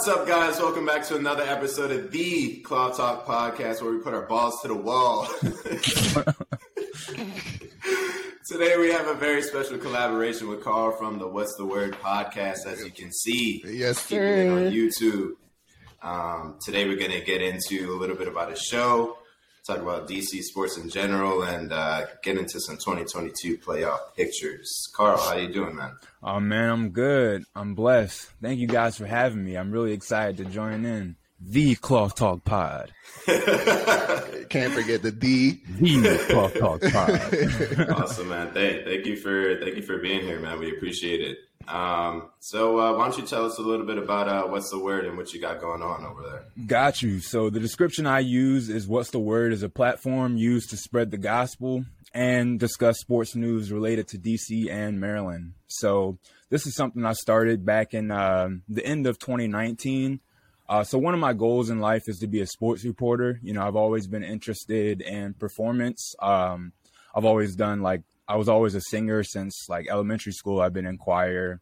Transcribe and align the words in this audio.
What's 0.00 0.08
up, 0.08 0.26
guys? 0.26 0.58
Welcome 0.58 0.86
back 0.86 1.04
to 1.08 1.16
another 1.16 1.42
episode 1.42 1.90
of 1.90 2.10
the 2.10 2.60
Claw 2.60 2.88
Talk 2.88 3.26
Podcast, 3.26 3.82
where 3.82 3.92
we 3.92 3.98
put 3.98 4.14
our 4.14 4.22
balls 4.22 4.58
to 4.62 4.68
the 4.68 4.74
wall. 4.74 5.26
Today, 8.48 8.78
we 8.78 8.90
have 8.92 9.08
a 9.08 9.14
very 9.14 9.42
special 9.42 9.76
collaboration 9.76 10.48
with 10.48 10.64
Carl 10.64 10.96
from 10.96 11.18
the 11.18 11.28
What's 11.28 11.54
the 11.56 11.66
Word 11.66 11.98
podcast, 12.00 12.64
as 12.66 12.82
you 12.82 12.90
can 12.90 13.12
see. 13.12 13.62
Yes, 13.66 14.10
it 14.10 14.48
on 14.48 14.72
YouTube. 14.72 15.32
Um, 16.00 16.56
today, 16.64 16.88
we're 16.88 16.96
going 16.96 17.10
to 17.10 17.20
get 17.20 17.42
into 17.42 17.92
a 17.92 17.96
little 17.98 18.16
bit 18.16 18.26
about 18.26 18.48
his 18.48 18.62
show, 18.62 19.18
talk 19.70 19.82
about 19.82 20.08
DC 20.08 20.42
sports 20.42 20.76
in 20.76 20.88
general, 20.88 21.42
and 21.42 21.72
uh, 21.72 22.06
get 22.22 22.36
into 22.36 22.60
some 22.60 22.76
2022 22.76 23.58
playoff 23.58 24.14
pictures. 24.16 24.88
Carl, 24.94 25.18
how 25.18 25.36
you 25.36 25.52
doing, 25.52 25.76
man? 25.76 25.96
Oh 26.22 26.40
man, 26.40 26.70
I'm 26.70 26.90
good. 26.90 27.44
I'm 27.54 27.74
blessed. 27.74 28.30
Thank 28.42 28.58
you 28.58 28.66
guys 28.66 28.96
for 28.96 29.06
having 29.06 29.44
me. 29.44 29.56
I'm 29.56 29.70
really 29.70 29.92
excited 29.92 30.38
to 30.38 30.44
join 30.44 30.84
in 30.84 31.16
the 31.40 31.74
Cloth 31.76 32.16
Talk 32.16 32.44
Pod. 32.44 32.92
Can't 33.26 34.72
forget 34.72 35.02
the 35.02 35.12
D. 35.16 35.60
The 35.78 36.26
Cloth 36.30 36.58
Talk 36.58 36.82
Pod. 36.92 37.90
awesome, 38.00 38.28
man. 38.28 38.52
Thank, 38.52 38.84
thank 38.84 39.06
you 39.06 39.16
for 39.16 39.56
thank 39.60 39.76
you 39.76 39.82
for 39.82 39.98
being 39.98 40.22
here, 40.22 40.40
man. 40.40 40.58
We 40.58 40.70
appreciate 40.76 41.20
it. 41.20 41.38
Um, 41.68 42.30
so 42.40 42.78
uh, 42.78 42.96
why 42.96 43.08
don't 43.08 43.18
you 43.18 43.26
tell 43.26 43.44
us 43.44 43.58
a 43.58 43.62
little 43.62 43.86
bit 43.86 43.98
about 43.98 44.28
uh, 44.28 44.44
what's 44.48 44.70
the 44.70 44.78
word 44.78 45.04
and 45.04 45.16
what 45.16 45.32
you 45.32 45.40
got 45.40 45.60
going 45.60 45.82
on 45.82 46.04
over 46.04 46.22
there? 46.22 46.66
Got 46.66 47.02
you. 47.02 47.20
So 47.20 47.50
the 47.50 47.60
description 47.60 48.06
I 48.06 48.20
use 48.20 48.68
is 48.68 48.88
what's 48.88 49.10
the 49.10 49.20
word 49.20 49.52
is 49.52 49.62
a 49.62 49.68
platform 49.68 50.36
used 50.36 50.70
to 50.70 50.76
spread 50.76 51.10
the 51.10 51.18
gospel 51.18 51.84
and 52.12 52.58
discuss 52.58 52.98
sports 52.98 53.36
news 53.36 53.70
related 53.70 54.08
to 54.08 54.18
DC 54.18 54.70
and 54.70 55.00
Maryland. 55.00 55.52
So 55.68 56.18
this 56.48 56.66
is 56.66 56.74
something 56.74 57.04
I 57.04 57.12
started 57.12 57.64
back 57.64 57.94
in 57.94 58.10
uh, 58.10 58.48
the 58.68 58.84
end 58.84 59.06
of 59.06 59.18
2019. 59.18 60.20
Uh, 60.68 60.84
so 60.84 60.98
one 60.98 61.14
of 61.14 61.20
my 61.20 61.32
goals 61.32 61.70
in 61.70 61.80
life 61.80 62.04
is 62.06 62.18
to 62.20 62.26
be 62.26 62.40
a 62.40 62.46
sports 62.46 62.84
reporter. 62.84 63.38
You 63.42 63.52
know, 63.52 63.62
I've 63.62 63.76
always 63.76 64.06
been 64.06 64.24
interested 64.24 65.00
in 65.00 65.34
performance. 65.34 66.14
Um, 66.20 66.72
I've 67.14 67.24
always 67.24 67.56
done 67.56 67.80
like 67.82 68.02
I 68.30 68.36
was 68.36 68.48
always 68.48 68.76
a 68.76 68.80
singer 68.80 69.24
since 69.24 69.68
like 69.68 69.88
elementary 69.90 70.30
school. 70.32 70.60
I've 70.60 70.72
been 70.72 70.86
in 70.86 70.98
choir. 70.98 71.60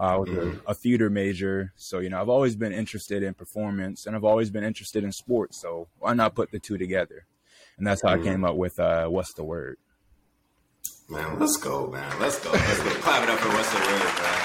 Uh, 0.00 0.02
I 0.02 0.16
was 0.16 0.28
mm-hmm. 0.28 0.58
a, 0.66 0.72
a, 0.72 0.74
theater 0.74 1.10
major, 1.10 1.72
so 1.76 2.00
you 2.00 2.08
know 2.08 2.20
I've 2.20 2.28
always 2.28 2.56
been 2.56 2.72
interested 2.72 3.22
in 3.22 3.34
performance, 3.34 4.04
and 4.04 4.16
I've 4.16 4.24
always 4.24 4.50
been 4.50 4.64
interested 4.64 5.04
in 5.04 5.12
sports. 5.12 5.60
So 5.62 5.86
why 6.00 6.14
not 6.14 6.34
put 6.34 6.50
the 6.50 6.58
two 6.58 6.76
together? 6.76 7.24
And 7.78 7.86
that's 7.86 8.02
how 8.02 8.08
mm-hmm. 8.10 8.22
I 8.22 8.30
came 8.32 8.44
up 8.44 8.56
with 8.56 8.80
uh, 8.80 9.06
"What's 9.06 9.32
the 9.34 9.44
Word." 9.44 9.78
Man, 11.08 11.38
let's 11.38 11.56
go, 11.56 11.86
man. 11.86 12.12
Let's 12.18 12.42
go. 12.42 12.50
Let's 12.50 12.82
go. 12.82 12.90
Clap 12.98 13.22
it 13.22 13.30
up 13.30 13.38
for 13.38 13.50
"What's 13.50 13.70
the 13.70 13.78
Word," 13.78 14.12
man. 14.18 14.40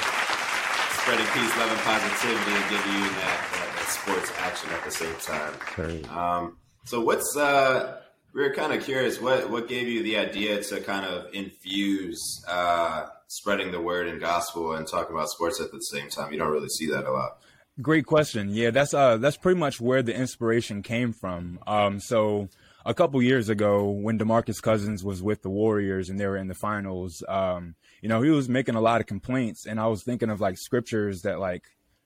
Spreading 1.01 1.25
peace, 1.33 1.57
love, 1.57 1.71
and 1.71 1.81
positivity, 1.81 2.51
and 2.53 2.69
giving 2.69 2.93
you 2.93 3.09
that, 3.17 3.49
that, 3.51 3.69
that 3.75 3.87
sports 3.89 4.31
action 4.37 4.69
at 4.69 4.83
the 4.85 4.91
same 4.91 5.15
time. 5.25 6.15
Um, 6.15 6.57
so, 6.85 7.01
what's 7.01 7.35
uh, 7.35 8.02
we 8.33 8.41
were 8.41 8.53
kind 8.53 8.73
of 8.73 8.83
curious 8.83 9.21
what 9.21 9.49
what 9.49 9.67
gave 9.67 9.87
you 9.87 10.03
the 10.03 10.17
idea 10.17 10.61
to 10.61 10.81
kind 10.81 11.05
of 11.05 11.33
infuse 11.33 12.43
uh, 12.47 13.05
spreading 13.27 13.71
the 13.71 13.79
word 13.79 14.07
and 14.07 14.19
gospel 14.19 14.73
and 14.73 14.87
talking 14.87 15.15
about 15.15 15.29
sports 15.29 15.61
at 15.61 15.71
the 15.71 15.79
same 15.79 16.09
time. 16.09 16.33
You 16.33 16.39
don't 16.39 16.51
really 16.51 16.69
see 16.69 16.87
that 16.87 17.05
a 17.05 17.11
lot. 17.11 17.37
Great 17.81 18.05
question. 18.05 18.49
Yeah, 18.51 18.71
that's 18.71 18.93
uh 18.93 19.17
that's 19.17 19.37
pretty 19.37 19.59
much 19.59 19.79
where 19.79 20.03
the 20.03 20.15
inspiration 20.15 20.83
came 20.83 21.13
from. 21.13 21.59
Um, 21.65 21.99
so 21.99 22.49
a 22.85 22.93
couple 22.93 23.21
years 23.21 23.49
ago, 23.49 23.89
when 23.89 24.19
Demarcus 24.19 24.61
Cousins 24.61 25.03
was 25.03 25.23
with 25.23 25.41
the 25.41 25.49
Warriors 25.49 26.09
and 26.09 26.19
they 26.19 26.27
were 26.27 26.37
in 26.37 26.47
the 26.47 26.55
finals, 26.55 27.23
um, 27.27 27.75
you 28.01 28.09
know, 28.09 28.21
he 28.21 28.29
was 28.29 28.49
making 28.49 28.75
a 28.75 28.81
lot 28.81 28.99
of 28.99 29.07
complaints, 29.07 29.65
and 29.65 29.79
I 29.79 29.87
was 29.87 30.03
thinking 30.03 30.29
of 30.29 30.41
like 30.41 30.57
scriptures 30.57 31.21
that 31.21 31.39
like 31.39 31.63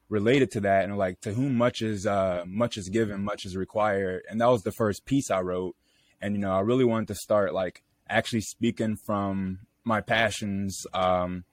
related 0.09 0.51
to 0.51 0.61
that, 0.61 0.85
and 0.85 0.97
like 0.97 1.19
to 1.21 1.33
whom 1.33 1.57
much 1.57 1.81
is 1.81 2.05
uh 2.05 2.43
much 2.45 2.77
is 2.77 2.87
given, 2.89 3.23
much 3.23 3.45
is 3.45 3.57
required, 3.57 4.23
and 4.29 4.39
that 4.39 4.47
was 4.47 4.63
the 4.63 4.71
first 4.71 5.05
piece 5.05 5.29
I 5.31 5.41
wrote 5.41 5.75
and 6.21 6.35
you 6.35 6.41
know 6.41 6.51
i 6.51 6.59
really 6.59 6.85
wanted 6.85 7.07
to 7.07 7.15
start 7.15 7.53
like 7.53 7.83
actually 8.09 8.41
speaking 8.41 8.95
from 9.05 9.59
my 9.83 10.01
passions 10.01 10.85
um 10.93 11.43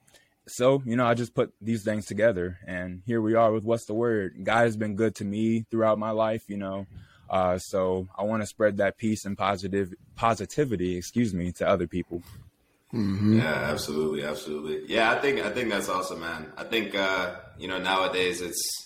so 0.47 0.81
you 0.85 0.95
know 0.95 1.05
i 1.05 1.13
just 1.13 1.33
put 1.33 1.53
these 1.61 1.83
things 1.83 2.05
together. 2.05 2.59
And 2.67 3.01
here 3.05 3.21
we 3.21 3.33
are 3.33 3.51
with 3.51 3.63
what's 3.63 3.85
the 3.85 3.93
word? 3.95 4.35
God 4.43 4.63
has 4.65 4.77
been 4.77 4.95
good 4.95 5.15
to 5.15 5.25
me 5.25 5.65
throughout 5.71 5.97
my 5.97 6.11
life 6.11 6.43
you 6.47 6.57
know 6.57 6.85
uh 7.29 7.57
so 7.57 8.07
i 8.17 8.23
want 8.23 8.43
to 8.43 8.47
spread 8.47 8.77
that 8.77 8.97
peace 8.97 9.25
and 9.25 9.35
positive 9.35 9.91
positivity 10.15 10.97
excuse 10.97 11.33
me 11.33 11.51
to 11.53 11.67
other 11.67 11.87
people. 11.87 12.21
Mm-hmm. 12.93 13.39
yeah 13.39 13.71
absolutely 13.71 14.23
absolutely. 14.23 14.83
Yeah 14.87 15.11
i 15.11 15.19
think 15.19 15.39
i 15.41 15.49
think 15.49 15.69
that's 15.69 15.89
awesome 15.89 16.19
man. 16.19 16.51
I 16.57 16.63
think 16.63 16.93
uh 16.95 17.35
you 17.57 17.67
know 17.67 17.79
nowadays 17.79 18.41
it's 18.41 18.84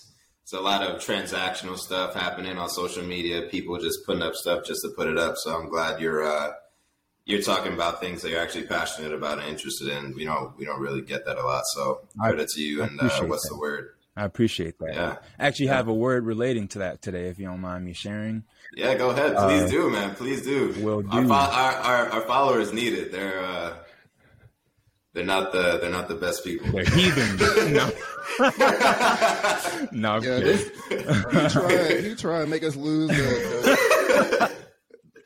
it's 0.50 0.58
a 0.58 0.60
lot 0.60 0.82
of 0.82 1.00
transactional 1.00 1.78
stuff 1.78 2.12
happening 2.12 2.58
on 2.58 2.68
social 2.68 3.04
media. 3.04 3.42
People 3.42 3.78
just 3.78 4.04
putting 4.04 4.22
up 4.22 4.34
stuff 4.34 4.64
just 4.66 4.82
to 4.82 4.88
put 4.88 5.06
it 5.06 5.16
up. 5.16 5.36
So 5.36 5.56
I'm 5.56 5.68
glad 5.68 6.00
you're 6.00 6.26
uh, 6.26 6.54
you're 7.24 7.40
talking 7.40 7.72
about 7.72 8.00
things 8.00 8.20
that 8.22 8.30
you're 8.30 8.40
actually 8.40 8.64
passionate 8.64 9.12
about 9.12 9.38
and 9.38 9.48
interested 9.48 9.86
in. 9.86 10.12
We 10.12 10.24
don't 10.24 10.58
we 10.58 10.64
don't 10.64 10.80
really 10.80 11.02
get 11.02 11.24
that 11.26 11.38
a 11.38 11.42
lot. 11.44 11.62
So 11.66 12.00
credit 12.18 12.48
to 12.48 12.60
you. 12.60 12.82
And 12.82 13.00
uh, 13.00 13.08
what's 13.26 13.44
that. 13.44 13.50
the 13.50 13.60
word? 13.60 13.90
I 14.16 14.24
appreciate 14.24 14.76
that. 14.80 14.92
Yeah. 14.92 15.16
I 15.38 15.46
actually 15.46 15.66
yeah. 15.66 15.76
have 15.76 15.86
a 15.86 15.94
word 15.94 16.26
relating 16.26 16.66
to 16.68 16.80
that 16.80 17.00
today, 17.00 17.28
if 17.28 17.38
you 17.38 17.46
don't 17.46 17.60
mind 17.60 17.84
me 17.84 17.92
sharing. 17.92 18.42
Yeah, 18.74 18.96
go 18.96 19.10
ahead. 19.10 19.36
Please 19.36 19.62
uh, 19.62 19.68
do, 19.68 19.88
man. 19.88 20.16
Please 20.16 20.42
do. 20.42 20.74
Will 20.80 21.02
do. 21.02 21.10
Our, 21.10 21.26
fo- 21.26 21.32
our, 21.32 21.72
our, 21.74 22.08
our, 22.08 22.20
followers 22.22 22.72
need 22.72 22.92
it. 22.92 23.12
They're 23.12 23.44
uh, 23.44 23.74
they're 25.12 25.24
not 25.24 25.52
the 25.52 25.78
they're 25.80 25.90
not 25.90 26.06
the 26.08 26.14
best 26.14 26.44
people. 26.44 26.70
They're 26.70 26.84
heathen. 26.84 27.36
no. 27.72 27.90
no, 29.92 30.12
I'm 30.12 30.22
yeah, 30.22 30.38
this, 30.38 30.70
you 30.90 31.48
try 31.48 31.88
you 32.02 32.14
try 32.14 32.40
and 32.42 32.50
make 32.50 32.62
us 32.62 32.76
lose. 32.76 33.08
The, 33.08 33.16
the, 33.16 34.52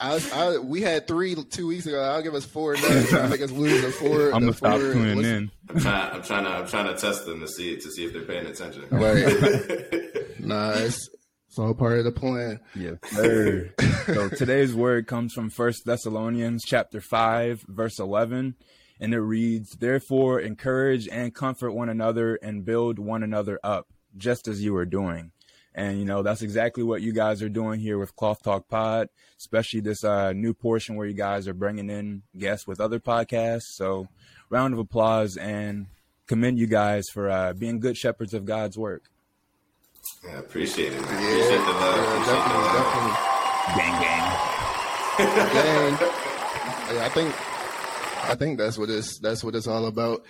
I, 0.01 0.21
I, 0.35 0.59
we 0.59 0.81
had 0.81 1.07
three 1.07 1.35
two 1.35 1.67
weeks 1.67 1.85
ago. 1.87 2.01
I'll 2.01 2.23
give 2.23 2.35
us 2.35 2.47
four 2.47 2.75
now. 2.75 2.81
Try 2.81 3.23
to 3.23 3.29
make 3.29 3.43
us 3.43 3.51
lose 3.51 3.83
the 3.83 3.91
four. 3.91 4.31
I'm 4.35 4.41
gonna 4.41 4.55
stop 4.55 4.79
tuning 4.79 5.23
in. 5.23 5.51
I'm 5.69 5.81
trying. 5.81 6.13
I'm 6.13 6.23
trying 6.23 6.45
to. 6.45 6.51
I'm 6.51 6.67
trying 6.67 6.87
to 6.87 6.99
test 6.99 7.27
them 7.27 7.41
to 7.41 7.49
see 7.49 7.77
to 7.77 7.91
see 7.91 8.07
if 8.07 8.15
they're 8.15 8.23
paying 8.23 8.47
attention. 8.47 8.87
Right. 8.91 10.41
nice. 10.41 11.09
It's 11.47 11.59
all 11.59 11.75
part 11.75 11.99
of 11.99 12.05
the 12.05 12.13
plan. 12.13 12.59
Yes, 12.75 12.97
sir. 13.11 13.71
so 14.07 14.29
today's 14.31 14.75
word 14.75 15.07
comes 15.07 15.35
from 15.35 15.51
First 15.51 15.85
Thessalonians 15.85 16.65
chapter 16.67 17.03
five, 17.03 17.63
verse 17.69 17.99
eleven 17.99 18.55
and 19.01 19.15
it 19.15 19.21
reads, 19.21 19.71
Therefore, 19.73 20.41
encourage 20.41 21.09
and 21.09 21.35
comfort 21.35 21.73
one 21.73 21.89
another 21.89 22.37
and 22.37 22.65
build 22.65 22.99
one 22.99 23.23
another 23.23 23.59
up, 23.63 23.89
just 24.17 24.49
as 24.49 24.63
you 24.63 24.77
are 24.77 24.87
doing. 24.87 25.33
And, 25.75 25.99
you 25.99 26.05
know, 26.05 26.23
that's 26.23 26.43
exactly 26.43 26.85
what 26.85 27.03
you 27.03 27.13
guys 27.13 27.43
are 27.43 27.49
doing 27.49 27.81
here 27.81 27.99
with 27.99 28.15
Cloth 28.15 28.43
Talk 28.43 28.69
Pod, 28.69 29.09
especially 29.39 29.81
this 29.81 30.05
uh, 30.05 30.33
new 30.33 30.55
portion 30.55 30.95
where 30.95 31.07
you 31.07 31.15
guys 31.15 31.49
are 31.49 31.55
bringing 31.55 31.91
in 31.91 32.23
guests 32.39 32.67
with 32.67 32.81
other 32.81 33.01
podcasts. 33.01 33.75
So, 33.75 34.07
round 34.51 34.73
of 34.73 34.79
applause 34.79 35.37
and 35.37 35.87
commend 36.29 36.59
you 36.61 36.69
guys 36.69 37.05
for 37.13 37.29
uh, 37.29 37.55
being 37.55 37.81
good 37.81 37.97
shepherds 37.97 38.35
of 38.35 38.45
God's 38.45 38.79
work. 38.79 39.11
Yeah, 40.25 40.39
appreciate 40.39 40.93
it. 40.93 41.01
Man. 41.03 41.11
Yeah, 41.11 41.29
appreciate 41.29 41.59
the 41.59 41.73
love. 41.73 41.97
Yeah, 41.97 42.25
definitely, 42.25 42.71
definitely. 42.79 43.15
gang. 43.77 44.01
gang. 45.99 46.11
Yeah, 46.93 47.07
I 47.07 47.09
think 47.09 47.35
I 48.25 48.35
think 48.35 48.59
that's 48.59 48.79
what 48.79 48.91
it's 48.91 49.19
that's 49.21 49.45
what 49.45 49.55
it's 49.55 49.67
all 49.67 49.87
about. 49.87 50.25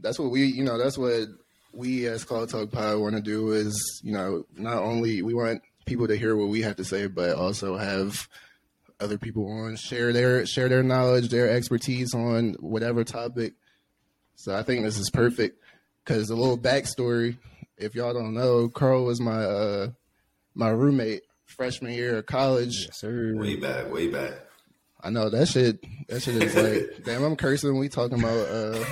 That's 0.00 0.18
what 0.18 0.30
we 0.30 0.44
you 0.44 0.64
know 0.64 0.78
that's 0.78 0.98
what 0.98 1.28
we 1.72 2.06
as 2.06 2.24
Claw 2.24 2.46
Talk 2.46 2.70
Pod 2.70 2.98
want 2.98 3.16
to 3.16 3.22
do 3.22 3.52
is 3.52 4.00
you 4.04 4.12
know 4.12 4.44
not 4.56 4.78
only 4.78 5.22
we 5.22 5.34
want 5.34 5.62
people 5.86 6.06
to 6.08 6.16
hear 6.16 6.36
what 6.36 6.48
we 6.48 6.62
have 6.62 6.76
to 6.76 6.84
say, 6.84 7.06
but 7.06 7.36
also 7.36 7.76
have 7.76 8.28
other 9.00 9.18
people 9.18 9.50
on 9.50 9.76
share 9.76 10.12
their 10.12 10.46
share 10.46 10.68
their 10.68 10.82
knowledge, 10.82 11.28
their 11.28 11.50
expertise 11.50 12.14
on 12.14 12.56
whatever 12.60 13.04
topic. 13.04 13.54
So 14.36 14.54
I 14.54 14.62
think 14.62 14.84
this 14.84 14.98
is 14.98 15.10
perfect 15.10 15.62
because 16.04 16.30
a 16.30 16.36
little 16.36 16.58
backstory. 16.58 17.38
If 17.76 17.94
y'all 17.94 18.12
don't 18.12 18.34
know, 18.34 18.68
Carl 18.68 19.04
was 19.04 19.20
my 19.20 19.44
uh, 19.44 19.88
my 20.54 20.68
roommate 20.70 21.22
freshman 21.44 21.92
year 21.92 22.18
of 22.18 22.26
college. 22.26 22.86
Yes, 22.86 23.00
sir. 23.00 23.34
Way 23.36 23.56
back, 23.56 23.90
way 23.92 24.08
back. 24.08 24.32
I 25.00 25.10
know 25.10 25.30
that 25.30 25.46
shit. 25.46 25.82
That 26.08 26.20
shit 26.20 26.42
is 26.42 26.54
like, 26.54 27.04
damn, 27.04 27.22
I'm 27.22 27.36
cursing. 27.36 27.78
We 27.78 27.88
talking 27.88 28.18
about 28.18 28.48
uh, 28.48 28.84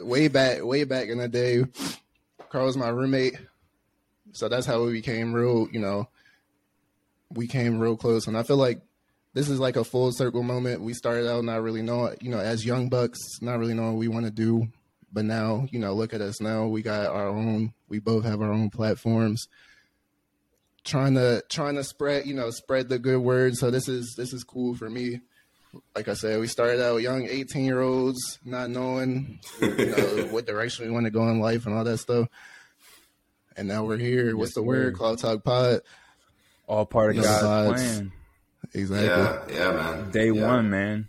way 0.00 0.28
back, 0.28 0.62
way 0.64 0.84
back 0.84 1.08
in 1.08 1.18
the 1.18 1.28
day. 1.28 1.64
Carl 2.50 2.66
was 2.66 2.76
my 2.76 2.88
roommate, 2.88 3.38
so 4.32 4.48
that's 4.48 4.66
how 4.66 4.84
we 4.84 4.92
became 4.92 5.32
real. 5.32 5.68
You 5.72 5.80
know, 5.80 6.08
we 7.30 7.46
came 7.46 7.78
real 7.78 7.96
close, 7.96 8.26
and 8.26 8.36
I 8.36 8.42
feel 8.42 8.58
like 8.58 8.82
this 9.32 9.48
is 9.48 9.58
like 9.58 9.76
a 9.76 9.84
full 9.84 10.12
circle 10.12 10.42
moment. 10.42 10.82
We 10.82 10.92
started 10.92 11.30
out 11.30 11.44
not 11.44 11.62
really 11.62 11.82
knowing, 11.82 12.16
you 12.20 12.30
know, 12.30 12.40
as 12.40 12.64
young 12.64 12.88
bucks, 12.88 13.18
not 13.40 13.58
really 13.58 13.74
knowing 13.74 13.94
what 13.94 14.00
we 14.00 14.08
want 14.08 14.26
to 14.26 14.32
do, 14.32 14.68
but 15.12 15.24
now, 15.24 15.66
you 15.70 15.78
know, 15.78 15.94
look 15.94 16.12
at 16.12 16.20
us 16.20 16.40
now. 16.42 16.66
We 16.66 16.82
got 16.82 17.06
our 17.06 17.28
own. 17.28 17.72
We 17.88 18.00
both 18.00 18.24
have 18.24 18.42
our 18.42 18.52
own 18.52 18.68
platforms 18.68 19.48
trying 20.88 21.14
to 21.14 21.42
trying 21.48 21.76
to 21.76 21.84
spread 21.84 22.26
you 22.26 22.34
know 22.34 22.50
spread 22.50 22.88
the 22.88 22.98
good 22.98 23.20
word. 23.20 23.56
So 23.56 23.70
this 23.70 23.88
is 23.88 24.14
this 24.16 24.32
is 24.32 24.42
cool 24.44 24.74
for 24.74 24.88
me. 24.90 25.20
like 25.94 26.08
I 26.08 26.14
said, 26.14 26.40
we 26.40 26.46
started 26.46 26.82
out 26.82 26.96
young, 27.02 27.26
eighteen 27.28 27.64
year 27.64 27.80
olds, 27.80 28.38
not 28.44 28.70
knowing 28.70 29.38
you 29.60 29.68
know 29.86 30.26
what 30.30 30.46
direction 30.46 30.86
we 30.86 30.90
want 30.90 31.04
to 31.04 31.10
go 31.10 31.28
in 31.28 31.38
life 31.40 31.66
and 31.66 31.74
all 31.76 31.84
that 31.84 31.98
stuff. 31.98 32.28
And 33.56 33.68
now 33.68 33.84
we're 33.84 33.96
here. 33.98 34.36
What's 34.36 34.54
the 34.54 34.62
word? 34.62 34.94
Cloud 34.94 35.18
Talk 35.18 35.44
Pod. 35.44 35.80
All 36.66 36.86
part 36.86 37.16
of 37.16 37.22
God's 37.22 37.40
sides. 37.40 37.82
plan. 37.98 38.12
Exactly. 38.74 39.54
Yeah, 39.56 39.64
yeah, 39.70 39.72
man. 39.72 40.10
Day 40.10 40.30
Yeah. 40.30 40.46
one, 40.46 40.70
man. 40.70 41.06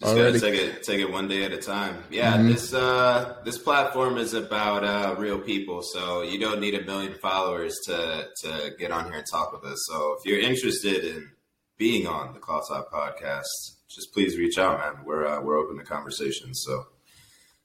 Just 0.00 0.16
Already. 0.16 0.38
gotta 0.40 0.52
take 0.52 0.60
it 0.60 0.82
take 0.82 1.00
it 1.00 1.10
one 1.12 1.28
day 1.28 1.44
at 1.44 1.52
a 1.52 1.58
time. 1.58 2.04
Yeah, 2.10 2.36
Mm-hmm. 2.38 2.48
this 2.48 2.72
uh 2.72 3.36
this 3.44 3.58
platform 3.58 4.16
is 4.16 4.32
about 4.32 4.82
uh 4.82 5.14
real 5.18 5.38
people, 5.38 5.82
so 5.82 6.22
you 6.22 6.38
don't 6.40 6.58
need 6.60 6.74
a 6.74 6.82
million 6.84 7.14
followers 7.20 7.76
to 7.86 8.28
to 8.42 8.70
get 8.78 8.90
on 8.92 9.04
here 9.06 9.14
and 9.18 9.26
talk 9.30 9.52
with 9.52 9.70
us. 9.70 9.78
So 9.90 10.16
if 10.18 10.24
you're 10.24 10.40
interested 10.40 11.04
in 11.04 11.30
being 11.76 12.06
on 12.06 12.32
the 12.32 12.40
Cloth 12.40 12.68
Talk 12.68 12.90
podcast, 12.90 13.44
just 13.88 14.12
please 14.14 14.38
reach 14.38 14.56
out, 14.58 14.78
man. 14.78 15.04
We're 15.04 15.26
uh, 15.26 15.42
we're 15.42 15.58
open 15.58 15.76
to 15.78 15.84
conversations. 15.84 16.62
So 16.66 16.86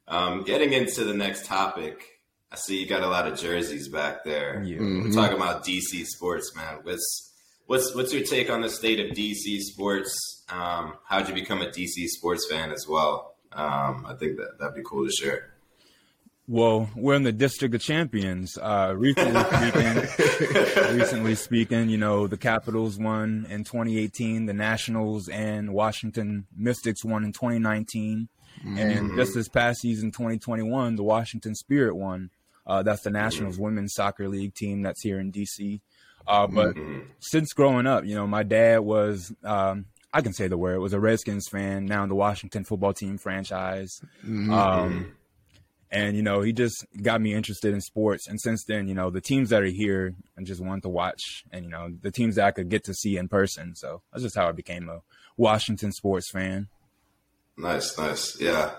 um 0.09 0.43
getting 0.43 0.73
into 0.73 1.05
the 1.05 1.13
next 1.13 1.45
topic, 1.45 2.03
I 2.51 2.57
see 2.57 2.81
you 2.81 2.85
got 2.85 3.01
a 3.01 3.07
lot 3.07 3.27
of 3.27 3.39
jerseys 3.39 3.87
back 3.87 4.25
there. 4.25 4.61
Yeah. 4.61 4.79
We're 4.79 5.11
talking 5.13 5.37
about 5.37 5.63
DC 5.65 6.05
sports, 6.05 6.53
man. 6.53 6.79
What's 6.83 7.31
what's 7.67 7.95
what's 7.95 8.13
your 8.13 8.23
take 8.23 8.49
on 8.49 8.61
the 8.61 8.69
state 8.69 8.99
of 8.99 9.15
DC 9.15 9.59
sports? 9.61 10.43
Um, 10.49 10.93
how'd 11.07 11.27
you 11.27 11.33
become 11.33 11.61
a 11.61 11.67
DC 11.67 12.07
sports 12.07 12.47
fan 12.49 12.71
as 12.71 12.85
well? 12.87 13.35
Um, 13.51 14.05
I 14.07 14.15
think 14.19 14.37
that 14.37 14.59
that'd 14.59 14.75
be 14.75 14.83
cool 14.83 15.05
to 15.05 15.11
share. 15.11 15.51
Well, 16.47 16.91
we're 16.95 17.15
in 17.15 17.23
the 17.23 17.31
District 17.31 17.73
of 17.73 17.81
Champions. 17.81 18.55
Uh, 18.55 18.93
recently 18.95 19.43
speaking, 19.51 20.95
recently 20.95 21.35
speaking, 21.35 21.89
you 21.89 21.97
know, 21.97 22.27
the 22.27 22.37
Capitals 22.37 22.99
won 22.99 23.47
in 23.49 23.63
2018, 23.63 24.45
the 24.45 24.53
Nationals 24.53 25.27
and 25.27 25.73
Washington 25.73 26.45
Mystics 26.55 27.03
won 27.03 27.23
in 27.23 27.33
2019, 27.33 28.29
and 28.63 29.15
just 29.15 29.33
this 29.33 29.49
past 29.49 29.81
season, 29.81 30.11
2021, 30.11 30.95
the 30.95 31.03
Washington 31.03 31.55
Spirit 31.55 31.95
won. 31.95 32.29
Uh, 32.67 32.83
that's 32.83 33.01
the 33.01 33.09
Nationals 33.11 33.57
women's 33.57 33.93
soccer 33.93 34.27
league 34.27 34.53
team 34.53 34.83
that's 34.83 35.01
here 35.01 35.19
in 35.19 35.31
DC. 35.31 35.81
Uh, 36.27 36.47
but 36.47 36.75
since 37.19 37.53
growing 37.53 37.87
up, 37.87 38.05
you 38.05 38.15
know, 38.15 38.27
my 38.27 38.43
dad 38.43 38.79
was, 38.79 39.33
um, 39.43 39.85
I 40.13 40.21
can 40.21 40.33
say 40.33 40.47
the 40.47 40.57
word, 40.57 40.79
was 40.79 40.93
a 40.93 40.99
Redskins 40.99 41.47
fan, 41.49 41.85
now 41.85 42.03
in 42.03 42.09
the 42.09 42.15
Washington 42.15 42.63
football 42.63 42.93
team 42.93 43.17
franchise. 43.17 43.99
Um, 44.51 45.15
and 45.91 46.15
you 46.15 46.23
know 46.23 46.41
he 46.41 46.51
just 46.51 46.85
got 47.01 47.21
me 47.21 47.33
interested 47.33 47.73
in 47.73 47.81
sports. 47.81 48.27
And 48.27 48.39
since 48.39 48.63
then 48.65 48.87
you 48.87 48.93
know 48.95 49.09
the 49.09 49.21
teams 49.21 49.49
that 49.49 49.61
are 49.61 49.67
here 49.67 50.13
i 50.37 50.43
just 50.43 50.61
wanted 50.61 50.83
to 50.83 50.89
watch 50.89 51.45
and 51.51 51.63
you 51.63 51.71
know 51.71 51.89
the 52.01 52.11
teams 52.11 52.35
that 52.35 52.45
i 52.45 52.51
could 52.51 52.69
get 52.69 52.83
to 52.85 52.93
see 52.93 53.17
in 53.17 53.27
person. 53.27 53.75
So 53.75 54.01
that's 54.11 54.23
just 54.23 54.35
how 54.35 54.47
i 54.47 54.51
became 54.51 54.89
a 54.89 55.01
washington 55.37 55.91
sports 55.91 56.29
fan. 56.31 56.67
Nice, 57.57 57.97
nice, 57.97 58.39
yeah. 58.41 58.71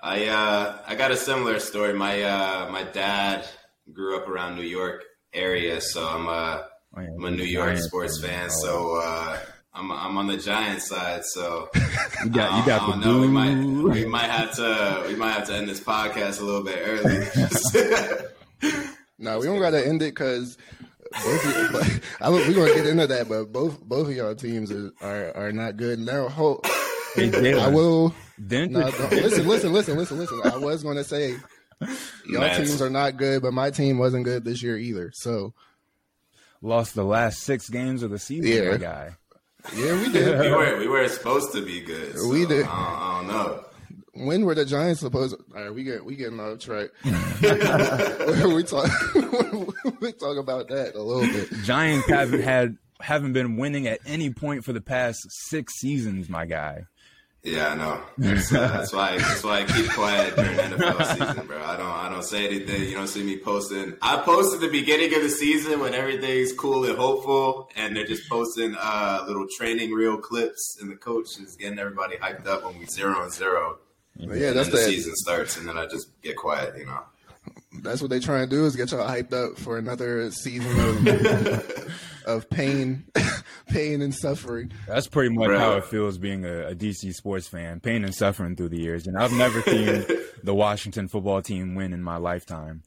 I 0.00 0.26
uh, 0.26 0.78
I 0.86 0.94
got 0.94 1.10
a 1.10 1.16
similar 1.16 1.58
story. 1.58 1.94
My 1.94 2.22
uh, 2.22 2.68
my 2.70 2.82
dad 2.82 3.46
grew 3.92 4.16
up 4.16 4.28
around 4.28 4.56
New 4.56 4.62
York 4.62 5.04
area, 5.32 5.80
so 5.80 6.06
I'm 6.06 6.26
a 6.26 6.28
yeah, 6.28 6.75
I'm 6.96 7.24
a 7.24 7.30
New 7.30 7.44
York 7.44 7.68
Giants 7.68 7.86
sports 7.86 8.20
fan. 8.20 8.30
fan. 8.30 8.48
Oh. 8.50 8.62
So 8.62 8.96
uh, 9.02 9.38
I'm 9.74 9.92
I'm 9.92 10.16
on 10.16 10.26
the 10.26 10.36
Giants 10.36 10.88
side. 10.88 11.24
So 11.24 11.68
you 12.24 12.30
got 12.30 12.58
you 12.58 12.66
got 12.66 12.90
the 12.90 12.96
know. 12.96 13.20
We 13.20 13.28
might 13.28 13.54
we 13.54 14.04
might 14.06 14.30
have 14.30 14.54
to 14.56 15.04
we 15.08 15.14
might 15.14 15.32
have 15.32 15.46
to 15.48 15.54
end 15.54 15.68
this 15.68 15.80
podcast 15.80 16.40
a 16.40 16.44
little 16.44 16.62
bit 16.64 16.78
early. 16.84 18.22
No, 19.18 19.38
we 19.38 19.46
don't 19.46 19.60
got 19.60 19.70
to 19.70 19.86
end 19.86 20.02
it 20.02 20.14
because 20.14 20.58
both. 21.10 21.46
Of, 21.74 22.04
I, 22.20 22.28
we're 22.28 22.52
gonna 22.52 22.74
get 22.74 22.86
into 22.86 23.06
that, 23.06 23.28
but 23.30 23.50
both 23.50 23.80
both 23.80 24.08
of 24.08 24.14
y'all 24.14 24.34
teams 24.34 24.70
are 24.70 24.92
are, 25.00 25.34
are 25.36 25.52
not 25.52 25.78
good 25.78 25.98
now. 25.98 26.28
Ho, 26.28 26.60
Hey, 27.14 27.58
I 27.58 27.68
will. 27.68 28.14
didn't 28.46 28.72
No, 28.72 28.80
listen, 29.10 29.48
listen, 29.48 29.72
listen, 29.72 29.96
listen, 29.96 30.18
listen. 30.18 30.40
I 30.44 30.58
was 30.58 30.82
going 30.82 30.96
to 30.98 31.04
say 31.04 31.36
y'all 32.26 32.40
Mets. 32.40 32.58
teams 32.58 32.82
are 32.82 32.90
not 32.90 33.16
good, 33.16 33.40
but 33.40 33.54
my 33.54 33.70
team 33.70 33.96
wasn't 33.98 34.24
good 34.24 34.44
this 34.44 34.62
year 34.62 34.76
either. 34.76 35.10
So 35.14 35.54
lost 36.62 36.94
the 36.94 37.04
last 37.04 37.40
six 37.40 37.68
games 37.68 38.02
of 38.02 38.10
the 38.10 38.18
season 38.18 38.46
Yeah. 38.50 38.70
my 38.72 38.76
guy 38.78 39.10
yeah, 39.74 40.00
we 40.00 40.12
did. 40.12 40.38
we 40.40 40.50
were 40.50 40.78
we 40.78 40.86
were 40.88 41.08
supposed 41.08 41.52
to 41.52 41.64
be 41.64 41.80
good. 41.80 42.16
so 42.16 42.28
We 42.28 42.46
did. 42.46 42.64
I 42.66 42.68
don't, 42.68 42.70
I 42.70 43.18
don't 43.18 43.26
know. 43.26 43.64
when 44.26 44.44
were 44.44 44.54
the 44.54 44.64
Giants 44.64 45.00
supposed? 45.00 45.34
All 45.56 45.60
right, 45.62 45.74
we 45.74 45.82
get 45.82 46.04
we 46.04 46.14
getting 46.14 46.38
off 46.38 46.60
track. 46.60 46.90
we 47.04 48.62
talk 48.62 48.88
we 50.00 50.12
talk 50.12 50.36
about 50.38 50.68
that 50.68 50.92
a 50.94 51.02
little 51.02 51.22
bit. 51.32 51.50
giants 51.64 52.08
haven't 52.08 52.42
had 52.42 52.76
haven't 53.00 53.32
been 53.32 53.56
winning 53.56 53.86
at 53.88 53.98
any 54.06 54.30
point 54.30 54.64
for 54.64 54.72
the 54.72 54.80
past 54.80 55.18
six 55.48 55.74
seasons 55.80 56.28
my 56.28 56.46
guy 56.46 56.84
Yeah, 57.42 57.68
I 57.68 57.74
know. 57.76 58.00
That's, 58.18 58.52
uh, 58.52 58.66
that's 58.66 58.92
why. 58.92 59.18
That's 59.18 59.44
why 59.44 59.60
I 59.60 59.64
keep 59.66 59.88
quiet 59.92 60.34
during 60.34 60.56
NFL 60.58 61.16
season, 61.16 61.46
bro. 61.46 61.62
I 61.62 61.76
don't. 61.76 61.86
I 61.86 62.08
don't 62.08 62.24
say 62.24 62.44
anything. 62.44 62.82
You 62.88 62.94
don't 62.96 63.06
see 63.06 63.22
me 63.22 63.38
posting. 63.38 63.94
I 64.02 64.16
post 64.16 64.54
at 64.54 64.60
the 64.60 64.68
beginning 64.68 65.14
of 65.14 65.22
the 65.22 65.28
season 65.28 65.78
when 65.78 65.94
everything's 65.94 66.52
cool 66.52 66.84
and 66.86 66.98
hopeful, 66.98 67.70
and 67.76 67.94
they're 67.94 68.06
just 68.06 68.28
posting 68.28 68.74
uh, 68.76 69.24
little 69.28 69.46
training 69.56 69.92
reel 69.92 70.16
clips, 70.16 70.78
and 70.80 70.90
the 70.90 70.96
coach 70.96 71.38
is 71.38 71.54
getting 71.54 71.78
everybody 71.78 72.16
hyped 72.16 72.48
up 72.48 72.64
when 72.64 72.78
we 72.80 72.86
zero 72.86 73.22
and 73.22 73.32
zero. 73.32 73.78
But 74.18 74.38
yeah, 74.38 74.50
that's 74.52 74.70
the 74.70 74.78
that. 74.78 74.84
season 74.86 75.14
starts, 75.14 75.56
and 75.56 75.68
then 75.68 75.78
I 75.78 75.86
just 75.86 76.20
get 76.22 76.36
quiet. 76.36 76.76
You 76.76 76.86
know. 76.86 77.02
That's 77.82 78.00
what 78.00 78.10
they 78.10 78.18
try 78.20 78.40
and 78.40 78.50
do 78.50 78.64
is 78.64 78.74
get 78.74 78.90
y'all 78.90 79.08
hyped 79.08 79.32
up 79.32 79.56
for 79.58 79.78
another 79.78 80.30
season 80.30 80.72
of 80.80 81.04
of 82.26 82.50
pain, 82.50 83.04
pain 83.68 84.02
and 84.02 84.14
suffering. 84.14 84.72
That's 84.86 85.06
pretty 85.06 85.34
much 85.34 85.48
Bro. 85.48 85.58
how 85.58 85.72
it 85.76 85.84
feels 85.84 86.18
being 86.18 86.44
a, 86.44 86.68
a 86.68 86.74
DC 86.74 87.12
sports 87.14 87.48
fan, 87.48 87.80
pain 87.80 88.04
and 88.04 88.14
suffering 88.14 88.56
through 88.56 88.70
the 88.70 88.80
years. 88.80 89.06
And 89.06 89.16
I've 89.16 89.32
never 89.32 89.62
seen 89.62 90.04
the 90.42 90.54
Washington 90.54 91.08
football 91.08 91.42
team 91.42 91.74
win 91.74 91.92
in 91.92 92.02
my 92.02 92.16
lifetime. 92.16 92.82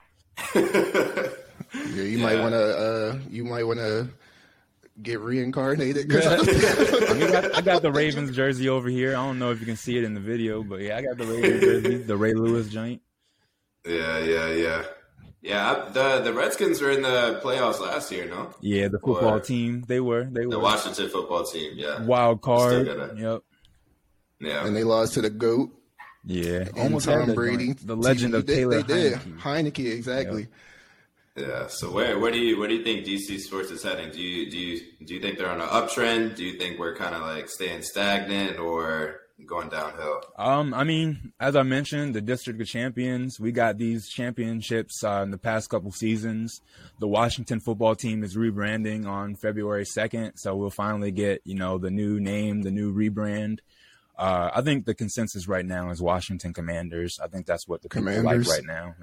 Yeah, 0.55 2.03
you 2.03 2.17
might 2.19 2.39
want 2.39 2.53
to. 2.53 2.77
Uh, 2.77 3.19
you 3.29 3.43
might 3.43 3.63
want 3.63 3.79
to 3.79 4.09
get 5.01 5.19
reincarnated. 5.19 6.09
'cause 6.09 6.25
I, 7.09 7.13
mean, 7.13 7.23
I, 7.23 7.31
got, 7.31 7.55
I 7.55 7.61
got 7.61 7.81
the 7.81 7.91
Ravens 7.91 8.35
jersey 8.35 8.69
over 8.69 8.89
here. 8.89 9.11
I 9.11 9.25
don't 9.25 9.39
know 9.39 9.51
if 9.51 9.59
you 9.59 9.65
can 9.65 9.75
see 9.75 9.97
it 9.97 10.03
in 10.03 10.13
the 10.13 10.19
video, 10.19 10.63
but 10.63 10.81
yeah, 10.81 10.97
I 10.97 11.01
got 11.01 11.17
the 11.17 11.25
Ravens 11.25 11.61
jersey, 11.61 11.97
the 11.97 12.17
Ray 12.17 12.33
Lewis 12.33 12.69
joint. 12.69 13.01
Yeah, 13.85 14.19
yeah, 14.19 14.51
yeah, 14.51 14.83
yeah. 15.41 15.89
The 15.91 16.21
the 16.21 16.33
Redskins 16.33 16.81
were 16.81 16.91
in 16.91 17.01
the 17.01 17.39
playoffs 17.43 17.79
last 17.79 18.11
year, 18.11 18.25
no? 18.25 18.53
Yeah, 18.61 18.87
the 18.89 18.99
football 18.99 19.35
Or- 19.35 19.39
team. 19.39 19.83
They 19.87 19.99
were. 19.99 20.25
They 20.25 20.41
The 20.45 20.57
were. 20.57 20.59
Washington 20.59 21.09
football 21.09 21.43
team. 21.45 21.73
Yeah, 21.75 22.03
Wild 22.03 22.41
card. 22.41 22.85
Still 22.85 22.97
gotta- 22.97 23.15
Yep. 23.21 23.41
yeah. 24.41 24.65
and 24.65 24.75
they 24.75 24.83
lost 24.83 25.13
to 25.15 25.21
the 25.21 25.29
goat. 25.29 25.69
Yeah. 26.25 26.67
and 26.67 26.77
Almost 26.77 27.05
Tom 27.05 27.27
that 27.27 27.35
Brady. 27.35 27.67
joint. 27.67 27.87
The 27.87 27.95
legend 27.95 28.33
They 28.33 28.37
of 28.39 28.45
did- 28.45 28.55
Taylor 28.55 28.81
They 28.83 28.93
did 28.93 29.13
Heinicke. 29.13 29.39
Heinicke 29.39 29.91
exactly. 29.93 30.47
Yeah. 31.37 31.67
So 31.67 31.89
where 31.91 32.19
where 32.19 32.31
do 32.31 32.37
you 32.37 32.59
where 32.59 32.67
do 32.67 32.75
you 32.75 32.83
think 32.83 33.05
DC 33.05 33.39
sports 33.39 33.71
is 33.71 33.81
heading? 33.83 34.11
Do 34.11 34.21
you 34.21 34.51
do 34.51 34.57
you 34.57 34.81
do 35.05 35.13
you 35.13 35.21
think 35.21 35.37
they're 35.37 35.49
on 35.49 35.61
an 35.61 35.69
uptrend? 35.69 36.35
Do 36.35 36.43
you 36.43 36.57
think 36.59 36.77
we're 36.79 36.95
kind 36.95 37.15
of 37.15 37.21
like 37.21 37.47
staying 37.49 37.83
stagnant 37.83 38.59
or 38.59 39.21
going 39.45 39.69
downhill? 39.69 40.21
Um, 40.37 40.73
I 40.73 40.83
mean, 40.83 41.33
as 41.39 41.55
I 41.55 41.63
mentioned, 41.63 42.13
the 42.13 42.21
District 42.21 42.59
of 42.59 42.67
Champions, 42.67 43.39
we 43.39 43.51
got 43.51 43.77
these 43.77 44.09
championships 44.09 45.03
uh, 45.03 45.21
in 45.23 45.31
the 45.31 45.37
past 45.37 45.69
couple 45.69 45.91
seasons. 45.91 46.61
The 46.99 47.07
Washington 47.07 47.59
football 47.59 47.95
team 47.95 48.23
is 48.23 48.35
rebranding 48.35 49.07
on 49.07 49.35
February 49.35 49.85
2nd, 49.85 50.33
so 50.35 50.55
we'll 50.55 50.69
finally 50.69 51.11
get, 51.11 51.41
you 51.45 51.55
know, 51.55 51.77
the 51.77 51.91
new 51.91 52.19
name, 52.19 52.61
the 52.61 52.71
new 52.71 52.93
rebrand. 52.93 53.59
Uh, 54.17 54.51
I 54.53 54.61
think 54.61 54.85
the 54.85 54.93
consensus 54.93 55.47
right 55.47 55.65
now 55.65 55.89
is 55.91 56.01
Washington 56.01 56.53
Commanders. 56.53 57.17
I 57.23 57.27
think 57.27 57.45
that's 57.45 57.67
what 57.67 57.81
the 57.81 57.89
people 57.89 58.21
like 58.21 58.45
right 58.47 58.65
now. 58.65 58.95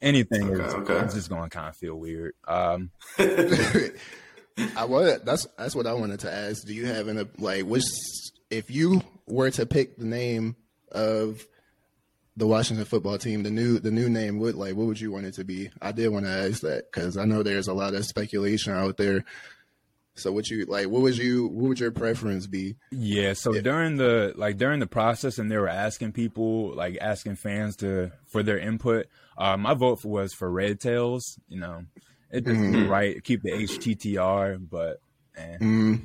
Anything 0.00 0.48
is 0.48 0.60
Okay, 0.60 0.92
okay. 0.92 1.04
it's 1.04 1.14
just 1.14 1.28
going 1.28 1.42
to 1.42 1.48
kind 1.48 1.68
of 1.68 1.76
feel 1.76 1.96
weird. 1.96 2.34
Um, 2.46 2.90
I 3.18 4.84
was. 4.84 5.20
That's 5.24 5.46
that's 5.56 5.74
what 5.74 5.86
I 5.86 5.94
wanted 5.94 6.20
to 6.20 6.32
ask. 6.32 6.64
Do 6.66 6.74
you 6.74 6.86
have 6.86 7.08
an 7.08 7.28
like 7.38 7.64
which 7.64 7.84
if 8.50 8.70
you 8.70 9.00
were 9.32 9.50
to 9.52 9.66
pick 9.66 9.96
the 9.96 10.04
name 10.04 10.56
of 10.90 11.46
the 12.36 12.46
Washington 12.46 12.84
football 12.86 13.18
team, 13.18 13.42
the 13.42 13.50
new 13.50 13.78
the 13.78 13.90
new 13.90 14.08
name 14.08 14.38
would 14.38 14.54
like 14.54 14.74
what 14.74 14.86
would 14.86 15.00
you 15.00 15.12
want 15.12 15.26
it 15.26 15.34
to 15.34 15.44
be? 15.44 15.70
I 15.80 15.92
did 15.92 16.08
want 16.08 16.24
to 16.26 16.30
ask 16.30 16.60
that 16.62 16.90
because 16.90 17.16
I 17.16 17.24
know 17.24 17.42
there's 17.42 17.68
a 17.68 17.74
lot 17.74 17.94
of 17.94 18.04
speculation 18.06 18.72
out 18.72 18.96
there. 18.96 19.24
So 20.14 20.30
what 20.30 20.50
you 20.50 20.66
like? 20.66 20.88
What 20.88 21.00
would 21.02 21.16
you? 21.16 21.46
What 21.46 21.68
would 21.68 21.80
your 21.80 21.90
preference 21.90 22.46
be? 22.46 22.76
Yeah, 22.90 23.32
so 23.32 23.58
during 23.60 23.96
the 23.96 24.34
like 24.36 24.58
during 24.58 24.78
the 24.80 24.86
process, 24.86 25.38
and 25.38 25.50
they 25.50 25.56
were 25.56 25.68
asking 25.68 26.12
people, 26.12 26.74
like 26.74 26.98
asking 27.00 27.36
fans 27.36 27.76
to 27.76 28.12
for 28.26 28.42
their 28.42 28.58
input. 28.58 29.06
Uh, 29.38 29.56
my 29.56 29.72
vote 29.72 30.04
was 30.04 30.34
for 30.34 30.50
Red 30.50 30.80
Tails. 30.80 31.38
You 31.48 31.60
know, 31.60 31.84
it 32.30 32.44
just 32.44 32.60
Mm-hmm. 32.60 32.90
right. 32.90 33.24
Keep 33.24 33.42
the 33.42 33.52
HTTR, 33.52 34.58
but 34.70 35.00
eh. 35.34 35.56
Mm, 35.58 36.02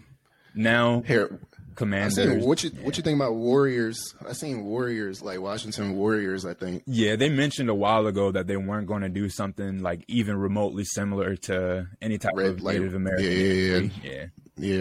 now 0.56 1.02
here, 1.02 1.40
Commanders. 1.78 2.16
seen 2.16 2.42
what 2.42 2.64
you 2.64 2.72
what 2.82 2.98
you 2.98 3.04
think 3.04 3.16
about 3.16 3.36
Warriors? 3.36 4.14
I 4.28 4.34
seen 4.34 4.66
Warriors 4.66 5.22
like 5.22 5.40
Washington 5.40 5.96
Warriors. 5.96 6.46
I 6.46 6.54
think 6.54 6.84
Yeah, 6.86 7.16
they 7.16 7.30
mentioned 7.30 7.70
a 7.70 7.76
while 7.76 8.06
ago 8.08 8.32
that 8.32 8.48
they 8.48 8.58
weren't 8.58 8.88
going 8.88 9.04
to 9.04 9.10
do 9.10 9.30
something 9.30 9.82
like 9.82 10.04
even 10.10 10.36
remotely 10.38 10.84
similar 10.84 11.36
to 11.36 11.88
any 12.02 12.18
type 12.18 12.34
Red, 12.36 12.48
of 12.48 12.62
like- 12.62 12.76
Native 12.78 12.96
American. 12.96 13.26
yeah, 13.26 13.32
yeah, 13.32 13.78
yeah. 13.78 13.90
yeah. 14.04 14.26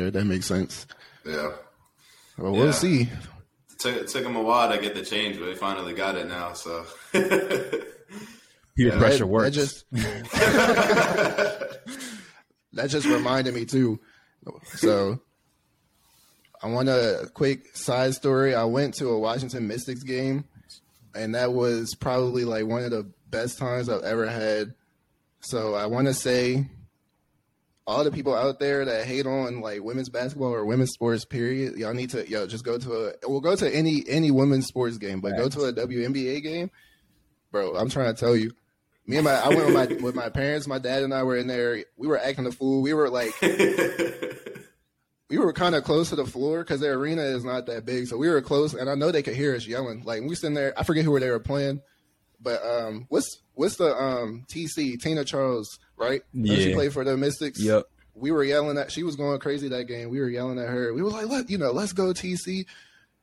yeah, 0.05 0.11
that 0.11 0.25
makes 0.25 0.47
sense. 0.47 0.87
Yeah. 1.25 1.53
Well, 2.38 2.53
we'll 2.53 2.67
Yeah. 2.67 2.73
see. 2.73 3.03
It 3.03 3.79
took, 3.79 3.95
it 3.97 4.09
took 4.09 4.23
them 4.25 4.37
a 4.37 4.43
while 4.43 4.73
to 4.75 4.79
get 4.81 4.95
the 4.95 5.03
change, 5.05 5.38
but 5.38 5.45
they 5.47 5.55
finally 5.55 5.93
got 5.95 6.17
it 6.17 6.26
now. 6.29 6.55
So 6.55 6.85
Peer 7.12 8.91
That- 8.91 8.99
pressure 8.99 9.19
that 9.19 9.26
works. 9.26 9.55
just 9.55 9.85
that 12.73 12.88
just 12.88 13.07
reminded 13.07 13.55
me 13.55 13.65
too. 13.65 14.00
So 14.76 15.21
I 16.67 16.69
want 16.69 16.89
a 16.89 17.31
quick 17.33 17.77
side 17.77 18.15
story. 18.15 18.53
I 18.53 18.65
went 18.65 18.95
to 18.95 19.11
a 19.11 19.19
Washington 19.21 19.69
Mystics 19.69 20.03
game, 20.03 20.47
and 21.15 21.37
that 21.37 21.53
was 21.53 21.95
probably 21.95 22.45
like 22.45 22.67
one 22.67 22.83
of 22.83 22.91
the 22.91 23.09
best 23.31 23.57
times 23.57 23.89
I've 23.89 24.03
ever 24.03 24.27
had. 24.27 24.75
So 25.39 25.75
I 25.75 25.87
want 25.87 26.09
to 26.09 26.15
say 26.15 26.67
all 27.87 28.03
the 28.03 28.11
people 28.11 28.35
out 28.35 28.59
there 28.59 28.85
that 28.85 29.07
hate 29.07 29.27
on 29.27 29.61
like 29.61 29.85
women's 29.85 30.09
basketball 30.09 30.53
or 30.53 30.65
women's 30.65 30.91
sports 30.91 31.25
period 31.25 31.77
y'all 31.77 31.95
need 31.95 32.11
to 32.11 32.29
yo 32.29 32.45
just 32.49 32.65
go 32.65 32.77
to 32.77 32.93
a 32.93 33.13
we'll 33.29 33.41
go 33.41 33.55
to 33.55 33.73
any 33.73 34.03
any 34.09 34.33
women's 34.33 34.67
sports 34.67 34.99
game 34.99 35.21
but 35.21 35.37
go 35.37 35.49
to 35.49 35.67
a 35.67 35.73
WNBA 35.73 36.43
game. 36.43 36.69
Bro 37.53 37.77
i'm 37.77 37.89
trying 37.89 38.13
to 38.13 38.21
tell 38.21 38.35
you. 38.35 38.51
Me 39.07 39.19
and 39.19 39.25
my 39.25 39.35
i 39.35 39.49
went 39.51 39.67
with 39.67 39.75
my 39.75 39.87
with 40.03 40.15
my 40.17 40.31
parents. 40.31 40.67
My 40.67 40.81
dad 40.81 41.05
and 41.05 41.15
i 41.15 41.23
were 41.23 41.37
in 41.37 41.47
there. 41.47 41.85
We 41.97 42.09
were 42.09 42.19
acting 42.19 42.47
a 42.47 42.51
fool. 42.51 42.83
We 42.83 42.93
were 42.93 43.09
like 43.09 43.31
we 45.28 45.38
were 45.38 45.52
kind 45.52 45.75
of 45.75 45.83
close 45.85 46.11
to 46.11 46.16
the 46.16 46.25
floor 46.26 46.61
because 46.61 46.80
the 46.80 46.88
arena 46.88 47.23
is 47.23 47.45
not 47.45 47.66
that 47.66 47.85
big 47.85 48.06
so 48.06 48.16
we 48.16 48.28
were 48.28 48.40
close 48.42 48.75
and 48.75 48.88
i 48.88 48.95
know 48.95 49.11
they 49.11 49.23
could 49.23 49.35
hear 49.35 49.54
us 49.56 49.66
yelling 49.66 50.02
like 50.04 50.23
we 50.23 50.35
sitting 50.35 50.54
there 50.54 50.73
i 50.78 50.83
forget 50.85 51.04
who 51.04 51.18
they 51.18 51.30
were 51.30 51.40
playing 51.40 51.80
but 52.40 52.61
um 52.64 53.06
what's 53.09 53.42
what's 53.54 53.76
the 53.76 53.95
um 53.97 54.45
tc 54.49 55.00
tina 55.00 55.25
charles 55.25 55.78
right 55.97 56.23
Doesn't 56.35 56.56
she 56.56 56.75
played 56.75 56.92
for 56.92 57.02
the 57.04 57.16
mystics 57.16 57.61
Yep. 57.61 57.85
we 58.14 58.30
were 58.30 58.45
yelling 58.45 58.78
at 58.78 58.92
she 58.92 59.02
was 59.02 59.16
going 59.16 59.38
crazy 59.40 59.68
that 59.68 59.85
game. 59.85 60.11
We 60.11 60.21
were 60.21 60.28
yelling 60.28 60.59
at 60.59 60.68
her. 60.68 60.92
We 60.95 61.02
were 61.02 61.11
like, 61.11 61.26
let 61.26 61.50
you 61.50 61.59
know, 61.59 61.73
let's 61.73 61.92
go 61.92 62.12
TC. 62.12 62.64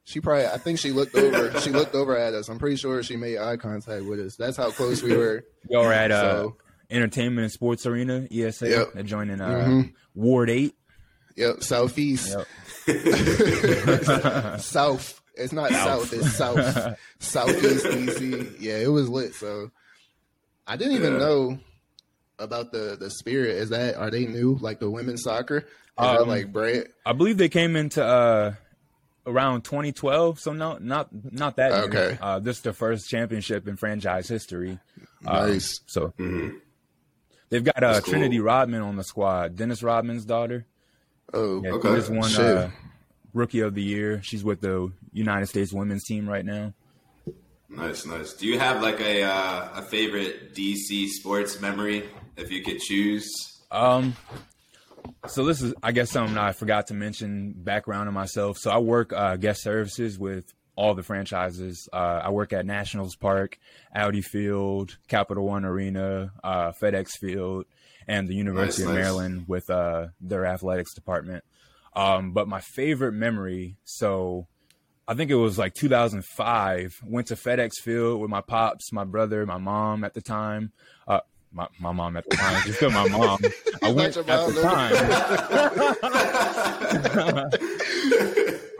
She 0.03 0.19
probably 0.19 0.45
I 0.47 0.57
think 0.57 0.79
she 0.79 0.91
looked 0.91 1.15
over 1.15 1.59
she 1.61 1.69
looked 1.71 1.95
over 1.95 2.17
at 2.17 2.33
us. 2.33 2.49
I'm 2.49 2.59
pretty 2.59 2.75
sure 2.75 3.01
she 3.03 3.15
made 3.15 3.37
eye 3.37 3.57
contact 3.57 4.03
with 4.05 4.19
us. 4.19 4.35
That's 4.35 4.57
how 4.57 4.69
close 4.71 5.01
we 5.01 5.15
were. 5.15 5.45
Y'all 5.69 5.83
were 5.83 5.93
at 5.93 6.11
uh, 6.11 6.49
Entertainment 6.89 7.43
and 7.45 7.51
Sports 7.51 7.85
Arena, 7.85 8.27
ESA, 8.31 8.69
Yep. 8.69 8.95
adjoining 8.95 9.39
uh, 9.41 9.47
Mhm. 9.67 9.93
Ward 10.15 10.49
8. 10.49 10.75
Yep, 11.35 11.63
southeast. 11.63 12.29
Yep. 12.29 12.47
South. 14.59 15.21
It's 15.35 15.51
not 15.53 15.71
south, 15.71 16.13
it's 16.13 16.31
south. 16.33 16.95
Southeast 17.19 17.85
DC. 17.85 18.55
Yeah, 18.59 18.77
it 18.77 18.87
was 18.91 19.09
lit. 19.09 19.33
So 19.33 19.71
I 20.67 20.75
didn't 20.77 20.93
even 20.93 21.13
Yeah. 21.13 21.19
know 21.19 21.59
about 22.37 22.71
the 22.71 22.95
the 22.99 23.09
spirit. 23.09 23.55
Is 23.57 23.69
that 23.69 23.95
are 23.95 24.11
they 24.11 24.25
new? 24.27 24.57
Like 24.61 24.79
the 24.79 24.91
women's 24.91 25.23
soccer? 25.23 25.57
Is 25.59 25.65
that 25.97 26.19
Um, 26.21 26.27
like 26.27 26.51
brand 26.53 26.87
I 27.05 27.13
believe 27.13 27.37
they 27.37 27.49
came 27.49 27.75
into 27.75 28.03
uh, 28.05 28.53
around 29.25 29.63
2012, 29.63 30.39
so 30.39 30.53
no, 30.53 30.77
not 30.79 31.09
not 31.31 31.55
that. 31.55 31.71
new. 31.71 31.97
Okay. 31.97 32.17
Uh, 32.21 32.37
this 32.39 32.57
is 32.57 32.63
the 32.63 32.73
first 32.73 33.09
championship 33.09 33.67
in 33.67 33.75
franchise 33.75 34.27
history. 34.27 34.77
Um, 35.25 35.49
nice. 35.51 35.79
So 35.87 36.13
Mhm. 36.19 36.59
they've 37.49 37.63
got 37.63 37.81
uh, 37.83 37.93
That's 37.93 38.05
cool. 38.05 38.11
Trinity 38.11 38.39
Rodman 38.39 38.81
on 38.83 38.97
the 38.97 39.03
squad. 39.03 39.55
Dennis 39.55 39.81
Rodman's 39.81 40.25
daughter. 40.25 40.67
Oh, 41.33 41.61
Yeah, 41.63 41.71
Okay. 41.73 41.89
she 41.89 41.95
just 41.95 42.09
won 42.09 42.45
uh, 42.45 42.69
Rookie 43.33 43.61
of 43.61 43.73
the 43.75 43.83
Year. 43.83 44.21
She's 44.23 44.43
with 44.43 44.61
the 44.61 44.91
United 45.11 45.47
States 45.47 45.71
women's 45.73 46.03
team 46.03 46.27
right 46.29 46.45
now. 46.45 46.73
nice, 47.69 48.05
nice. 48.05 48.33
Do 48.33 48.47
you 48.47 48.59
have 48.59 48.81
like 48.81 48.99
a 48.99 49.23
uh, 49.23 49.69
a 49.75 49.81
favorite 49.83 50.53
DC 50.55 51.07
sports 51.09 51.59
memory 51.61 52.09
if 52.37 52.51
you 52.51 52.63
could 52.63 52.79
choose? 52.79 53.31
Um, 53.71 54.15
so 55.27 55.45
this 55.45 55.61
is, 55.61 55.73
I 55.81 55.91
guess, 55.91 56.11
something 56.11 56.37
I 56.37 56.51
forgot 56.51 56.87
to 56.87 56.93
mention. 56.93 57.53
Background 57.57 58.07
on 58.07 58.13
myself. 58.13 58.57
So 58.59 58.69
I 58.71 58.77
work 58.77 59.11
uh, 59.13 59.35
guest 59.37 59.63
services 59.63 60.19
with 60.19 60.45
all 60.75 60.93
the 60.95 61.03
franchises. 61.03 61.87
Uh, 61.91 62.21
I 62.23 62.29
work 62.29 62.53
at 62.53 62.65
Nationals 62.65 63.15
Park, 63.15 63.57
Audi 63.95 64.21
Field, 64.21 64.97
Capital 65.07 65.45
One 65.45 65.65
Arena, 65.65 66.31
uh, 66.43 66.71
FedEx 66.81 67.11
Field, 67.19 67.65
and 68.07 68.27
the 68.27 68.35
University 68.35 68.83
Nice, 68.83 68.89
of 68.89 68.95
nice. 68.95 69.03
Maryland 69.03 69.45
with 69.47 69.69
uh, 69.69 70.07
their 70.21 70.45
athletics 70.45 70.93
department. 70.93 71.43
Um, 71.95 72.31
but 72.31 72.47
my 72.47 72.59
favorite 72.59 73.11
memory, 73.13 73.77
so 73.83 74.47
I 75.07 75.13
think 75.13 75.29
it 75.31 75.35
was 75.35 75.57
like 75.57 75.73
2005. 75.75 77.01
Went 77.05 77.27
to 77.27 77.35
FedEx 77.35 77.73
Field 77.81 78.19
with 78.21 78.29
my 78.29 78.41
pops, 78.41 78.91
my 78.91 79.03
brother, 79.03 79.45
my 79.45 79.57
mom 79.57 80.03
at 80.03 80.13
the 80.13 80.21
time. 80.21 80.71
Uh, 81.07 81.19
my, 81.51 81.67
my 81.79 81.91
mom 81.91 82.17
at 82.17 82.27
the 82.27 82.35
time, 82.35 82.63
just 82.65 82.81
my 82.81 83.07
mom. 83.09 83.37
I 83.83 83.91
went 83.91 84.17
at 84.17 84.25
the 84.25 84.61
time. 84.63 84.93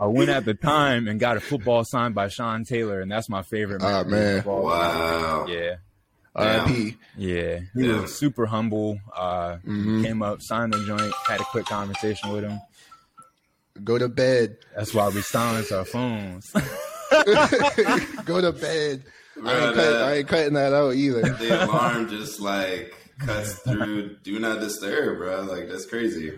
I 0.02 0.08
went 0.08 0.30
at 0.30 0.44
the 0.44 0.54
time 0.56 1.08
and 1.08 1.20
got 1.20 1.38
a 1.38 1.40
football 1.40 1.84
signed 1.86 2.16
by 2.16 2.28
Sean 2.30 2.64
Taylor, 2.66 3.00
and 3.00 3.12
that's 3.12 3.30
my 3.30 3.44
favorite. 3.44 3.82
Memory 3.82 4.02
of 4.02 4.08
man. 4.08 4.44
Wow. 4.44 5.46
Yeah, 5.48 5.76
R.I.P. 6.36 6.98
yeah. 7.18 7.60
He 7.76 7.86
Yeah. 7.88 8.02
was 8.02 8.16
super 8.18 8.46
humble. 8.46 9.00
Uh, 9.16 9.58
Mhm. 9.66 10.04
Came 10.04 10.22
up, 10.24 10.42
signed 10.42 10.74
the 10.74 10.84
joint, 10.86 11.14
had 11.28 11.40
a 11.42 11.44
quick 11.46 11.66
conversation 11.66 12.32
with 12.32 12.44
him. 12.44 12.60
Go 13.84 13.98
to 13.98 14.08
bed. 14.10 14.58
That's 14.76 14.94
why 14.94 15.10
we 15.10 15.22
silence 15.22 15.72
our 15.72 15.86
phones. 15.86 16.52
Go 18.26 18.42
to 18.42 18.52
bed. 18.52 19.04
I 19.36 19.40
Bro, 19.42 19.52
ain't, 19.52 19.76
cut, 19.76 19.76
that- 19.76 20.02
I 20.04 20.14
ain't 20.16 20.28
cutting 20.28 20.54
that 20.54 20.74
out 20.74 20.94
either. 20.96 21.22
the 21.40 21.66
alarm 21.66 22.10
just 22.10 22.40
like 22.40 22.94
cuts 23.20 23.54
through 23.60 24.16
do 24.24 24.40
not 24.40 24.60
disturb, 24.60 25.18
bro. 25.18 25.42
Like 25.42 25.70
that's 25.70 25.86
crazy. 25.86 26.32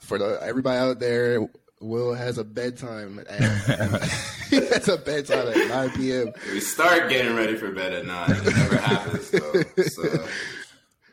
For 0.00 0.18
the 0.18 0.38
everybody 0.42 0.78
out 0.78 0.98
there, 1.00 1.40
Will 1.84 2.14
has 2.14 2.38
a 2.38 2.44
bedtime. 2.44 3.20
At, 3.28 4.02
he 4.50 4.56
has 4.56 4.88
a 4.88 4.96
bedtime 4.96 5.48
at 5.48 5.68
9 5.68 5.90
p.m. 5.90 6.32
We 6.52 6.60
start 6.60 7.08
getting 7.10 7.34
ready 7.36 7.56
for 7.56 7.70
bed 7.70 7.92
at 7.92 8.06
nine. 8.06 8.30
It 8.30 8.44
never 8.56 8.76
happens 8.76 9.30
though. 9.30 9.62
So 9.82 10.26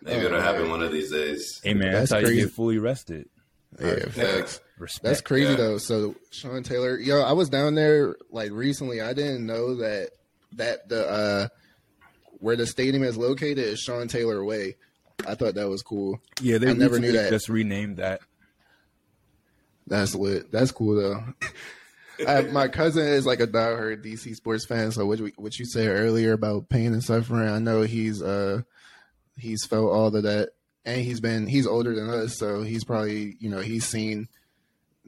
maybe 0.01 0.25
it'll 0.25 0.41
happen 0.41 0.69
one 0.69 0.81
of 0.81 0.91
these 0.91 1.11
days. 1.11 1.59
hey 1.63 1.73
man, 1.73 1.91
That's 1.91 2.09
that's, 2.11 2.23
how 2.25 2.29
you 2.29 2.41
get 2.41 2.51
fully 2.51 2.77
rested. 2.77 3.27
Yeah, 3.79 4.05
facts. 4.09 4.59
Respect. 4.79 5.03
That's 5.03 5.21
crazy 5.21 5.51
Yeah. 5.51 5.55
though. 5.57 5.77
So 5.77 6.15
Sean 6.31 6.63
Taylor, 6.63 6.97
yo, 6.97 7.21
I 7.21 7.33
was 7.33 7.49
down 7.49 7.75
there 7.75 8.15
like 8.31 8.51
recently. 8.51 8.99
I 9.01 9.13
didn't 9.13 9.45
know 9.45 9.75
that 9.75 10.09
that 10.53 10.89
the 10.89 11.07
uh 11.09 11.47
where 12.39 12.55
the 12.55 12.65
stadium 12.65 13.03
is 13.03 13.15
located 13.17 13.59
is 13.59 13.79
Sean 13.79 14.07
Taylor 14.07 14.43
Way. 14.43 14.75
I 15.27 15.35
thought 15.35 15.53
that 15.55 15.69
was 15.69 15.83
cool. 15.83 16.19
Yeah, 16.41 16.57
they 16.57 16.71
I 16.71 16.73
never 16.73 16.99
knew 16.99 17.11
that. 17.11 17.29
Just 17.29 17.47
renamed 17.47 17.97
that. 17.97 18.21
That's 19.91 20.15
lit. 20.15 20.49
That's 20.53 20.71
cool 20.71 20.95
though. 20.95 21.21
I, 22.27 22.43
my 22.43 22.69
cousin 22.69 23.05
is 23.05 23.25
like 23.25 23.41
a 23.41 23.47
diehard 23.47 24.05
DC 24.05 24.35
sports 24.35 24.65
fan. 24.65 24.93
So 24.93 25.05
what 25.05 25.19
you, 25.19 25.33
what 25.35 25.59
you 25.59 25.65
said 25.65 25.87
earlier 25.89 26.31
about 26.31 26.69
pain 26.69 26.93
and 26.93 27.03
suffering, 27.03 27.49
I 27.49 27.59
know 27.59 27.81
he's 27.81 28.21
uh 28.21 28.61
he's 29.37 29.65
felt 29.65 29.91
all 29.91 30.15
of 30.15 30.23
that, 30.23 30.51
and 30.85 31.01
he's 31.01 31.19
been 31.19 31.45
he's 31.45 31.67
older 31.67 31.93
than 31.93 32.09
us, 32.09 32.37
so 32.37 32.61
he's 32.63 32.85
probably 32.85 33.35
you 33.39 33.49
know 33.49 33.59
he's 33.59 33.85
seen 33.85 34.29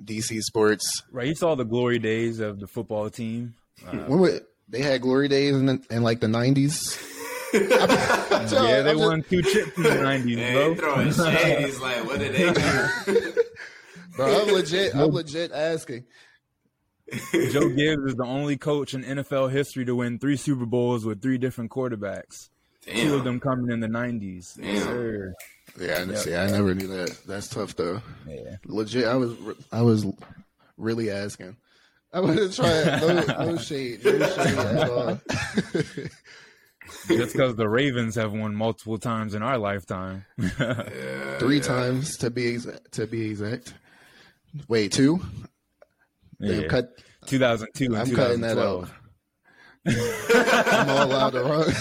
DC 0.04 0.42
sports. 0.42 1.02
Right, 1.14 1.28
he 1.28 1.36
saw 1.36 1.56
the 1.56 1.64
glory 1.64 2.00
days 2.00 2.42
of 2.42 2.60
the 2.60 2.68
football 2.68 3.10
team. 3.10 3.54
Uh, 3.88 3.92
When 4.00 4.20
would, 4.20 4.42
they 4.68 4.82
had 4.82 5.02
glory 5.02 5.30
days 5.30 5.56
in, 5.56 5.66
the, 5.68 5.82
in 5.92 6.04
like 6.04 6.20
the 6.20 6.28
nineties. 6.28 7.00
yeah, 7.54 8.82
they 8.82 8.96
won 8.96 9.24
two 9.24 9.44
chips 9.44 9.78
in 9.78 9.84
the 9.84 10.02
nineties, 10.02 10.40
Hey, 10.40 10.74
bro. 10.74 10.76
throwing 10.76 11.14
shade. 11.14 11.66
He's 11.66 11.80
like, 11.80 12.04
what 12.04 12.20
did 12.20 12.34
they 12.34 12.52
do? 12.52 13.34
Bro, 14.16 14.42
I'm 14.42 14.54
legit. 14.54 14.96
I'm 14.96 15.12
legit 15.12 15.52
asking. 15.52 16.06
Joe 17.52 17.70
Gibbs 17.70 18.04
is 18.06 18.16
the 18.16 18.26
only 18.26 18.58
coach 18.58 18.94
in 18.94 19.04
NFL 19.04 19.52
history 19.52 19.86
to 19.86 19.96
win 19.96 20.20
three 20.20 20.38
Super 20.38 20.66
Bowls 20.66 21.06
with 21.06 21.22
three 21.22 21.38
different 21.38 21.72
quarterbacks. 21.72 22.50
Two 22.86 23.16
of 23.16 23.24
them 23.24 23.40
coming 23.40 23.72
in 23.72 23.80
the 23.80 23.88
nineties. 23.88 24.58
Damn. 24.60 25.34
Yeah, 25.80 26.06
I, 26.10 26.14
see, 26.16 26.36
I 26.36 26.48
never 26.48 26.76
knew 26.76 26.88
that. 26.88 27.18
That's 27.26 27.48
tough 27.48 27.76
though. 27.76 28.02
Yeah. 28.28 28.58
legit 28.66 29.06
i 29.06 29.16
was 29.16 29.36
i 29.72 29.82
was 29.82 30.06
really 30.78 31.10
asking 31.10 31.56
i 32.12 32.20
wasn't 32.20 32.54
trying 32.54 33.00
no, 33.00 33.46
no 33.46 33.58
shade 33.58 34.04
no 34.04 34.12
shade 34.12 34.58
at 34.58 34.90
all 34.90 35.20
Just 37.08 37.34
because 37.34 37.56
the 37.56 37.68
Ravens 37.68 38.16
have 38.16 38.34
won 38.34 38.56
multiple 38.56 38.98
times 38.98 39.34
in 39.34 39.42
our 39.42 39.58
lifetime. 39.58 40.26
Yeah, 40.38 41.38
three 41.40 41.58
yeah. 41.58 41.64
times 41.64 42.18
to 42.18 42.30
be 42.30 42.48
exact 42.48 42.92
to 42.94 43.08
be 43.08 43.30
exact 43.30 43.74
wait 44.68 44.92
two 44.92 45.20
Yeah. 46.40 46.68
cut 46.68 46.90
2002 47.28 47.96
i'm 47.96 48.12
cutting 48.16 48.42
that 48.42 48.58
out 48.58 48.90
i'm 49.88 50.90
all 50.90 51.06
allowed 51.06 51.30
to 51.32 51.44
run 51.44 51.74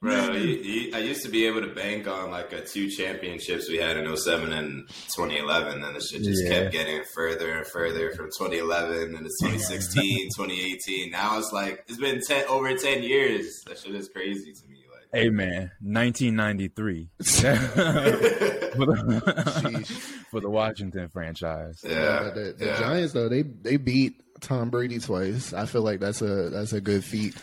Bro, 0.00 0.34
you, 0.34 0.48
you, 0.58 0.94
I 0.94 1.00
used 1.00 1.24
to 1.24 1.28
be 1.28 1.46
able 1.46 1.60
to 1.62 1.74
bank 1.74 2.06
on 2.06 2.30
like 2.30 2.52
a 2.52 2.64
two 2.64 2.88
championships 2.88 3.68
we 3.68 3.78
had 3.78 3.96
in 3.96 4.16
07 4.16 4.52
and 4.52 4.88
2011, 5.16 5.82
and 5.82 5.96
the 5.96 6.00
shit 6.00 6.22
just 6.22 6.44
Yeah. 6.44 6.50
kept 6.50 6.72
getting 6.72 7.02
further 7.16 7.50
and 7.58 7.66
further 7.66 8.12
from 8.12 8.26
2011 8.26 9.16
and 9.16 9.26
it's 9.26 9.40
2016, 9.40 10.28
2018. 10.36 11.10
Now 11.10 11.36
it's 11.40 11.50
like 11.52 11.82
it's 11.88 11.98
been 11.98 12.20
10 12.24 12.44
over 12.46 12.72
10 12.76 13.02
years. 13.02 13.60
That 13.66 13.78
shit 13.78 13.92
is 13.96 14.08
crazy 14.08 14.52
to 14.52 14.68
me. 14.68 14.77
Like 15.12 15.22
Hey 15.22 15.30
man, 15.30 15.70
1993 15.80 17.08
for, 17.18 18.86
the, 18.86 19.84
for 20.30 20.40
the 20.40 20.50
Washington 20.50 21.08
franchise. 21.08 21.80
Yeah, 21.82 21.90
Uh, 21.96 22.34
the, 22.34 22.54
the 22.58 22.66
yeah. 22.66 22.78
Giants 22.78 23.12
though 23.12 23.28
they 23.28 23.42
they 23.42 23.76
beat 23.76 24.22
Tom 24.40 24.70
Brady 24.70 24.98
twice. 24.98 25.52
I 25.52 25.66
feel 25.66 25.82
like 25.82 26.00
that's 26.00 26.22
a 26.22 26.50
that's 26.50 26.72
a 26.72 26.80
good 26.80 27.04
feat. 27.04 27.34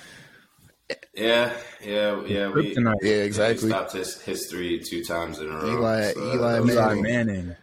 Yeah, 1.16 1.52
yeah, 1.84 2.22
yeah. 2.26 2.50
We, 2.52 2.76
Yeah, 3.02 3.10
exactly. 3.24 3.66
We 3.66 3.72
stopped 3.72 3.94
his 3.94 4.22
history 4.22 4.80
two 4.88 5.04
times 5.04 5.40
in 5.40 5.50
a 5.50 5.56
row. 5.58 5.66
Eli- 5.78 6.14
so 6.14 6.34
Eli 6.36 6.60
that 6.60 6.70
Eli 6.72 6.94
Manning. 6.96 7.04
Manning, 7.04 7.56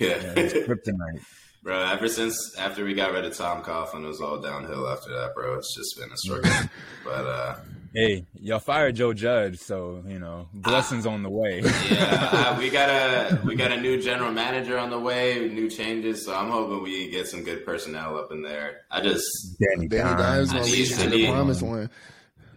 Yeah. 0.00 0.32
it's 0.36 0.54
kryptonite. 0.54 1.22
bro, 1.62 1.78
ever 1.92 2.08
since 2.08 2.36
after 2.58 2.84
we 2.84 2.94
got 2.94 3.12
rid 3.12 3.24
of 3.24 3.36
Tom 3.36 3.62
Coughlin, 3.62 4.02
it 4.04 4.08
was 4.08 4.20
all 4.20 4.40
downhill 4.40 4.88
after 4.88 5.10
that, 5.14 5.34
bro. 5.36 5.54
It's 5.58 5.72
just 5.76 5.96
been 6.00 6.10
a 6.10 6.16
struggle. 6.16 6.68
but 7.04 7.26
uh 7.26 7.56
Hey, 7.94 8.26
y'all 8.38 8.58
fired 8.58 8.96
Joe 8.96 9.12
Judge, 9.14 9.58
so 9.58 10.02
you 10.06 10.18
know 10.18 10.46
blessings 10.52 11.06
on 11.06 11.22
the 11.22 11.30
way. 11.30 11.62
yeah, 11.90 12.52
I, 12.54 12.58
we 12.60 12.68
got 12.68 12.88
a 12.90 13.40
we 13.44 13.54
got 13.56 13.72
a 13.72 13.80
new 13.80 14.00
general 14.00 14.30
manager 14.30 14.76
on 14.78 14.90
the 14.90 14.98
way, 14.98 15.48
new 15.48 15.70
changes. 15.70 16.24
So 16.24 16.34
I'm 16.34 16.50
hoping 16.50 16.82
we 16.82 17.10
get 17.10 17.26
some 17.28 17.42
good 17.44 17.64
personnel 17.64 18.18
up 18.18 18.30
in 18.30 18.42
there. 18.42 18.82
I 18.90 19.00
just 19.00 19.26
Danny, 19.58 19.88
Danny 19.88 20.02
Dimes. 20.16 20.18
Dimes 20.20 20.50
I 20.50 20.52
gonna 20.52 20.64
need- 20.66 20.72
lead 20.72 20.88
you 20.90 20.96
to 20.96 21.02
the 21.10 21.16
need- 21.16 21.30
promised 21.30 21.62
one. 21.62 21.90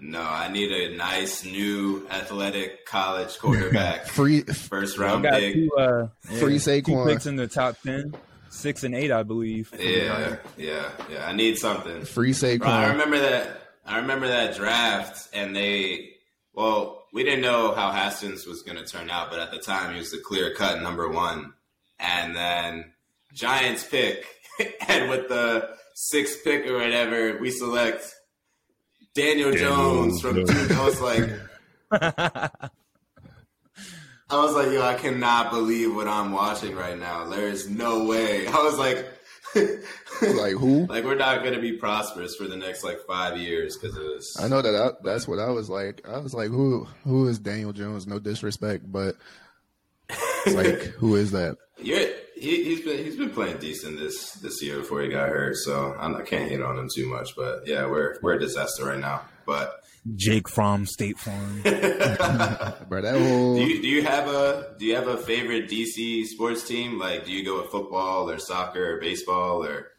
no, 0.01 0.21
I 0.21 0.51
need 0.51 0.69
a 0.71 0.95
nice 0.97 1.45
new 1.45 2.05
athletic 2.11 2.85
college 2.85 3.37
quarterback, 3.39 4.07
Free 4.07 4.41
first 4.41 4.97
Y'all 4.97 5.05
round 5.05 5.23
got 5.23 5.39
pick. 5.39 5.53
two, 5.53 5.69
uh, 5.77 6.07
yeah, 6.29 6.39
Free 6.39 6.59
two 6.59 6.81
Saquon. 6.83 7.07
picks 7.07 7.25
in 7.25 7.37
the 7.37 7.47
top 7.47 7.77
ten, 7.81 8.13
six 8.49 8.83
and 8.83 8.93
eight, 8.93 9.11
I 9.13 9.23
believe. 9.23 9.71
Yeah, 9.79 10.35
yeah, 10.57 10.89
yeah. 11.09 11.25
I 11.25 11.31
need 11.31 11.57
something. 11.57 12.03
free 12.03 12.33
Bro, 12.33 12.67
I 12.67 12.89
remember 12.89 13.17
that. 13.19 13.60
I 13.91 13.97
remember 13.97 14.27
that 14.27 14.55
draft, 14.55 15.27
and 15.33 15.53
they. 15.53 16.11
Well, 16.53 17.05
we 17.13 17.23
didn't 17.23 17.41
know 17.41 17.73
how 17.73 17.91
Haskins 17.91 18.45
was 18.45 18.61
going 18.61 18.77
to 18.77 18.85
turn 18.85 19.09
out, 19.09 19.29
but 19.29 19.39
at 19.39 19.51
the 19.51 19.59
time 19.59 19.91
he 19.93 19.99
was 19.99 20.11
the 20.11 20.19
clear 20.19 20.53
cut 20.53 20.81
number 20.81 21.09
one. 21.09 21.53
And 21.99 22.35
then 22.35 22.93
Giants 23.33 23.85
pick, 23.85 24.25
and 24.87 25.09
with 25.09 25.27
the 25.27 25.69
sixth 25.93 26.43
pick 26.43 26.65
or 26.67 26.77
whatever, 26.77 27.37
we 27.37 27.51
select 27.51 28.13
Daniel, 29.13 29.51
Jones 29.51 30.21
from. 30.21 30.45
Jones. 30.45 30.71
I 30.71 30.85
was 30.85 31.01
like, 31.01 31.29
I 31.91 32.59
was 34.31 34.55
like, 34.55 34.71
yo, 34.71 34.81
I 34.81 34.95
cannot 34.95 35.51
believe 35.51 35.93
what 35.93 36.07
I'm 36.07 36.31
watching 36.31 36.75
right 36.75 36.97
now. 36.97 37.25
There 37.25 37.49
is 37.49 37.69
no 37.69 38.05
way. 38.05 38.47
I 38.47 38.63
was 38.63 38.77
like. 38.77 39.05
Like 40.21 40.53
who? 40.53 40.85
Like 40.85 41.03
we're 41.03 41.15
not 41.15 41.41
going 41.41 41.55
to 41.55 41.59
be 41.59 41.73
prosperous 41.73 42.35
for 42.35 42.47
the 42.47 42.55
next 42.55 42.83
like 42.83 42.99
five 43.07 43.37
years 43.37 43.75
because 43.75 43.97
it 43.97 44.03
was. 44.03 44.37
I 44.39 44.47
know 44.47 44.61
that 44.61 44.75
I, 44.75 44.91
that's 45.03 45.27
what 45.27 45.39
I 45.39 45.49
was 45.49 45.67
like. 45.67 46.07
I 46.07 46.19
was 46.19 46.33
like, 46.33 46.49
who 46.49 46.87
who 47.03 47.27
is 47.27 47.39
Daniel 47.39 47.73
Jones? 47.73 48.05
No 48.05 48.19
disrespect, 48.19 48.91
but 48.91 49.15
like 50.45 50.81
who 50.99 51.15
is 51.15 51.31
that? 51.31 51.57
You're, 51.79 52.07
he, 52.35 52.63
he's 52.63 52.81
been 52.81 53.03
he's 53.03 53.15
been 53.15 53.31
playing 53.31 53.57
decent 53.57 53.97
this 53.97 54.33
this 54.33 54.61
year 54.61 54.77
before 54.77 55.01
he 55.01 55.09
got 55.09 55.29
hurt, 55.29 55.55
so 55.57 55.95
I'm, 55.99 56.15
I 56.15 56.21
can't 56.21 56.49
hate 56.49 56.61
on 56.61 56.77
him 56.77 56.89
too 56.93 57.07
much. 57.07 57.35
But 57.35 57.67
yeah, 57.67 57.87
we're 57.87 58.17
we're 58.21 58.33
a 58.33 58.39
disaster 58.39 58.85
right 58.85 58.99
now. 58.99 59.21
But 59.51 59.83
Jake 60.15 60.47
from 60.47 60.85
State 60.85 61.19
Farm. 61.19 61.61
Bro, 61.63 63.01
that 63.01 63.21
whole 63.21 63.55
do 63.55 63.63
you 63.65 63.81
do 63.81 63.87
you 63.89 64.01
have 64.01 64.29
a 64.29 64.75
do 64.79 64.85
you 64.85 64.95
have 64.95 65.09
a 65.09 65.17
favorite 65.17 65.69
DC 65.69 66.25
sports 66.27 66.65
team? 66.65 66.97
Like, 66.97 67.25
do 67.25 67.33
you 67.33 67.43
go 67.43 67.61
with 67.61 67.69
football 67.69 68.29
or 68.29 68.39
soccer 68.39 68.95
or 68.95 69.01
baseball 69.01 69.65
or? 69.65 69.89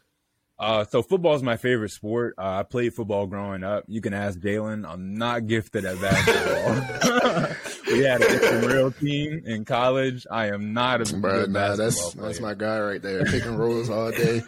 Uh, 0.57 0.85
so 0.85 1.03
football 1.03 1.35
is 1.35 1.43
my 1.43 1.57
favorite 1.57 1.91
sport. 1.91 2.33
Uh, 2.37 2.59
I 2.59 2.63
played 2.63 2.95
football 2.95 3.27
growing 3.27 3.63
up. 3.63 3.83
You 3.87 4.01
can 4.01 4.13
ask 4.13 4.39
Jalen. 4.39 4.89
I'm 4.89 5.13
not 5.15 5.45
gifted 5.45 5.85
at 5.85 6.01
basketball. 6.01 7.55
we 7.87 8.03
had 8.03 8.21
an 8.21 8.65
real 8.65 8.91
team 8.91 9.43
in 9.45 9.65
college. 9.65 10.25
I 10.31 10.47
am 10.47 10.73
not 10.73 11.01
a 11.01 11.15
bro, 11.15 11.41
good 11.41 11.51
nah, 11.51 11.75
basketball 11.75 11.85
that's 11.85 12.13
player. 12.13 12.27
that's 12.27 12.39
my 12.39 12.53
guy 12.55 12.79
right 12.79 13.01
there, 13.01 13.23
picking 13.25 13.55
rolls 13.55 13.89
all 13.89 14.11
day. 14.11 14.41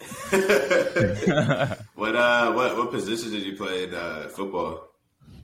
What 1.94 2.16
uh 2.16 2.52
what 2.52 2.76
what 2.76 2.90
position 2.90 3.30
did 3.30 3.44
you 3.44 3.56
play 3.56 3.84
in 3.84 3.94
uh, 3.94 4.28
football? 4.28 4.88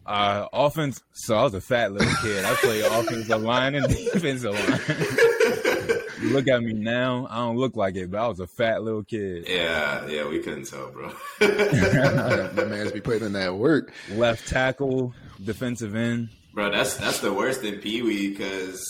Uh, 0.04 0.48
offense. 0.52 1.00
So 1.12 1.36
I 1.36 1.44
was 1.44 1.54
a 1.54 1.60
fat 1.60 1.92
little 1.92 2.12
kid. 2.22 2.44
I 2.44 2.54
played 2.54 2.84
offensive 2.90 3.40
line 3.40 3.74
and 3.76 3.86
defensive 3.86 4.52
line. 4.52 4.80
you 6.22 6.30
look 6.30 6.48
at 6.48 6.62
me 6.62 6.72
now. 6.72 7.28
I 7.30 7.36
don't 7.36 7.56
look 7.56 7.76
like 7.76 7.96
it, 7.96 8.10
but 8.10 8.18
I 8.18 8.26
was 8.26 8.40
a 8.40 8.46
fat 8.46 8.82
little 8.82 9.04
kid. 9.04 9.46
Yeah, 9.48 10.06
yeah, 10.06 10.28
we 10.28 10.40
couldn't 10.40 10.64
tell, 10.64 10.90
bro. 10.90 11.12
that 11.38 12.66
man's 12.68 12.92
be 12.92 13.00
putting 13.00 13.26
in 13.26 13.32
that 13.34 13.54
work. 13.54 13.92
Left 14.10 14.48
tackle, 14.48 15.14
defensive 15.42 15.94
end. 15.94 16.30
Bro, 16.52 16.72
that's 16.72 16.96
that's 16.96 17.20
the 17.20 17.32
worst 17.32 17.62
in 17.62 17.78
Pee 17.78 18.02
Wee 18.02 18.30
because 18.30 18.84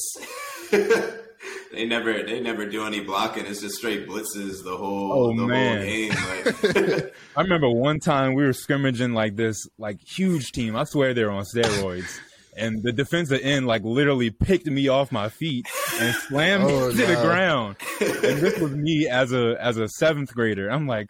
they 1.73 1.85
never 1.87 2.23
they 2.23 2.41
never 2.41 2.67
do 2.67 2.85
any 2.85 3.01
blocking. 3.01 3.47
It's 3.47 3.61
just 3.61 3.77
straight 3.77 4.09
blitzes 4.09 4.65
the 4.65 4.77
whole 4.77 5.13
Oh, 5.13 5.37
the 5.37 5.47
man. 5.47 5.79
whole 5.79 5.87
game. 5.87 6.13
Like, 7.01 7.15
I 7.37 7.43
remember 7.43 7.71
one 7.71 8.01
time 8.01 8.35
we 8.35 8.45
were 8.45 8.53
scrimmaging 8.53 9.13
like 9.13 9.37
this, 9.37 9.57
like 9.79 10.01
huge 10.01 10.53
team. 10.53 10.77
I 10.77 10.85
swear 10.85 11.15
they're 11.15 11.31
on 11.31 11.45
steroids. 11.45 12.19
And 12.57 12.83
the 12.83 12.93
defensive 12.93 13.41
end 13.43 13.67
like 13.67 13.83
literally 13.85 14.31
picked 14.31 14.67
me 14.67 14.89
off 14.89 15.13
my 15.13 15.29
feet 15.29 15.67
and 16.01 16.15
slammed 16.15 16.65
Oh, 16.65 16.89
me 16.89 16.97
to 16.97 17.07
the 17.07 17.15
ground. 17.23 17.77
And 18.01 18.39
this 18.39 18.59
was 18.59 18.73
me 18.73 19.09
as 19.09 19.33
a 19.33 19.57
as 19.61 19.77
a 19.79 19.89
seventh 19.89 20.35
grader. 20.35 20.69
I'm 20.69 20.87
like, 20.87 21.07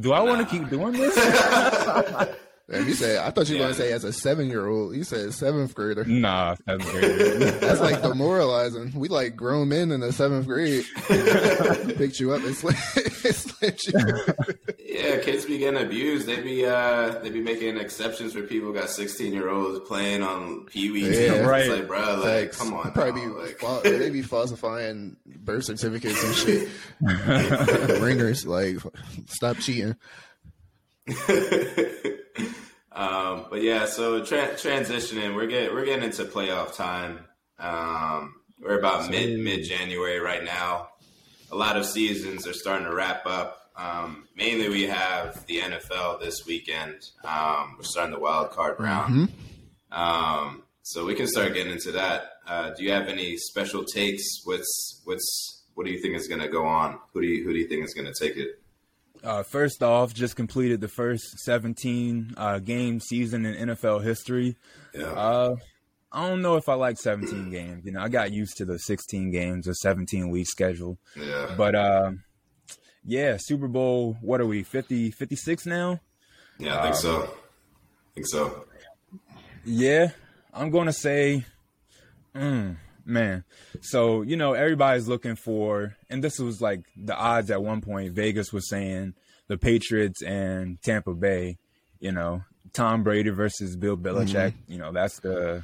do 0.00 0.12
I 0.12 0.20
want 0.20 0.46
to 0.48 0.56
keep 0.58 0.68
doing 0.68 0.92
this? 0.92 1.16
And 2.68 2.84
you 2.88 2.94
said, 2.94 3.18
I 3.18 3.30
thought 3.30 3.48
you 3.48 3.54
were 3.54 3.60
Yeah. 3.60 3.64
gonna 3.66 3.74
say 3.74 3.92
as 3.92 4.02
a 4.02 4.12
seven 4.12 4.48
year 4.48 4.66
old. 4.66 4.96
You 4.96 5.04
said 5.04 5.32
seventh 5.32 5.72
grader. 5.72 6.04
nah, 6.04 6.56
seventh 6.66 6.90
grader. 6.90 7.50
That's 7.60 7.80
like 7.80 8.02
demoralizing. 8.02 8.92
We 8.96 9.06
like 9.06 9.36
grown 9.36 9.68
men 9.68 9.92
in 9.92 10.00
the 10.00 10.12
seventh 10.12 10.48
grade. 10.48 10.84
Picked 11.96 12.18
you 12.18 12.32
up 12.32 12.42
and 12.42 12.56
slammed, 12.56 12.78
slammed 13.12 13.80
you. 13.86 14.34
yeah, 14.84 15.18
kids 15.20 15.44
be 15.44 15.58
getting 15.58 15.80
abused. 15.80 16.26
They 16.26 16.40
be 16.42 16.66
uh 16.66 17.20
they 17.20 17.30
be 17.30 17.40
making 17.40 17.76
exceptions 17.76 18.32
for 18.32 18.42
people 18.42 18.68
who 18.68 18.74
got 18.74 18.90
sixteen 18.90 19.32
year 19.32 19.48
olds 19.48 19.78
playing 19.86 20.24
on 20.24 20.64
Pee 20.66 20.90
Wee 20.90 21.02
teams. 21.02 21.18
Yeah. 21.20 21.38
Right. 21.42 21.66
It's 21.66 21.70
like, 21.78 21.86
bro, 21.86 22.00
like 22.16 22.46
Facts. 22.46 22.58
come 22.58 22.74
on, 22.74 22.90
Probably 22.90 23.26
now. 23.26 23.34
be 23.34 23.40
like, 23.42 23.58
fa- 23.60 23.80
they 23.84 24.10
be 24.10 24.22
falsifying 24.22 25.16
birth 25.24 25.66
certificates 25.66 26.20
and 26.24 26.34
shit. 26.34 26.68
Ringers, 28.02 28.44
like, 28.44 28.78
stop 29.28 29.56
cheating. 29.58 29.94
Um, 32.92 33.44
but 33.50 33.62
yeah, 33.62 33.84
so 33.84 34.24
tra- 34.24 34.54
transitioning, 34.54 35.34
we're 35.34 35.46
getting 35.46 35.74
we're 35.74 35.84
getting 35.84 36.04
into 36.04 36.24
playoff 36.24 36.74
time. 36.74 37.26
Um, 37.58 38.36
we're 38.58 38.78
about 38.78 39.10
mid 39.10 39.38
mid 39.38 39.64
January 39.64 40.18
right 40.18 40.42
now. 40.42 40.88
A 41.52 41.56
lot 41.56 41.76
of 41.76 41.84
seasons 41.84 42.46
are 42.46 42.54
starting 42.54 42.86
to 42.86 42.94
wrap 42.94 43.26
up. 43.26 43.70
Um, 43.76 44.26
mainly, 44.34 44.70
we 44.70 44.84
have 44.84 45.44
the 45.46 45.58
NFL 45.58 46.20
this 46.20 46.46
weekend. 46.46 46.94
Um, 47.22 47.74
we're 47.76 47.84
starting 47.84 48.14
the 48.14 48.20
wild 48.20 48.50
card 48.50 48.80
round, 48.80 49.28
um, 49.92 50.62
so 50.82 51.04
we 51.04 51.14
can 51.14 51.26
start 51.26 51.52
getting 51.52 51.72
into 51.72 51.92
that. 51.92 52.30
Uh, 52.46 52.70
do 52.70 52.82
you 52.82 52.92
have 52.92 53.08
any 53.08 53.36
special 53.36 53.84
takes? 53.84 54.40
What's 54.44 55.02
what's 55.04 55.64
what 55.74 55.84
do 55.84 55.92
you 55.92 56.00
think 56.00 56.16
is 56.16 56.28
going 56.28 56.40
to 56.40 56.48
go 56.48 56.64
on? 56.64 56.98
Who 57.12 57.20
do 57.20 57.26
you 57.26 57.44
who 57.44 57.52
do 57.52 57.58
you 57.58 57.68
think 57.68 57.84
is 57.84 57.92
going 57.92 58.06
to 58.06 58.14
take 58.18 58.38
it? 58.38 58.58
Uh, 59.24 59.42
first 59.42 59.82
off, 59.82 60.14
just 60.14 60.36
completed 60.36 60.80
the 60.80 60.88
first 60.88 61.38
17 61.40 62.34
uh, 62.36 62.58
game 62.60 63.00
season 63.00 63.44
in 63.46 63.68
NFL 63.68 64.04
history. 64.04 64.56
Yeah, 64.94 65.06
Uh, 65.06 65.56
I 66.12 66.28
don't 66.28 66.40
know 66.42 66.56
if 66.56 66.68
I 66.68 66.74
like 66.74 66.96
17 66.98 67.50
games. 67.50 67.84
You 67.84 67.92
know, 67.92 68.00
I 68.00 68.08
got 68.08 68.32
used 68.32 68.56
to 68.58 68.64
the 68.64 68.78
16 68.78 69.30
games, 69.32 69.66
a 69.66 69.74
17 69.74 70.30
week 70.30 70.46
schedule. 70.48 70.98
yeah. 71.16 71.54
But 71.56 71.74
uh, 71.74 72.12
yeah, 73.04 73.36
Super 73.38 73.68
Bowl. 73.68 74.16
What 74.20 74.40
are 74.40 74.46
we? 74.46 74.62
50, 74.62 75.10
56 75.10 75.66
now? 75.66 76.00
Yeah, 76.58 76.78
I 76.78 76.82
think 76.84 76.94
so. 76.94 77.22
I 77.24 78.14
think 78.14 78.26
so. 78.28 78.64
Yeah, 79.64 80.10
I'm 80.54 80.70
going 80.70 80.86
to 80.86 80.92
say, 80.92 81.44
mm, 82.34 82.76
man. 83.06 83.44
So, 83.80 84.22
you 84.22 84.36
know, 84.36 84.52
everybody's 84.52 85.08
looking 85.08 85.36
for, 85.36 85.96
and 86.10 86.22
this 86.22 86.38
was 86.38 86.60
like 86.60 86.80
the 86.96 87.16
odds 87.16 87.50
at 87.50 87.62
one 87.62 87.80
point. 87.80 88.12
Vegas 88.12 88.52
was 88.52 88.68
saying 88.68 89.14
the 89.48 89.56
Patriots 89.56 90.22
and 90.22 90.80
Tampa 90.82 91.14
Bay, 91.14 91.56
you 92.00 92.12
know, 92.12 92.42
Tom 92.72 93.02
Brady 93.02 93.30
versus 93.30 93.76
Bill 93.76 93.96
Belichick. 93.96 94.52
Mm-hmm. 94.52 94.72
You 94.72 94.78
know, 94.78 94.92
that's 94.92 95.20
the. 95.20 95.62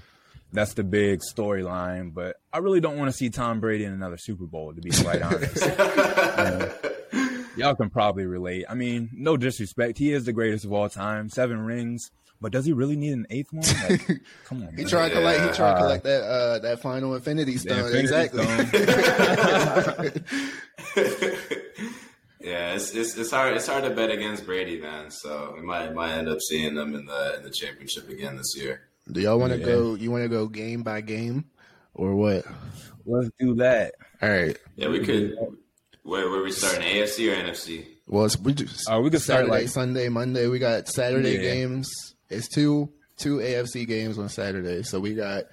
That's 0.55 0.75
the 0.75 0.85
big 0.85 1.21
storyline, 1.21 2.13
but 2.13 2.37
I 2.53 2.59
really 2.59 2.81
don't 2.81 2.99
want 2.99 3.11
to 3.11 3.17
see 3.17 3.31
Tom 3.31 3.59
Brady 3.59 3.85
in 3.85 3.93
another 3.95 4.19
Super 4.19 4.45
Bowl, 4.45 4.75
to 4.75 4.83
be 4.83 4.91
quite 4.91 5.23
honest. 5.23 5.65
Y'all 7.57 7.75
can 7.75 7.89
probably 7.89 8.27
relate. 8.27 8.67
I 8.69 8.75
mean, 8.75 9.09
no 9.15 9.39
disrespect. 9.39 9.97
He 9.97 10.13
is 10.13 10.27
the 10.27 10.33
greatest 10.35 10.67
of 10.67 10.73
all 10.75 10.91
time. 10.91 11.31
Seven 11.31 11.61
rings. 11.61 12.11
But 12.43 12.53
does 12.53 12.67
he 12.67 12.73
really 12.73 12.97
need 12.97 13.13
an 13.13 13.27
eighth 13.31 13.53
one? 13.53 13.65
Like, 13.89 14.21
come 14.45 14.63
on. 14.65 14.77
He 14.77 14.85
tried 14.85 15.11
to 15.11 15.15
collect. 15.15 15.41
He 15.51 15.57
tried 15.57 15.75
to 15.75 15.79
collect 15.81 16.05
that 16.05 16.23
uh, 16.25 16.59
that 16.59 16.83
final 16.83 17.15
Infinity 17.15 17.57
Stone. 17.57 17.79
Infinity 17.95 18.01
exactly. 18.01 18.45
Yeah, 22.45 22.75
it's, 22.75 22.93
it's 22.93 23.17
it's 23.17 23.31
hard 23.31 23.55
it's 23.57 23.69
hard 23.69 23.85
to 23.85 23.91
bet 23.91 24.11
against 24.11 24.45
Brady, 24.45 24.81
man. 24.81 25.13
So 25.13 25.53
we 25.55 25.63
might 25.63 25.95
might 25.95 26.15
end 26.15 26.29
up 26.29 26.41
seeing 26.41 26.75
them 26.75 26.93
in 26.97 27.07
the 27.07 27.37
in 27.37 27.45
the 27.45 27.51
championship 27.51 28.09
again 28.09 28.37
this 28.37 28.57
year. 28.57 28.81
Do 29.13 29.21
y'all 29.21 29.39
want 29.39 29.53
to 29.53 29.61
Yeah. 29.61 29.65
go? 29.67 29.95
You 29.95 30.11
want 30.11 30.25
to 30.25 30.29
go 30.29 30.49
game 30.49 30.83
by 30.83 31.03
game, 31.03 31.45
or 31.95 32.17
what? 32.17 32.45
Let's 33.07 33.31
do 33.39 33.55
that. 33.57 33.95
All 34.21 34.29
right. 34.29 34.59
Yeah, 34.75 34.89
we 34.89 35.05
could. 35.05 35.37
Where 36.03 36.29
where 36.31 36.43
we 36.43 36.51
starting? 36.51 36.83
AFC 36.83 37.31
or 37.33 37.37
NFC? 37.37 37.87
Well, 38.09 38.25
it's, 38.25 38.37
we 38.37 38.55
just 38.55 38.91
Uh, 38.91 39.01
we 39.01 39.11
could 39.11 39.23
start, 39.23 39.43
Saturday, 39.47 39.51
like- 39.63 39.69
Sunday, 39.69 40.09
Monday. 40.09 40.49
We 40.49 40.59
got 40.59 40.89
Saturday 40.89 41.35
Yeah. 41.37 41.43
games. 41.43 41.89
It's 42.33 42.49
two 42.49 42.91
two 43.19 43.37
AFC 43.39 43.87
games 43.87 44.19
on 44.19 44.29
Saturday. 44.29 44.83
So 44.83 44.99
we 45.01 45.15
got 45.15 45.45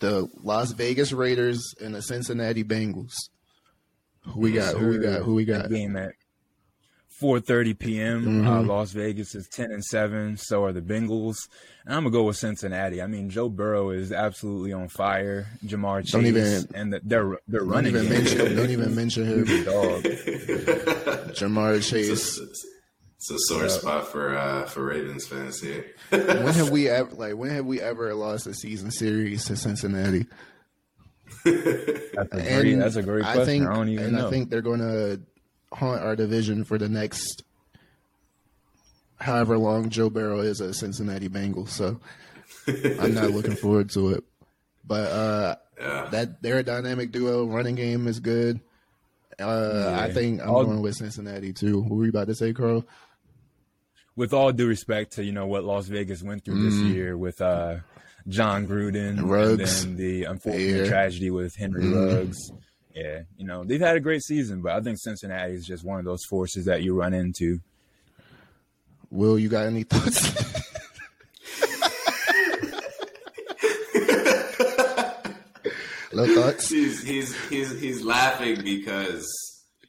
the 0.00 0.28
Las 0.42 0.72
Vegas 0.72 1.12
Raiders 1.12 1.74
and 1.80 1.94
the 1.94 2.02
Cincinnati 2.02 2.64
Bengals. 2.64 3.14
Who 4.22 4.40
we 4.40 4.52
got? 4.52 4.76
Who 4.76 4.88
we 4.88 4.98
got? 4.98 5.22
Who 5.22 5.34
we 5.34 5.44
That 5.44 5.62
got? 5.62 5.70
game 5.70 5.96
at 5.96 6.12
4:30 7.20 7.78
p.m. 7.78 8.24
Mm-hmm. 8.24 8.46
Uh, 8.46 8.62
Las 8.62 8.92
Vegas 8.92 9.34
is 9.34 9.48
10 9.48 9.72
and 9.72 9.84
seven. 9.84 10.36
So 10.36 10.64
are 10.64 10.72
the 10.72 10.80
Bengals. 10.80 11.36
And 11.84 11.94
I'm 11.96 12.02
gonna 12.04 12.12
go 12.12 12.24
with 12.24 12.36
Cincinnati. 12.36 13.02
I 13.02 13.06
mean, 13.08 13.28
Joe 13.30 13.48
Burrow 13.48 13.90
is 13.90 14.12
absolutely 14.12 14.72
on 14.72 14.88
fire. 14.88 15.46
Ja'Marr 15.64 16.02
Chase 16.02 16.12
Don't 16.12 16.26
even- 16.26 16.68
and 16.74 16.92
the, 16.92 17.00
they're 17.02 17.38
they're 17.48 17.60
Don't 17.60 17.68
running. 17.70 17.96
even 17.96 18.02
game. 18.08 18.12
mention. 18.24 18.56
Don't 18.56 18.70
even 18.78 18.94
mention 18.94 19.24
him. 19.26 19.44
Dog. 19.64 20.02
Ja'Marr 21.34 21.76
It's 21.78 21.90
Chase. 21.90 22.40
A, 23.18 23.20
it's 23.20 23.30
a 23.30 23.38
sore 23.54 23.68
spot 23.68 24.06
for 24.08 24.36
uh, 24.36 24.64
for 24.66 24.84
Ravens 24.84 25.26
fans 25.26 25.60
here. 25.60 25.86
When 26.10 26.54
have 26.54 26.70
we 26.70 26.88
ever 26.88 27.14
like? 27.14 27.34
When 27.36 27.50
have 27.50 27.66
we 27.66 27.80
ever 27.80 28.14
lost 28.14 28.46
a 28.46 28.54
season 28.54 28.90
series 28.90 29.44
to 29.46 29.56
Cincinnati? 29.56 30.26
That's 31.44 31.56
a 32.32 32.60
great, 32.60 32.74
that's 32.74 32.96
a 32.96 33.02
great 33.02 33.24
question. 33.24 33.42
I, 33.42 33.44
think, 33.44 33.64
don't 33.66 33.88
even 33.88 34.04
and 34.06 34.16
know. 34.16 34.26
I 34.26 34.30
think 34.30 34.50
they're 34.50 34.62
going 34.62 34.80
to 34.80 35.20
haunt 35.72 36.02
our 36.02 36.16
division 36.16 36.64
for 36.64 36.78
the 36.78 36.88
next 36.88 37.42
however 39.20 39.58
long 39.58 39.88
Joe 39.90 40.10
Burrow 40.10 40.40
is 40.40 40.60
a 40.60 40.72
Cincinnati 40.72 41.28
Bengals. 41.28 41.70
So 41.70 42.00
I'm 42.68 43.14
not 43.14 43.30
looking 43.30 43.56
forward 43.56 43.90
to 43.90 44.10
it. 44.10 44.24
But 44.86 45.10
uh, 45.10 45.56
Yeah. 45.78 46.08
that 46.10 46.42
they're 46.42 46.58
a 46.58 46.62
dynamic 46.62 47.10
duo. 47.12 47.46
Running 47.46 47.74
game 47.74 48.06
is 48.06 48.20
good. 48.20 48.60
Uh, 49.40 49.96
I 49.98 50.12
think 50.12 50.40
I'm 50.42 50.50
All- 50.50 50.64
going 50.64 50.80
with 50.82 50.96
Cincinnati 50.96 51.52
too. 51.52 51.80
What 51.82 51.90
were 51.90 52.04
you 52.04 52.10
about 52.10 52.28
to 52.28 52.34
say, 52.34 52.52
Carl? 52.52 52.84
With 54.18 54.32
all 54.34 54.50
due 54.50 54.66
respect 54.66 55.12
to 55.12 55.24
you 55.24 55.30
know 55.30 55.46
what 55.46 55.62
Las 55.62 55.86
Vegas 55.86 56.22
went 56.24 56.44
through 56.44 56.60
this 56.68 56.74
year 56.80 57.16
with 57.16 57.40
uh, 57.40 57.76
Jon 58.26 58.66
Gruden. 58.66 59.20
Ruggs. 59.22 59.84
and 59.84 59.96
then 59.96 60.04
the 60.04 60.24
unfortunate 60.24 60.84
Yeah. 60.84 60.88
tragedy 60.88 61.30
with 61.30 61.54
Henry 61.54 61.84
Mhm. 61.84 62.16
Ruggs. 62.16 62.50
Yeah, 62.94 63.20
you 63.36 63.46
know 63.46 63.62
they've 63.62 63.80
had 63.80 63.94
a 63.96 64.00
great 64.00 64.22
season, 64.24 64.60
but 64.60 64.72
I 64.72 64.80
think 64.80 64.98
Cincinnati 64.98 65.52
is 65.54 65.64
just 65.64 65.84
one 65.84 66.00
of 66.00 66.04
those 66.04 66.24
forces 66.28 66.64
that 66.64 66.82
you 66.82 66.94
run 66.94 67.14
into. 67.14 67.60
Will, 69.10 69.38
you 69.38 69.48
got 69.48 69.66
any 69.66 69.84
thoughts? 69.84 70.18
no 76.12 76.34
thoughts? 76.34 76.68
he's 76.70 77.02
he's 77.02 77.48
he's 77.48 77.80
he's 77.80 78.02
laughing 78.04 78.62
because 78.64 79.26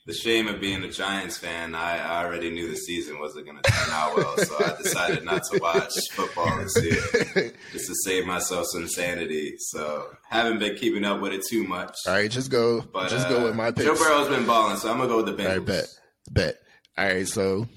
the 0.10 0.16
shame 0.16 0.48
of 0.48 0.60
being 0.60 0.84
a 0.84 0.90
Giants 0.90 1.38
fan. 1.38 1.76
I, 1.76 2.00
I 2.00 2.26
already 2.26 2.50
knew 2.50 2.68
the 2.68 2.76
season 2.76 3.20
wasn't 3.20 3.46
going 3.46 3.62
to 3.62 3.72
turn 3.72 3.90
out 3.92 4.18
well, 4.18 4.36
so 4.40 4.56
I 4.58 4.76
decided 4.82 5.24
not 5.24 5.44
to 5.52 5.60
watch 5.60 5.94
football 6.14 6.58
this 6.58 6.76
year 6.84 7.54
just 7.72 7.86
to 7.86 7.96
save 8.04 8.26
myself 8.26 8.66
some 8.72 8.88
sanity. 8.88 9.54
So 9.60 10.08
haven't 10.28 10.58
been 10.58 10.76
keeping 10.78 11.06
up 11.06 11.22
with 11.22 11.34
it 11.34 11.44
too 11.48 11.64
much. 11.64 11.96
All 12.08 12.14
right, 12.14 12.32
just 12.32 12.50
go. 12.50 12.82
But 12.82 13.10
just 13.10 13.28
uh, 13.28 13.30
go 13.30 13.44
with 13.44 13.56
my 13.56 13.70
picks. 13.70 13.86
Joe 13.86 13.94
Burrow's 13.94 14.30
been 14.30 14.48
balling, 14.48 14.78
so 14.78 14.90
I'm 14.90 14.98
gonna 14.98 15.10
go 15.10 15.18
with 15.24 15.28
the 15.28 15.44
Bengals. 15.44 15.48
All 15.48 15.58
right, 15.58 15.66
bet, 15.66 15.88
bet. 16.32 16.56
All 16.98 17.06
right, 17.06 17.28
so 17.28 17.68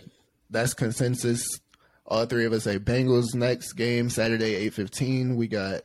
that's 0.49 0.73
consensus. 0.73 1.47
All 2.07 2.25
three 2.25 2.47
of 2.47 2.55
us 2.55 2.65
say 2.65 2.79
Bengals 2.79 3.35
next 3.35 3.75
game 3.75 4.09
Saturday 4.09 4.55
eight 4.55 4.73
fifteen. 4.73 5.37
We 5.37 5.49
got 5.49 5.83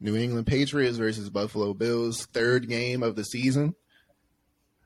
New 0.00 0.16
England 0.16 0.46
Patriots 0.46 0.96
versus 0.96 1.28
Buffalo 1.28 1.74
Bills, 1.74 2.24
third 2.32 2.70
game 2.70 3.02
of 3.02 3.16
the 3.16 3.24
season. 3.24 3.74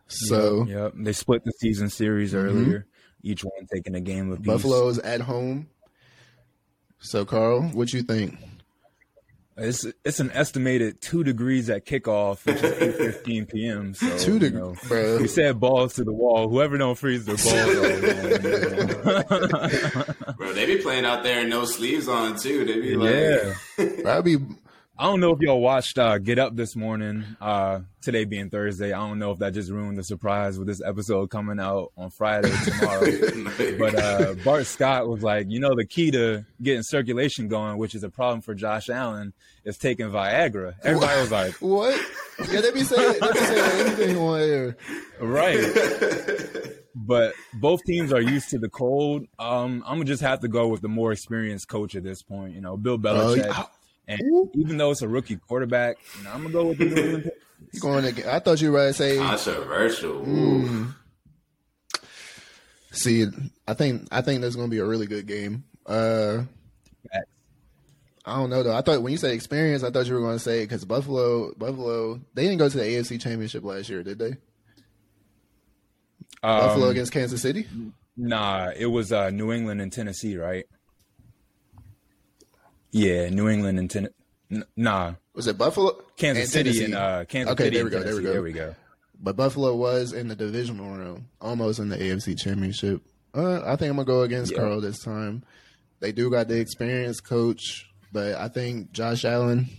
So 0.06 0.66
Yep, 0.66 0.94
they 0.96 1.12
split 1.12 1.44
the 1.44 1.52
season 1.52 1.90
series 1.90 2.32
mm-hmm. 2.32 2.46
earlier, 2.46 2.86
each 3.22 3.44
one 3.44 3.66
taking 3.72 3.94
a 3.94 4.00
game 4.00 4.32
apiece. 4.32 4.46
Buffalo's 4.46 4.98
at 4.98 5.20
home. 5.20 5.68
So 6.98 7.24
Carl, 7.24 7.62
what 7.62 7.92
you 7.92 8.02
think? 8.02 8.38
It's 9.56 9.86
it's 10.04 10.18
an 10.18 10.32
estimated 10.32 11.00
two 11.00 11.22
degrees 11.22 11.70
at 11.70 11.86
kickoff, 11.86 12.44
which 12.44 12.56
is 12.56 12.82
eight 12.82 12.96
fifteen 12.96 13.46
p.m. 13.46 13.94
So 13.94 14.18
Two 14.18 14.38
you 14.38 14.50
know, 14.50 14.74
bro. 14.88 15.18
We 15.18 15.28
said 15.28 15.60
balls 15.60 15.94
to 15.94 16.02
the 16.02 16.12
wall. 16.12 16.48
Whoever 16.48 16.76
don't 16.76 16.98
freeze 16.98 17.24
their 17.24 17.36
balls. 17.36 17.46
off, 19.30 20.36
Bro, 20.36 20.54
they 20.54 20.66
be 20.66 20.78
playing 20.78 21.04
out 21.04 21.22
there 21.22 21.42
and 21.42 21.50
no 21.50 21.66
sleeves 21.66 22.08
on 22.08 22.36
too. 22.36 22.64
They 22.64 22.80
be 22.80 22.96
like, 22.96 23.14
yeah. 23.14 23.54
Probably 24.02 24.38
I 24.96 25.06
don't 25.06 25.18
know 25.18 25.32
if 25.32 25.40
y'all 25.40 25.60
watched 25.60 25.98
uh, 25.98 26.18
Get 26.18 26.38
Up 26.38 26.54
this 26.54 26.76
morning. 26.76 27.24
Uh, 27.40 27.80
today 28.00 28.24
being 28.24 28.48
Thursday, 28.48 28.92
I 28.92 28.98
don't 29.08 29.18
know 29.18 29.32
if 29.32 29.40
that 29.40 29.52
just 29.52 29.68
ruined 29.72 29.98
the 29.98 30.04
surprise 30.04 30.56
with 30.56 30.68
this 30.68 30.80
episode 30.80 31.30
coming 31.30 31.58
out 31.58 31.90
on 31.96 32.10
Friday 32.10 32.52
tomorrow. 32.64 33.00
but 33.78 33.94
uh, 33.96 34.34
Bart 34.44 34.66
Scott 34.66 35.08
was 35.08 35.20
like, 35.24 35.46
you 35.50 35.58
know, 35.58 35.74
the 35.74 35.84
key 35.84 36.12
to 36.12 36.46
getting 36.62 36.84
circulation 36.84 37.48
going, 37.48 37.76
which 37.76 37.96
is 37.96 38.04
a 38.04 38.08
problem 38.08 38.40
for 38.40 38.54
Josh 38.54 38.88
Allen, 38.88 39.32
is 39.64 39.78
taking 39.78 40.10
Viagra. 40.10 40.74
Everybody 40.84 41.20
was 41.20 41.32
like, 41.32 41.54
what? 41.54 42.00
Yeah, 42.52 42.60
they 42.60 42.70
be 42.70 42.84
saying 42.84 43.18
they 43.20 43.32
be 43.32 43.38
saying 43.38 43.86
anything 43.86 44.16
on 44.18 44.40
air. 44.40 44.76
right. 45.20 45.60
But 46.96 47.34
both 47.52 47.82
teams 47.84 48.12
are 48.12 48.20
used 48.20 48.50
to 48.50 48.58
the 48.58 48.68
cold. 48.68 49.26
Um, 49.40 49.82
I'm 49.84 49.96
gonna 49.96 50.04
just 50.04 50.22
have 50.22 50.40
to 50.40 50.48
go 50.48 50.68
with 50.68 50.80
the 50.80 50.88
more 50.88 51.10
experienced 51.10 51.66
coach 51.68 51.96
at 51.96 52.04
this 52.04 52.22
point. 52.22 52.54
You 52.54 52.60
know, 52.60 52.76
Bill 52.76 52.94
Oh, 52.94 52.98
Belichick. 52.98 53.44
yeah. 53.46 53.64
And 54.08 54.20
Ooh. 54.22 54.50
even 54.54 54.76
though 54.76 54.90
it's 54.90 55.02
a 55.02 55.08
rookie 55.08 55.36
quarterback, 55.36 55.96
you 56.18 56.24
know, 56.24 56.30
I'm 56.32 56.42
gonna 56.42 56.52
go 56.52 56.66
with 56.66 56.78
the 56.78 56.84
New 56.86 56.96
England 56.96 57.30
You 57.72 57.80
going 57.80 58.14
to? 58.14 58.34
I 58.34 58.38
thought 58.38 58.60
you 58.60 58.70
were 58.70 58.78
about 58.78 58.86
to 58.88 58.94
say. 58.94 59.16
controversial. 59.16 60.24
Mm. 60.24 60.94
See, 62.92 63.26
I 63.66 63.74
think 63.74 64.06
I 64.12 64.20
think 64.20 64.40
that's 64.40 64.54
going 64.54 64.68
to 64.68 64.70
be 64.70 64.78
a 64.78 64.84
really 64.84 65.06
good 65.06 65.26
game. 65.26 65.64
Uh, 65.84 66.42
I 68.26 68.36
don't 68.36 68.50
know 68.50 68.62
though. 68.62 68.74
I 68.74 68.80
thought 68.80 69.02
when 69.02 69.12
you 69.12 69.18
said 69.18 69.32
experience, 69.32 69.82
I 69.82 69.90
thought 69.90 70.06
you 70.06 70.14
were 70.14 70.20
going 70.20 70.36
to 70.36 70.42
say 70.42 70.62
because 70.62 70.84
Buffalo, 70.84 71.52
Buffalo, 71.54 72.20
they 72.34 72.44
didn't 72.44 72.58
go 72.58 72.68
to 72.68 72.76
the 72.76 72.84
AFC 72.84 73.20
Championship 73.20 73.64
last 73.64 73.88
year, 73.88 74.02
did 74.02 74.18
they? 74.18 74.30
Um, 76.42 76.60
Buffalo 76.60 76.88
against 76.88 77.12
Kansas 77.12 77.42
City. 77.42 77.66
Nah, 78.16 78.70
it 78.76 78.86
was 78.86 79.12
uh, 79.12 79.30
New 79.30 79.52
England 79.52 79.82
and 79.82 79.92
Tennessee, 79.92 80.36
right? 80.36 80.64
Yeah, 82.94 83.28
New 83.28 83.48
England 83.48 83.78
and 83.80 83.90
Tennessee. 83.90 84.14
Nah, 84.76 85.14
Was 85.34 85.48
it 85.48 85.58
Buffalo? 85.58 86.00
Kansas 86.16 86.44
and 86.44 86.50
City 86.52 86.70
Tennessee. 86.70 86.84
and 86.84 86.94
uh, 86.94 87.24
Kansas 87.24 87.52
Okay, 87.54 87.64
City. 87.64 87.76
there 87.76 87.84
we 87.84 87.90
go, 87.90 88.02
there 88.04 88.14
we 88.16 88.22
go. 88.22 88.32
There 88.32 88.42
we 88.42 88.52
go. 88.52 88.74
But 89.20 89.36
Buffalo 89.36 89.74
was 89.74 90.12
in 90.12 90.28
the 90.28 90.36
divisional 90.36 90.96
round, 90.96 91.24
almost 91.40 91.80
in 91.80 91.88
the 91.88 91.96
AFC 91.96 92.38
Championship. 92.38 93.02
Uh, 93.34 93.62
I 93.64 93.74
think 93.76 93.90
I'm 93.90 93.96
gonna 93.96 94.04
go 94.06 94.22
against 94.22 94.52
Yeah. 94.52 94.58
Carl 94.58 94.80
this 94.80 95.02
time. 95.02 95.42
They 95.98 96.12
do 96.12 96.30
got 96.30 96.46
the 96.46 96.60
experienced 96.60 97.24
coach, 97.24 97.90
but 98.12 98.36
I 98.36 98.46
think 98.48 98.92
Josh 98.92 99.24
Allen, 99.24 99.70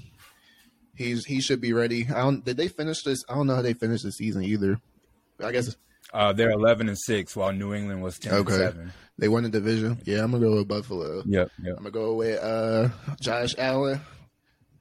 he's 0.95 1.23
he 1.25 1.39
should 1.39 1.61
be 1.61 1.71
ready. 1.71 2.07
I 2.09 2.19
don't. 2.23 2.43
Did 2.43 2.57
they 2.57 2.67
finish 2.67 3.03
this? 3.03 3.23
I 3.29 3.35
don't 3.35 3.47
know 3.47 3.55
how 3.55 3.61
they 3.61 3.73
finished 3.73 4.03
the 4.03 4.11
season 4.11 4.43
either. 4.43 4.79
I 5.41 5.51
guess 5.53 5.73
Uh, 6.13 6.33
they're 6.33 6.51
11 6.51 6.87
and 6.87 6.97
six, 6.97 7.35
while 7.35 7.51
New 7.51 7.73
England 7.73 8.01
was 8.01 8.17
10 8.19 8.33
okay. 8.33 8.53
and 8.53 8.61
seven. 8.61 8.93
They 9.17 9.27
won 9.27 9.43
the 9.43 9.49
division. 9.49 9.99
Yeah, 10.05 10.23
I'm 10.23 10.31
gonna 10.31 10.45
go 10.45 10.55
with 10.57 10.67
Buffalo. 10.67 11.23
Yep, 11.25 11.51
yep. 11.63 11.77
I'm 11.77 11.83
gonna 11.83 11.91
go 11.91 12.15
with 12.15 12.41
uh, 12.41 12.89
Josh 13.21 13.55
Allen, 13.57 14.01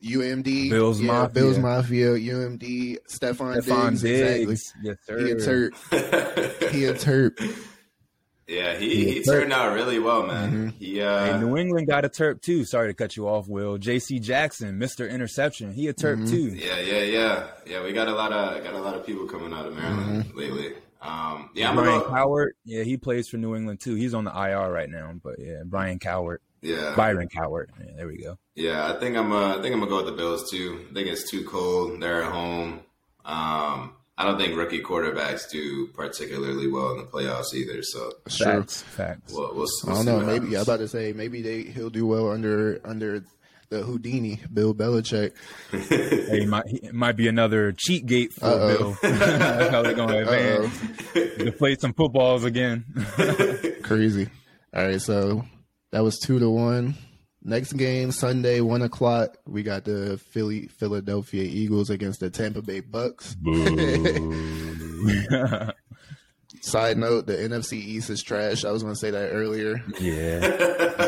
UMD, 0.03 0.71
Bills 0.71 1.01
yeah, 1.01 1.07
Mafia. 1.07 1.35
Bills 1.35 1.59
Mafia, 1.59 2.09
UMD, 2.09 2.99
Stefon, 3.09 3.63
Stefon 3.63 4.01
Diggs, 4.01 4.03
Diggs, 4.03 4.75
yes 4.83 4.97
exactly. 5.09 5.25
He 5.25 5.33
a 5.33 5.41
sir. 5.41 5.71
turd. 5.71 6.73
He 6.73 6.85
a 6.87 6.95
turd. 6.95 7.39
Yeah, 8.47 8.77
he, 8.77 9.11
he 9.11 9.23
turned 9.23 9.55
out 9.55 9.73
really 9.73 9.99
well, 9.99 10.27
man. 10.27 10.75
He 10.79 11.01
uh, 11.01 11.39
Hey, 11.39 11.41
New 11.41 11.57
England 11.57 11.87
got 11.87 12.05
a 12.05 12.11
terp 12.11 12.43
too. 12.43 12.67
Sorry 12.67 12.89
to 12.89 12.95
cut 12.95 13.17
you 13.17 13.27
off, 13.27 13.49
Will. 13.49 13.79
J.C. 13.79 14.19
Jackson, 14.19 14.79
Mr. 14.79 15.11
Interception, 15.11 15.73
he 15.73 15.89
a 15.89 15.95
terp 15.95 16.29
too. 16.29 16.49
Yeah, 16.49 16.79
yeah, 16.79 17.03
yeah, 17.05 17.47
yeah. 17.67 17.83
We 17.83 17.95
got 17.95 18.09
a 18.09 18.15
lot 18.15 18.33
of 18.33 18.63
got 18.63 18.75
a 18.75 18.81
lot 18.81 18.97
of 18.97 19.07
people 19.07 19.27
coming 19.27 19.55
out 19.55 19.65
of 19.65 19.75
Maryland 19.75 20.35
lately. 20.35 20.75
Um, 21.05 21.51
yeah, 21.55 21.69
I'm 21.69 21.77
Brian 21.77 22.01
gonna 22.01 22.05
go. 22.05 22.11
Cowart, 22.14 22.51
yeah, 22.64 22.83
he 22.83 22.97
plays 22.97 23.29
for 23.29 23.37
New 23.37 23.55
England 23.55 23.81
too. 23.81 23.95
He's 23.95 24.14
on 24.14 24.25
the 24.25 24.31
IR 24.33 24.71
right 24.73 24.88
now, 24.88 25.12
but 25.23 25.35
yeah, 25.38 25.62
Brian 25.64 25.99
Cowart, 25.99 26.38
Yeah, 26.62 26.95
Byron 26.97 27.29
Cowart. 27.29 27.67
Yeah, 27.79 27.93
there 27.97 28.07
we 28.09 28.17
go. 28.19 28.38
yeah. 28.55 28.90
I 28.90 28.99
think 28.99 29.17
I'm. 29.17 29.31
Uh, 29.31 29.59
I 29.59 29.62
think 29.62 29.75
I'm 29.75 29.81
gonna 29.81 29.90
go 29.90 29.97
with 29.99 30.07
the 30.07 30.12
Bills 30.12 30.51
too. 30.51 30.87
I 30.90 30.95
think 30.95 31.09
it's 31.09 31.31
too 31.31 31.45
cold. 31.45 32.01
They're 32.01 32.23
at 32.23 32.33
home. 32.33 32.81
Um, 33.27 33.93
I 34.17 34.25
don't 34.25 34.38
think 34.38 34.57
rookie 34.57 34.81
quarterbacks 34.83 35.51
do 35.51 35.88
particularly 35.88 36.71
well 36.71 36.93
in 36.93 36.99
the 36.99 37.05
playoffs 37.05 37.53
either. 37.53 37.83
So 37.83 38.12
Sure. 38.29 38.47
Facts, 38.62 38.83
facts. 38.83 39.33
we'll, 39.33 39.55
we'll, 39.55 39.67
I 39.87 39.93
we'll 39.93 39.97
don't 39.97 40.07
know. 40.07 40.17
what 40.19 40.27
Maybe 40.27 40.37
I'm 40.37 40.51
happens. 40.53 40.69
about 40.69 40.77
to 40.79 40.88
say 40.88 41.12
maybe 41.12 41.43
they 41.43 41.62
he'll 41.64 41.90
do 41.90 42.07
well 42.07 42.31
under 42.31 42.81
under 42.85 43.25
the 43.68 43.83
Houdini, 43.83 44.40
Bill 44.53 44.74
Belichick. 44.74 45.33
Hey, 45.72 46.42
it 46.42 46.48
might, 46.48 46.64
it 46.66 46.94
might 46.94 47.16
be 47.16 47.29
another 47.29 47.72
cheat 47.72 48.07
gate 48.07 48.33
for 48.33 48.46
Uh-oh. 48.46 48.79
Bill. 48.79 48.96
That's 49.03 49.70
how 49.70 49.83
they're 49.83 49.94
going 49.94 50.09
to 50.09 50.20
advance. 50.22 50.81
Deflate 51.38 51.81
some 51.81 51.92
footballs 51.92 52.44
again. 52.44 52.85
Crazy. 53.83 54.29
All 54.74 54.85
right, 54.85 55.00
so 55.00 55.44
that 55.92 56.03
was 56.03 56.18
two 56.18 56.38
to 56.38 56.48
one. 56.50 56.94
Next 57.42 57.74
game 57.74 58.11
Sunday, 58.11 58.61
one 58.61 58.81
o'clock. 58.83 59.37
We 59.46 59.62
got 59.62 59.85
the 59.85 60.18
Philly 60.31 60.66
Philadelphia 60.68 61.42
Eagles 61.42 61.90
against 61.90 62.20
the 62.20 62.31
Tampa 62.31 62.62
Bay 62.62 62.81
Bucks. 62.81 63.37
Side 66.64 66.96
note: 66.96 67.27
the 67.27 67.35
NFC 67.35 67.74
East 67.74 68.09
is 68.11 68.22
trash. 68.22 68.64
I 68.64 68.70
was 68.70 68.83
going 68.83 68.94
to 68.94 68.98
say 68.98 69.11
that 69.11 69.31
earlier. 69.31 69.83
Yeah, 70.00 70.40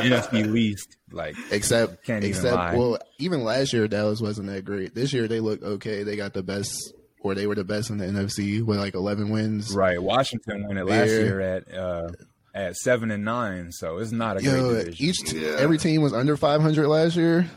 NFC 0.03 0.47
least 0.51 0.97
like 1.11 1.35
except 1.51 2.05
Can't 2.05 2.25
even 2.25 2.37
except 2.37 2.55
lie. 2.55 2.75
well, 2.77 2.99
even 3.19 3.43
last 3.43 3.73
year 3.73 3.89
Dallas 3.89 4.21
wasn't 4.21 4.49
that 4.49 4.65
great. 4.65 4.95
This 4.95 5.13
year 5.13 5.29
they 5.29 5.41
look 5.41 5.63
okay. 5.63 6.03
They 6.03 6.17
got 6.17 6.35
the 6.35 6.43
best, 6.43 6.93
or 7.21 7.35
they 7.35 7.47
were 7.47 7.55
the 7.55 7.65
best 7.65 7.91
in 7.91 7.99
the 7.99 8.05
NFC 8.07 8.63
with 8.63 8.79
like 8.79 8.95
eleven 8.95 9.31
wins. 9.31 9.75
right. 9.75 10.01
Washington 10.03 10.67
won 10.67 10.77
it 10.77 10.87
last 10.87 11.09
Yeah. 11.11 11.19
year 11.21 11.41
at 11.41 11.75
uh, 11.75 12.09
at 12.55 12.77
seven 12.77 13.11
and 13.11 13.25
nine, 13.25 13.73
so 13.73 13.99
it's 13.99 14.13
not 14.13 14.39
a 14.39 14.43
Yo, 14.43 14.51
great 14.71 14.85
division. 14.87 15.07
each 15.07 15.19
t- 15.25 15.43
Yeah. 15.45 15.57
every 15.59 15.79
team 15.79 16.03
was 16.03 16.13
under 16.13 16.37
five 16.37 16.61
hundred 16.61 16.89
last 16.89 17.17
year. 17.17 17.49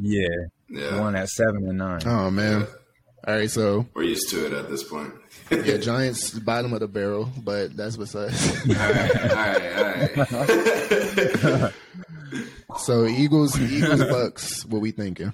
yeah, 0.00 0.26
Yeah. 0.70 1.00
one 1.00 1.16
at 1.16 1.28
seven 1.28 1.68
and 1.68 1.76
nine. 1.78 2.00
Oh 2.06 2.30
man! 2.30 2.66
All 3.26 3.34
right, 3.36 3.50
so 3.50 3.86
We're 3.94 4.04
used 4.04 4.30
to 4.30 4.46
it 4.46 4.52
at 4.52 4.70
this 4.70 4.82
point. 4.84 5.12
yeah, 5.50 5.76
Giants 5.76 6.38
bottom 6.38 6.72
of 6.72 6.80
the 6.80 6.88
barrel, 6.88 7.30
but 7.42 7.76
that's 7.76 7.96
besides. 7.96 8.66
all 8.68 8.74
right, 8.74 9.16
all 9.16 9.36
right, 9.36 10.18
all 11.44 11.60
right. 11.60 11.72
so 12.78 13.06
Eagles, 13.06 13.60
Eagles, 13.60 14.04
Bucks. 14.04 14.64
What 14.66 14.80
we 14.80 14.90
thinking? 14.90 15.32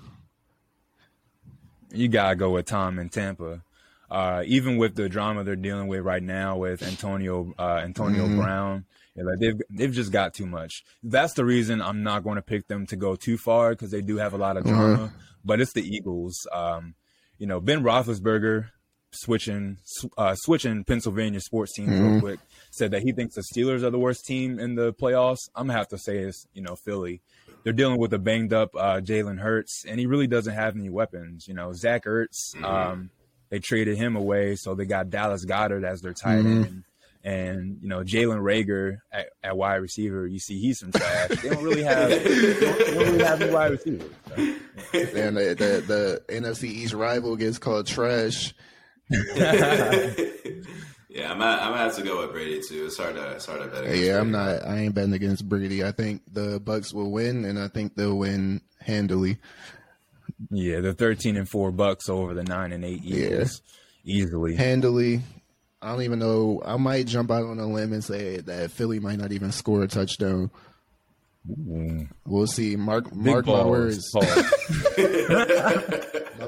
you 1.92 2.08
gotta 2.08 2.36
go 2.36 2.50
with 2.50 2.66
Tom 2.66 2.98
in 2.98 3.08
Tampa. 3.08 3.62
Uh, 4.10 4.42
even 4.46 4.78
with 4.78 4.94
the 4.94 5.08
drama 5.08 5.44
they're 5.44 5.56
dealing 5.56 5.86
with 5.86 6.00
right 6.00 6.22
now 6.22 6.56
with 6.56 6.82
Antonio 6.82 7.52
uh, 7.58 7.80
Antonio 7.84 8.26
Brown, 8.26 8.86
yeah, 9.14 9.24
like 9.24 9.38
they've 9.38 9.60
they've 9.68 9.92
just 9.92 10.12
got 10.12 10.32
too 10.32 10.46
much. 10.46 10.82
That's 11.02 11.34
the 11.34 11.44
reason 11.44 11.82
I'm 11.82 12.02
not 12.02 12.24
going 12.24 12.36
to 12.36 12.42
pick 12.42 12.68
them 12.68 12.86
to 12.86 12.96
go 12.96 13.16
too 13.16 13.36
far 13.36 13.70
because 13.70 13.90
they 13.90 14.00
do 14.00 14.16
have 14.16 14.32
a 14.32 14.38
lot 14.38 14.56
of 14.56 14.64
drama. 14.64 15.12
But 15.44 15.60
it's 15.60 15.72
the 15.72 15.82
Eagles. 15.82 16.46
Um, 16.52 16.94
you 17.38 17.46
know, 17.46 17.60
Ben 17.60 17.82
Roethlisberger 17.82 18.70
switching 19.12 19.78
uh, 20.16 20.34
switching 20.36 20.84
Pennsylvania 20.84 21.40
sports 21.40 21.72
teams 21.74 21.98
real 21.98 22.20
quick 22.20 22.40
said 22.70 22.90
that 22.90 23.02
he 23.02 23.12
thinks 23.12 23.34
the 23.34 23.42
Steelers 23.54 23.82
are 23.82 23.90
the 23.90 23.98
worst 23.98 24.24
team 24.26 24.58
in 24.58 24.74
the 24.74 24.92
playoffs. 24.92 25.48
I'm 25.54 25.66
gonna 25.66 25.78
have 25.78 25.88
to 25.88 25.98
say 25.98 26.18
it's 26.18 26.46
you 26.54 26.62
know 26.62 26.76
Philly. 26.76 27.22
They're 27.64 27.72
dealing 27.72 27.98
with 27.98 28.12
a 28.12 28.18
banged 28.18 28.52
up 28.52 28.70
uh, 28.76 29.00
Jalen 29.02 29.38
Hurts, 29.40 29.84
and 29.86 29.98
he 29.98 30.06
really 30.06 30.26
doesn't 30.26 30.54
have 30.54 30.76
any 30.76 30.88
weapons. 30.90 31.46
You 31.48 31.54
know, 31.54 31.72
Zach 31.72 32.04
Ertz, 32.04 32.54
um, 32.62 33.10
they 33.50 33.58
traded 33.58 33.98
him 33.98 34.16
away, 34.16 34.54
so 34.56 34.74
they 34.74 34.84
got 34.84 35.10
Dallas 35.10 35.44
Goedert 35.44 35.84
as 35.84 36.00
their 36.00 36.14
tight 36.14 36.38
end. 36.38 36.84
And 37.24 37.78
you 37.82 37.88
know 37.88 38.00
Jalen 38.04 38.40
Reagor 38.40 38.98
at, 39.12 39.30
at 39.42 39.56
wide 39.56 39.76
receiver, 39.76 40.26
you 40.26 40.38
see 40.38 40.60
he's 40.60 40.78
some 40.78 40.92
trash. 40.92 41.30
They 41.42 41.48
don't 41.48 41.64
really 41.64 41.82
have, 41.82 42.08
they 42.10 42.60
don't, 42.60 42.78
they 42.78 42.94
don't 42.94 43.06
really 43.06 43.24
have 43.24 43.42
any 43.42 43.52
wide 43.52 43.72
receivers. 43.72 44.12
so. 44.36 45.18
And 45.18 45.36
the, 45.36 45.54
the 45.58 46.22
the 46.28 46.32
NFC 46.32 46.64
East 46.64 46.94
rival 46.94 47.36
gets 47.36 47.58
called 47.58 47.86
trash. 47.86 48.54
Yeah, 51.10 51.32
I'm 51.32 51.38
gonna, 51.38 51.60
I'm 51.60 51.72
gonna 51.72 51.78
have 51.78 51.96
to 51.96 52.02
go 52.02 52.20
with 52.20 52.32
Brady 52.32 52.60
too. 52.60 52.84
It's 52.86 52.96
hard 52.96 53.16
to 53.16 53.30
it's 53.32 53.46
hard 53.46 53.62
to 53.62 53.68
bet. 53.68 53.84
against 53.84 54.02
Yeah, 54.02 54.20
I'm 54.20 54.30
not. 54.30 54.64
I 54.64 54.80
ain't 54.80 54.94
betting 54.94 55.14
against 55.14 55.48
Brady. 55.48 55.82
I 55.82 55.90
think 55.90 56.22
the 56.30 56.60
Bucks 56.60 56.92
will 56.92 57.10
win, 57.10 57.44
and 57.44 57.58
I 57.58 57.66
think 57.66 57.96
they'll 57.96 58.16
win 58.16 58.60
handily. 58.80 59.38
Yeah, 60.50 60.80
the 60.80 60.94
thirteen 60.94 61.36
and 61.36 61.48
four 61.48 61.72
Bucks 61.72 62.08
over 62.08 62.34
the 62.34 62.44
nine 62.44 62.72
and 62.72 62.84
eight 62.84 63.02
Eagles 63.04 63.62
easily. 64.04 64.54
Handily. 64.54 65.22
I 65.80 65.92
don't 65.92 66.02
even 66.02 66.18
know. 66.18 66.62
I 66.64 66.76
might 66.76 67.06
jump 67.06 67.30
out 67.30 67.44
on 67.44 67.58
a 67.58 67.66
limb 67.66 67.92
and 67.92 68.04
say 68.04 68.38
that 68.38 68.70
Philly 68.70 69.00
might 69.00 69.18
not 69.18 69.32
even 69.32 69.50
score 69.50 69.82
a 69.82 69.88
touchdown. 69.88 70.50
Mm. 71.50 72.08
We'll 72.26 72.46
see. 72.46 72.76
Mark 72.76 73.10
Big 73.10 73.24
mark 73.24 73.46
my 73.46 73.64
words. 73.64 74.08
My 74.14 74.22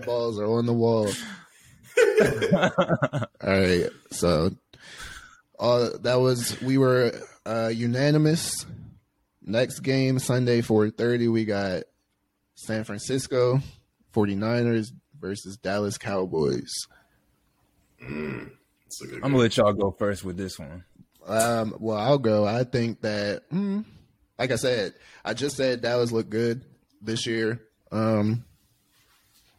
balls 0.05 0.39
are 0.39 0.47
on 0.47 0.67
the 0.67 0.73
wall. 0.73 1.11
All 3.43 3.51
right. 3.61 3.89
So 4.11 4.51
uh, 5.59 5.91
that 6.01 6.17
was 6.17 6.61
we 6.61 6.79
were 6.79 7.13
uh, 7.47 7.71
unanimous. 7.75 8.67
Next 9.43 9.81
game 9.81 10.19
Sunday 10.19 10.61
4:30 10.63 11.33
we 11.33 11.45
got 11.45 11.85
San 12.55 12.85
Francisco 12.85 13.61
49ers 14.15 14.89
versus 15.19 15.57
Dallas 15.57 15.99
Cowboys. 15.99 16.71
It's 17.99 19.03
a 19.03 19.07
good 19.07 19.15
I'm 19.17 19.33
gonna 19.33 19.39
let 19.39 19.57
y'all 19.57 19.73
go 19.73 19.95
first 19.99 20.25
with 20.25 20.37
this 20.37 20.59
one. 20.59 20.85
Um, 21.27 21.75
well, 21.79 21.99
I'll 21.99 22.19
go. 22.19 22.47
I 22.47 22.65
think 22.65 23.03
that, 23.03 23.49
mm, 23.51 23.85
like 24.39 24.51
I 24.51 24.57
said, 24.57 24.95
I 25.25 25.35
just 25.35 25.57
said 25.57 25.83
Dallas 25.83 26.13
looked 26.13 26.31
good 26.31 26.65
this 27.01 27.27
year. 27.27 27.61
Um, 27.93 28.45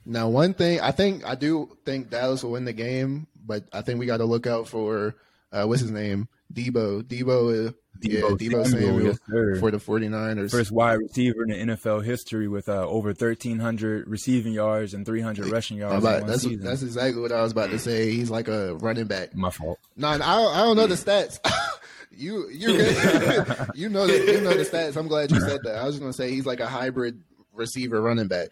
now, 0.05 0.29
one 0.29 0.53
thing 0.53 0.79
I 0.81 0.91
think 0.91 1.25
I 1.25 1.35
do 1.35 1.77
think 1.85 2.09
Dallas 2.09 2.43
will 2.43 2.51
win 2.51 2.65
the 2.65 2.73
game, 2.73 3.27
but 3.45 3.63
I 3.73 3.81
think 3.81 3.99
we 3.99 4.05
got 4.05 4.17
to 4.17 4.25
look 4.25 4.47
out 4.47 4.67
for 4.67 5.15
uh, 5.51 5.65
what's 5.65 5.81
his 5.81 5.91
name, 5.91 6.27
Deebo. 6.53 7.03
Deebo, 7.03 7.69
uh, 7.69 7.73
yeah, 8.01 8.21
Deebo 8.21 8.37
Deebo 8.37 8.65
Samuel, 8.65 8.89
Samuel 8.89 9.05
yes, 9.53 9.59
for 9.59 9.69
the 9.69 9.77
49ers. 9.77 10.49
First 10.51 10.71
wide 10.71 10.93
receiver 10.99 11.43
in 11.43 11.67
the 11.67 11.73
NFL 11.75 12.03
history 12.03 12.47
with 12.47 12.67
uh, 12.69 12.87
over 12.87 13.09
1,300 13.09 14.07
receiving 14.07 14.53
yards 14.53 14.93
and 14.93 15.05
300 15.05 15.47
rushing 15.47 15.77
yards 15.77 16.03
about- 16.03 16.15
in 16.15 16.21
one 16.21 16.29
that's 16.31 16.43
season. 16.43 16.63
that's 16.63 16.81
exactly 16.83 17.21
what 17.21 17.31
I 17.31 17.41
was 17.41 17.51
about 17.51 17.69
to 17.71 17.79
say. 17.79 18.11
He's 18.11 18.29
like 18.29 18.47
a 18.47 18.75
running 18.75 19.05
back. 19.05 19.35
my 19.35 19.51
fault. 19.51 19.77
No, 19.97 20.07
I 20.07 20.17
don't, 20.17 20.23
I 20.55 20.57
don't 20.63 20.77
know 20.77 20.87
the 20.87 20.95
stats. 20.95 21.39
you 22.11 22.49
you 22.49 22.69
you 23.75 23.89
know 23.89 24.07
the, 24.07 24.31
you 24.33 24.41
know 24.41 24.53
the 24.53 24.65
stats. 24.65 24.95
I'm 24.97 25.07
glad 25.07 25.31
you 25.31 25.39
said 25.39 25.59
that. 25.63 25.75
I 25.75 25.85
was 25.85 25.99
going 25.99 26.11
to 26.11 26.17
say 26.17 26.31
he's 26.31 26.45
like 26.45 26.59
a 26.59 26.67
hybrid 26.67 27.21
receiver 27.53 28.01
running 28.01 28.27
back, 28.27 28.49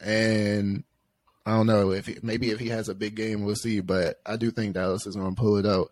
and 0.00 0.84
I 1.46 1.52
don't 1.52 1.66
know 1.66 1.90
if 1.90 2.06
he, 2.06 2.16
maybe 2.22 2.50
if 2.50 2.58
he 2.58 2.68
has 2.68 2.88
a 2.88 2.94
big 2.94 3.14
game, 3.14 3.44
we'll 3.44 3.54
see. 3.54 3.80
But 3.80 4.20
I 4.24 4.36
do 4.36 4.50
think 4.50 4.74
Dallas 4.74 5.06
is 5.06 5.16
going 5.16 5.34
to 5.34 5.40
pull 5.40 5.56
it 5.56 5.66
out. 5.66 5.90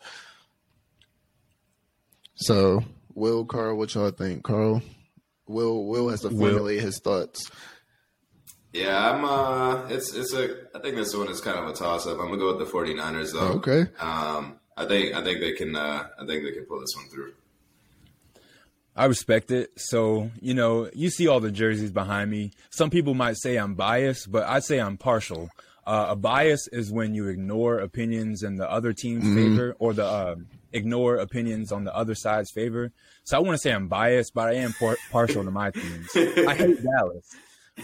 So, 2.34 2.84
Will 3.14 3.44
Carl, 3.44 3.76
what 3.76 3.94
y'all 3.94 4.10
think, 4.10 4.44
Carl? 4.44 4.82
Will 5.46 5.86
Will 5.86 6.08
has 6.10 6.20
to 6.20 6.30
formulate 6.30 6.80
his 6.80 7.00
thoughts. 7.00 7.50
Yeah, 8.72 9.10
I'm. 9.10 9.24
Uh, 9.24 9.88
it's 9.88 10.14
it's 10.14 10.34
a. 10.34 10.56
I 10.74 10.80
think 10.80 10.96
this 10.96 11.16
one 11.16 11.28
is 11.28 11.40
kind 11.40 11.58
of 11.58 11.68
a 11.68 11.72
toss 11.72 12.06
up. 12.06 12.18
I'm 12.18 12.26
gonna 12.26 12.36
go 12.36 12.56
with 12.56 12.66
the 12.66 12.72
49ers 12.72 13.32
though. 13.32 13.58
Okay. 13.58 13.90
Um, 13.98 14.60
I 14.76 14.84
think 14.84 15.14
I 15.14 15.24
think 15.24 15.40
they 15.40 15.52
can. 15.52 15.74
Uh, 15.74 16.06
I 16.20 16.26
think 16.26 16.44
they 16.44 16.52
can 16.52 16.66
pull 16.66 16.80
this 16.80 16.94
one 16.94 17.08
through. 17.08 17.32
I 18.98 19.04
respect 19.06 19.50
it. 19.52 19.70
So, 19.76 20.30
you 20.40 20.54
know, 20.54 20.90
you 20.92 21.08
see 21.08 21.28
all 21.28 21.40
the 21.40 21.50
jerseys 21.52 21.92
behind 21.92 22.30
me. 22.30 22.50
Some 22.70 22.90
people 22.90 23.14
might 23.14 23.36
say 23.36 23.56
I'm 23.56 23.74
biased, 23.74 24.30
but 24.30 24.42
I'd 24.48 24.64
say 24.64 24.78
I'm 24.80 24.96
partial. 24.98 25.48
Uh, 25.86 26.08
a 26.10 26.16
bias 26.16 26.68
is 26.72 26.90
when 26.92 27.14
you 27.14 27.28
ignore 27.28 27.78
opinions 27.78 28.42
in 28.42 28.56
the 28.56 28.70
other 28.70 28.92
team's 28.92 29.24
favor 29.24 29.74
or 29.78 29.94
the 29.94 30.06
um 30.06 30.46
ignore 30.74 31.16
opinions 31.16 31.72
on 31.72 31.84
the 31.84 31.94
other 31.96 32.14
side's 32.14 32.50
favor. 32.50 32.92
So 33.24 33.38
I 33.38 33.40
want 33.40 33.54
to 33.54 33.58
say 33.58 33.72
I'm 33.72 33.88
biased, 33.88 34.34
but 34.34 34.48
I 34.48 34.54
am 34.56 34.74
par- 34.74 34.98
partial 35.10 35.44
to 35.44 35.50
my 35.50 35.70
teams. 35.70 36.08
I 36.14 36.54
hate 36.54 36.78
Dallas, 36.98 37.30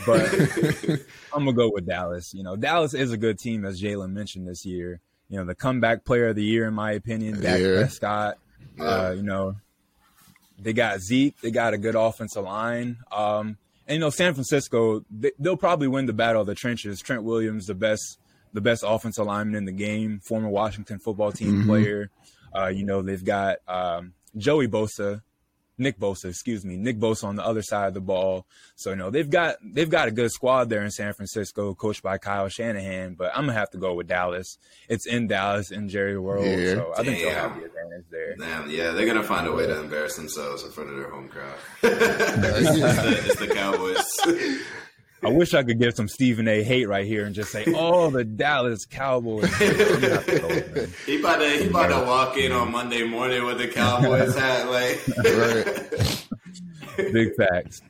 but 0.05 0.35
I'm 1.33 1.45
going 1.45 1.47
to 1.47 1.53
go 1.55 1.71
with 1.73 1.87
Dallas. 1.87 2.35
You 2.35 2.43
know, 2.43 2.57
Dallas 2.57 2.93
is 2.93 3.11
a 3.13 3.17
good 3.17 3.39
team, 3.39 3.65
as 3.65 3.81
Jalen 3.81 4.11
mentioned 4.13 4.47
this 4.49 4.67
year. 4.67 5.01
You 5.31 5.39
know, 5.39 5.45
the 5.47 5.55
comeback 5.55 6.05
player 6.05 6.29
of 6.29 6.37
the 6.37 6.45
year, 6.45 6.67
in 6.69 6.75
my 6.75 6.93
opinion, 6.93 7.41
Dak 7.41 7.59
Yeah. 7.61 7.77
Prescott. 7.77 8.39
Uh, 8.79 9.15
you 9.17 9.23
know, 9.23 9.55
they 10.59 10.73
got 10.73 11.01
Zeke. 11.01 11.41
They 11.41 11.51
got 11.51 11.75
a 11.75 11.79
good 11.79 11.95
offensive 11.95 12.45
line. 12.45 12.99
Um, 13.13 13.59
and 13.87 13.97
you 13.97 13.99
know, 13.99 14.11
San 14.11 14.35
Francisco, 14.35 15.05
they, 15.11 15.33
they'll 15.39 15.57
probably 15.57 15.89
win 15.89 16.07
the 16.07 16.13
battle 16.13 16.41
of 16.41 16.47
the 16.47 16.55
trenches. 16.55 17.01
Trent 17.01 17.23
Williams, 17.23 17.67
the 17.67 17.75
best, 17.75 18.19
the 18.53 18.61
best 18.61 18.85
offensive 18.87 19.27
lineman 19.27 19.57
in 19.57 19.65
the 19.65 19.73
game, 19.73 20.21
former 20.21 20.49
Washington 20.49 20.99
football 20.99 21.33
team 21.33 21.65
player. 21.67 22.11
Uh, 22.55 22.69
you 22.69 22.85
know, 22.85 23.03
they've 23.03 23.25
got 23.25 23.59
um, 23.67 24.13
Joey 24.37 24.69
Bosa, 24.69 25.23
Nick 25.77 25.99
Bosa, 25.99 26.27
excuse 26.27 26.65
me, 26.65 26.77
Nick 26.77 26.99
Bosa 26.99 27.25
on 27.25 27.37
the 27.37 27.45
other 27.45 27.63
side 27.63 27.89
of 27.89 27.95
the 27.95 28.01
ball. 28.01 28.47
So 28.77 28.91
you 28.91 28.97
know, 28.97 29.11
they've 29.11 29.29
got 29.29 29.57
they've 29.63 29.89
got 29.91 30.09
a 30.09 30.11
good 30.11 30.31
squad 30.31 30.69
there 30.69 30.85
in 30.85 30.91
San 30.91 31.13
Francisco, 31.15 31.75
coached 31.75 32.03
by 32.03 32.19
Kyle 32.19 32.49
Shanahan. 32.49 33.15
But 33.15 33.33
I'm 33.35 33.47
gonna 33.47 33.59
have 33.59 33.71
to 33.71 33.79
go 33.79 33.95
with 33.95 34.07
Dallas. 34.07 34.57
It's 34.89 35.07
in 35.07 35.27
Dallas, 35.27 35.71
in 35.71 35.89
Jerry 35.89 36.19
World, 36.19 36.47
Yeah. 36.47 36.75
so 36.75 36.93
I 36.97 37.03
think 37.03 37.19
they'll 37.19 37.31
have 37.31 37.57
the 37.57 37.65
advantage 37.65 38.05
there. 38.11 38.37
Damn, 38.37 38.71
yeah, 38.71 38.91
they're 38.93 39.07
gonna 39.07 39.23
find 39.25 39.47
a 39.47 39.53
way 39.53 39.67
to 39.67 39.81
embarrass 39.81 40.17
themselves 40.17 40.63
in 40.65 40.71
front 40.71 40.91
of 40.91 40.97
their 40.97 41.11
home 41.11 41.29
crowd. 41.29 41.55
it's, 41.83 42.71
the, 42.71 43.23
it's 43.27 43.41
the 43.41 43.49
Cowboys. 43.49 44.61
I 45.25 45.29
wish 45.31 45.55
I 45.55 45.63
could 45.63 45.79
get 45.79 45.97
some 45.97 46.09
Stephen 46.09 46.47
A. 46.49 46.63
hate 46.63 46.87
right 46.89 47.07
here 47.07 47.25
and 47.25 47.35
just 47.35 47.51
say, 47.51 47.65
"Oh, 47.69 48.11
the 48.11 48.25
Dallas 48.25 48.85
Cowboys." 48.87 49.45
I'm 49.61 50.01
gonna 50.01 50.09
have 50.15 50.27
to 50.27 50.39
go 50.41 50.49
with 50.49 50.75
them. 50.75 50.93
he 51.07 51.19
about 51.21 51.39
to 51.41 51.49
he 51.49 51.69
about 51.69 51.89
to 51.89 52.07
walk 52.07 52.37
in 52.37 52.53
on 52.53 52.71
Monday 52.73 53.05
morning 53.05 53.45
with 53.45 53.59
the 53.59 53.69
Cowboys 53.69 54.35
hat, 54.37 54.69
like. 54.71 55.01
Big 57.13 57.35
facts. 57.37 57.81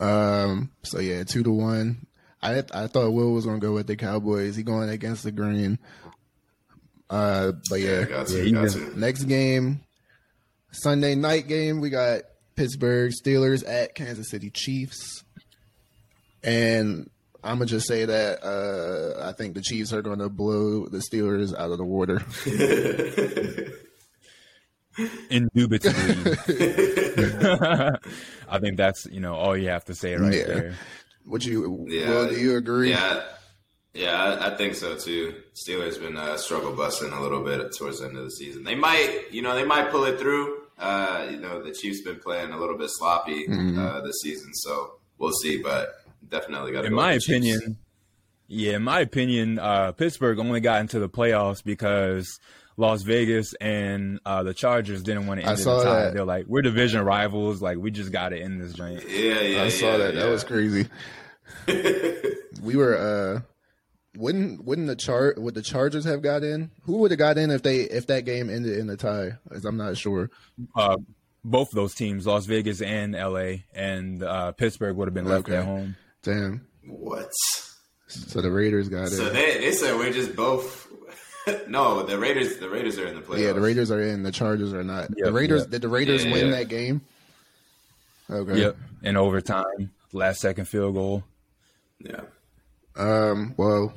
Um. 0.00 0.70
So 0.82 1.00
yeah, 1.00 1.24
two 1.24 1.42
to 1.42 1.50
one. 1.50 2.06
I 2.42 2.58
I 2.72 2.86
thought 2.86 3.10
Will 3.12 3.32
was 3.32 3.46
gonna 3.46 3.58
go 3.58 3.72
with 3.72 3.86
the 3.86 3.96
Cowboys. 3.96 4.56
He 4.56 4.62
going 4.62 4.88
against 4.90 5.22
the 5.24 5.32
green. 5.32 5.78
Uh. 7.08 7.52
But 7.70 7.80
Yeah, 7.80 8.00
yeah. 8.00 8.04
got 8.04 8.26
to, 8.28 8.36
Yeah, 8.38 8.42
he 8.44 8.52
got 8.52 8.70
to. 8.70 8.98
Next 8.98 9.24
game, 9.24 9.80
Sunday 10.72 11.14
night 11.14 11.48
game. 11.48 11.80
We 11.80 11.88
got 11.90 12.22
Pittsburgh 12.56 13.12
Steelers 13.12 13.66
at 13.66 13.94
Kansas 13.94 14.28
City 14.30 14.50
Chiefs. 14.50 15.24
And 16.46 17.10
I'm 17.44 17.56
gonna 17.58 17.66
just 17.66 17.86
say 17.86 18.04
that 18.06 18.42
uh, 18.42 19.28
I 19.28 19.32
think 19.32 19.54
the 19.54 19.60
Chiefs 19.62 19.92
are 19.92 20.00
gonna 20.00 20.28
blow 20.30 20.86
the 20.86 20.98
Steelers 20.98 21.54
out 21.54 21.70
of 21.72 21.78
the 21.78 21.84
water. 21.84 22.22
Indubitably. 25.28 26.32
I 28.48 28.58
think 28.60 28.76
that's 28.78 29.04
you 29.06 29.20
know 29.20 29.34
all 29.34 29.54
you 29.56 29.68
have 29.68 29.84
to 29.86 29.94
say 29.94 30.14
right 30.14 30.32
Yeah. 30.32 30.44
there. 30.46 30.74
Would 31.26 31.44
you? 31.44 31.86
Yeah. 31.88 32.08
Will, 32.08 32.28
do 32.30 32.36
you 32.40 32.56
agree? 32.56 32.90
Yeah, 32.90 33.22
yeah, 33.92 34.22
I, 34.40 34.52
I 34.52 34.56
think 34.56 34.74
so 34.74 34.96
too. 34.96 35.34
Steelers 35.54 36.00
been 36.00 36.16
uh, 36.16 36.36
struggle 36.38 36.72
busting 36.72 37.12
a 37.12 37.20
little 37.20 37.42
bit 37.44 37.76
towards 37.76 37.98
the 38.00 38.06
end 38.06 38.16
of 38.16 38.24
the 38.24 38.30
season. 38.30 38.62
They 38.64 38.74
might, 38.76 39.24
you 39.32 39.42
know, 39.42 39.54
they 39.54 39.64
might 39.64 39.90
pull 39.90 40.04
it 40.04 40.18
through. 40.18 40.62
Uh, 40.78 41.26
you 41.30 41.38
know, 41.38 41.62
the 41.62 41.72
Chiefs 41.72 42.00
been 42.02 42.20
playing 42.20 42.52
a 42.52 42.58
little 42.58 42.78
bit 42.78 42.88
sloppy 42.90 43.46
Mm-hmm. 43.48 43.78
uh, 43.78 44.00
this 44.02 44.20
season, 44.22 44.54
so 44.54 44.92
we'll 45.18 45.32
see. 45.32 45.60
But 45.60 46.00
definitely 46.28 46.72
got 46.72 46.82
to. 46.82 46.86
In 46.88 46.94
my 46.94 47.12
opinion, 47.12 47.78
yeah, 48.48 48.76
in 48.76 48.82
my 48.82 49.00
opinion, 49.00 49.58
uh, 49.58 49.92
Pittsburgh 49.92 50.38
only 50.38 50.60
got 50.60 50.80
into 50.80 50.98
the 50.98 51.08
playoffs 51.08 51.62
because 51.64 52.38
Las 52.76 53.02
Vegas 53.02 53.54
and 53.54 54.20
uh, 54.26 54.42
the 54.42 54.54
Chargers 54.54 55.02
didn't 55.02 55.26
want 55.26 55.40
to 55.40 55.46
I 55.46 55.50
end 55.50 55.58
saw 55.58 55.78
the 55.78 55.84
tie. 55.84 56.00
that. 56.04 56.14
They're 56.14 56.24
like, 56.24 56.46
we're 56.46 56.62
division 56.62 57.02
rivals. 57.04 57.60
Like, 57.62 57.78
we 57.78 57.90
just 57.90 58.12
got 58.12 58.28
to 58.30 58.38
end 58.40 58.60
this 58.60 58.72
joint. 58.74 59.02
yeah, 59.08 59.40
yeah, 59.40 59.62
I 59.62 59.68
saw 59.68 59.92
yeah, 59.92 59.96
that. 59.98 60.14
Yeah. 60.14 60.20
That 60.24 60.30
was 60.30 60.44
crazy. 60.44 60.88
we 62.62 62.76
were. 62.76 62.96
uh 62.96 63.40
Wouldn't 64.16 64.64
wouldn't 64.64 64.86
the 64.88 64.96
char 64.96 65.34
would 65.36 65.54
the 65.54 65.62
Chargers 65.62 66.04
have 66.04 66.22
got 66.22 66.42
in? 66.42 66.70
Who 66.84 66.98
would 66.98 67.10
have 67.10 67.18
got 67.18 67.38
in 67.38 67.50
if 67.50 67.62
they 67.62 67.80
if 67.82 68.06
that 68.08 68.24
game 68.24 68.48
ended 68.50 68.78
in 68.78 68.88
a 68.90 68.96
tie? 68.96 69.32
'Cause 69.50 69.64
I'm 69.64 69.76
not 69.76 69.96
sure. 69.96 70.30
Uh, 70.74 70.96
both 71.44 71.70
those 71.70 71.94
teams, 71.94 72.26
Las 72.26 72.46
Vegas 72.46 72.80
and 72.82 73.14
LA, 73.14 73.62
and 73.74 74.22
uh, 74.22 74.52
Pittsburgh 74.52 74.96
would 74.96 75.06
have 75.06 75.14
been 75.14 75.26
left 75.26 75.48
Okay. 75.48 75.56
at 75.58 75.64
home. 75.64 75.96
Damn. 76.22 76.66
What? 76.86 77.30
So 78.08 78.40
the 78.40 78.50
Raiders 78.50 78.88
got 78.88 79.04
it. 79.04 79.10
So 79.10 79.28
they 79.28 79.58
they 79.58 79.72
said 79.72 79.96
we're 79.96 80.12
just 80.12 80.36
both. 80.36 80.88
no, 81.68 82.02
the 82.02 82.18
Raiders. 82.18 82.58
The 82.58 82.68
Raiders 82.68 82.98
are 82.98 83.06
in 83.06 83.16
the 83.16 83.20
playoffs. 83.20 83.40
Yeah, 83.40 83.52
the 83.52 83.60
Raiders 83.60 83.90
are 83.90 84.02
in. 84.02 84.22
The 84.22 84.32
Chargers 84.32 84.72
are 84.72 84.84
not. 84.84 85.10
the 85.10 85.32
Raiders 85.32 85.62
yep. 85.62 85.70
did 85.70 85.82
the 85.82 85.88
Raiders 85.88 86.24
Yeah, 86.24 86.32
win 86.32 86.46
yeah. 86.46 86.52
that 86.52 86.68
game? 86.68 87.02
Okay. 88.30 88.60
Yep. 88.60 88.76
In 89.02 89.16
overtime, 89.16 89.92
last 90.12 90.40
second 90.40 90.66
field 90.66 90.94
goal. 90.94 91.24
Yeah. 92.00 92.22
Um. 92.96 93.54
Well, 93.56 93.94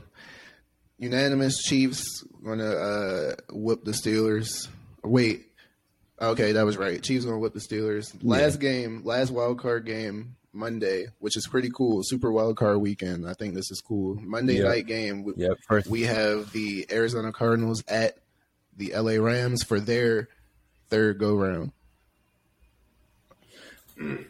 unanimous 0.97 1.57
Chiefs 1.63 2.23
gonna 2.43 2.69
uh 2.69 3.35
whip 3.51 3.83
the 3.83 3.91
Steelers. 3.91 4.67
Wait. 5.03 5.45
Okay, 6.21 6.51
that 6.51 6.63
was 6.63 6.77
right. 6.77 7.01
Chiefs 7.01 7.25
gonna 7.25 7.39
whip 7.39 7.53
the 7.53 7.59
Steelers. 7.59 8.13
Last 8.21 8.59
game, 8.59 9.03
last 9.05 9.31
wild 9.31 9.59
card 9.59 9.85
game 9.85 10.35
Monday, 10.53 11.07
which 11.19 11.37
is 11.37 11.47
pretty 11.47 11.69
cool. 11.69 12.01
Super 12.03 12.31
wild 12.31 12.57
card 12.57 12.79
weekend. 12.79 13.27
I 13.27 13.33
think 13.33 13.53
this 13.53 13.71
is 13.71 13.81
cool. 13.81 14.15
Monday 14.21 14.55
Yep. 14.55 14.65
night 14.65 14.87
game. 14.87 15.23
we- 15.23 15.33
Yep. 15.37 15.87
We 15.87 16.03
have 16.03 16.51
the 16.51 16.87
Arizona 16.91 17.31
Cardinals 17.31 17.83
at 17.87 18.17
the 18.75 18.93
LA 18.93 19.17
Rams 19.19 19.63
for 19.63 19.79
their 19.79 20.29
third 20.89 21.19
go 21.19 21.35
round. 21.35 21.71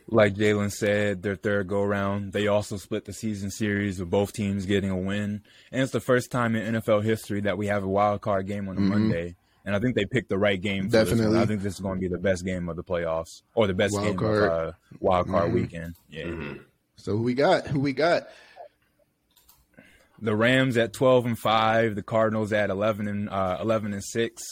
like 0.08 0.34
Jalen 0.34 0.72
said, 0.72 1.22
their 1.22 1.36
third 1.36 1.68
go 1.68 1.84
round. 1.84 2.34
They 2.34 2.48
also 2.48 2.78
split 2.78 3.06
the 3.06 3.14
season 3.14 3.52
series 3.52 4.00
with 4.00 4.10
both 4.10 4.34
teams 4.34 4.66
getting 4.66 4.90
a 4.90 4.98
win. 4.98 5.44
And 5.72 5.84
it's 5.84 5.92
the 5.92 6.00
first 6.00 6.32
time 6.32 6.56
in 6.56 6.76
NFL 6.76 7.02
history 7.04 7.42
that 7.42 7.58
we 7.58 7.68
have 7.68 7.84
a 7.84 7.88
wild 7.88 8.22
card 8.22 8.48
game 8.48 8.68
on 8.68 8.78
a 8.78 8.80
mm-hmm. 8.80 8.90
Monday. 8.90 9.36
And 9.70 9.76
I 9.76 9.80
think 9.80 9.94
they 9.94 10.06
picked 10.06 10.30
the 10.30 10.38
right 10.40 10.60
game. 10.60 10.90
For 10.90 10.98
Mm-hmm. 10.98 11.06
Definitely. 11.06 11.36
one. 11.36 11.44
I 11.44 11.46
think 11.46 11.62
this 11.62 11.76
is 11.76 11.80
going 11.80 11.98
to 11.98 12.02
be 12.02 12.08
the 12.08 12.18
best 12.18 12.44
game 12.44 12.70
of 12.70 12.76
the 12.76 12.84
playoffs 12.84 13.44
or 13.54 13.68
the 13.68 13.76
best 13.76 13.94
Wild 13.94 14.08
game 14.08 14.18
card. 14.18 14.42
Mm-hmm. 14.50 14.62
of 14.62 14.70
uh, 14.70 14.72
wild 15.00 15.28
card 15.28 15.54
weekend. 15.54 15.94
Yeah. 16.10 16.54
So 16.96 17.12
who 17.12 17.22
we 17.22 17.36
got? 17.36 17.68
Who 17.68 17.80
we 17.80 17.94
got? 17.94 18.24
The 20.20 20.36
Rams 20.36 20.76
at 20.76 20.92
12 20.92 21.26
and 21.28 21.38
5, 21.38 21.94
the 21.94 22.02
Cardinals 22.02 22.52
at 22.52 22.72
11 22.72 23.08
and 23.08 23.30
uh, 23.30 23.60
11 23.62 23.94
and 23.94 24.04
6. 24.04 24.44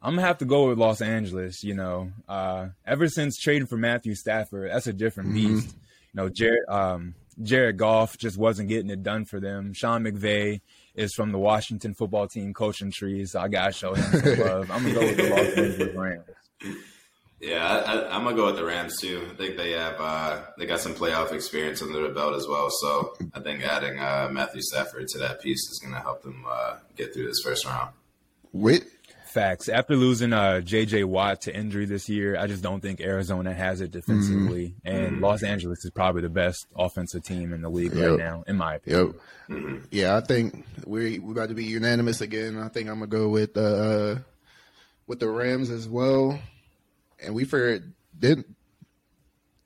I'm 0.00 0.14
gonna 0.14 0.26
have 0.26 0.38
to 0.38 0.46
go 0.46 0.68
with 0.68 0.78
Los 0.78 1.02
Angeles. 1.02 1.62
You 1.62 1.74
know, 1.74 2.12
uh, 2.28 2.68
ever 2.86 3.08
since 3.08 3.36
trading 3.38 3.66
for 3.66 3.76
Matthew 3.76 4.14
Stafford, 4.14 4.70
that's 4.70 4.86
a 4.86 4.92
different 4.94 5.34
beast. 5.34 5.68
You 5.68 6.22
know, 6.22 6.28
Jared 6.30 6.66
um, 6.68 7.14
Jared 7.42 7.76
Goff 7.76 8.16
just 8.16 8.38
wasn't 8.38 8.68
getting 8.68 8.88
it 8.90 9.02
done 9.02 9.26
for 9.26 9.38
them. 9.38 9.72
Sean 9.74 10.04
McVay 10.04 10.60
is 10.96 11.14
from 11.14 11.30
the 11.30 11.38
Washington 11.38 11.94
football 11.94 12.26
team 12.26 12.52
coaching 12.52 12.90
trees, 12.90 13.32
so 13.32 13.40
I 13.40 13.48
gotta 13.48 13.72
show 13.72 13.94
him 13.94 14.20
some 14.20 14.38
love. 14.46 14.70
I'm 14.70 14.82
gonna 14.82 14.94
go 14.94 15.00
with 15.00 15.16
the 15.16 15.28
Los 15.28 15.56
Angeles 15.56 15.94
Rams. 15.94 16.24
Yeah, 17.40 17.66
I, 17.66 17.92
I, 17.92 18.16
I'm 18.16 18.24
gonna 18.24 18.34
go 18.34 18.46
with 18.46 18.56
the 18.56 18.64
Rams 18.64 18.98
too. 18.98 19.28
I 19.30 19.34
think 19.34 19.56
they 19.56 19.72
have 19.72 19.96
uh, 20.00 20.42
they 20.58 20.66
got 20.66 20.80
some 20.80 20.94
playoff 20.94 21.32
experience 21.32 21.82
under 21.82 22.00
their 22.00 22.12
belt 22.12 22.34
as 22.34 22.48
well. 22.48 22.68
So 22.70 23.14
I 23.34 23.40
think 23.40 23.62
adding 23.62 23.98
uh, 23.98 24.28
Matthew 24.32 24.62
Stafford 24.62 25.06
to 25.08 25.18
that 25.18 25.42
piece 25.42 25.60
is 25.70 25.80
gonna 25.84 26.00
help 26.00 26.22
them 26.22 26.44
uh, 26.48 26.78
get 26.96 27.12
through 27.12 27.26
this 27.26 27.40
first 27.44 27.66
round. 27.66 27.90
Wait. 28.52 28.84
Facts. 29.36 29.68
After 29.68 29.94
losing 29.96 30.32
uh, 30.32 30.60
J.J. 30.62 31.04
Watt 31.04 31.42
to 31.42 31.54
injury 31.54 31.84
this 31.84 32.08
year, 32.08 32.38
I 32.38 32.46
just 32.46 32.62
don't 32.62 32.80
think 32.80 33.00
Arizona 33.00 33.52
has 33.52 33.80
it 33.82 33.90
defensively, 33.90 34.74
and 34.84 35.20
Los 35.20 35.42
Angeles 35.42 35.84
is 35.84 35.90
probably 35.90 36.22
the 36.22 36.30
best 36.30 36.66
offensive 36.74 37.22
team 37.22 37.52
in 37.52 37.60
the 37.60 37.68
league 37.68 37.92
Yep. 37.94 38.08
right 38.10 38.18
now, 38.18 38.44
in 38.46 38.56
my 38.56 38.76
opinion. 38.76 39.14
Yep. 39.48 39.82
Yeah, 39.90 40.16
I 40.16 40.20
think 40.22 40.64
we 40.86 41.18
we 41.18 41.32
about 41.32 41.50
to 41.50 41.54
be 41.54 41.64
unanimous 41.64 42.20
again. 42.22 42.58
I 42.58 42.68
think 42.68 42.88
I'm 42.88 42.96
gonna 43.00 43.06
go 43.08 43.28
with 43.28 43.56
uh 43.56 44.16
with 45.06 45.20
the 45.20 45.28
Rams 45.28 45.68
as 45.70 45.86
well. 45.88 46.38
And 47.22 47.34
we 47.34 47.44
for 47.44 47.78
didn't 48.18 48.46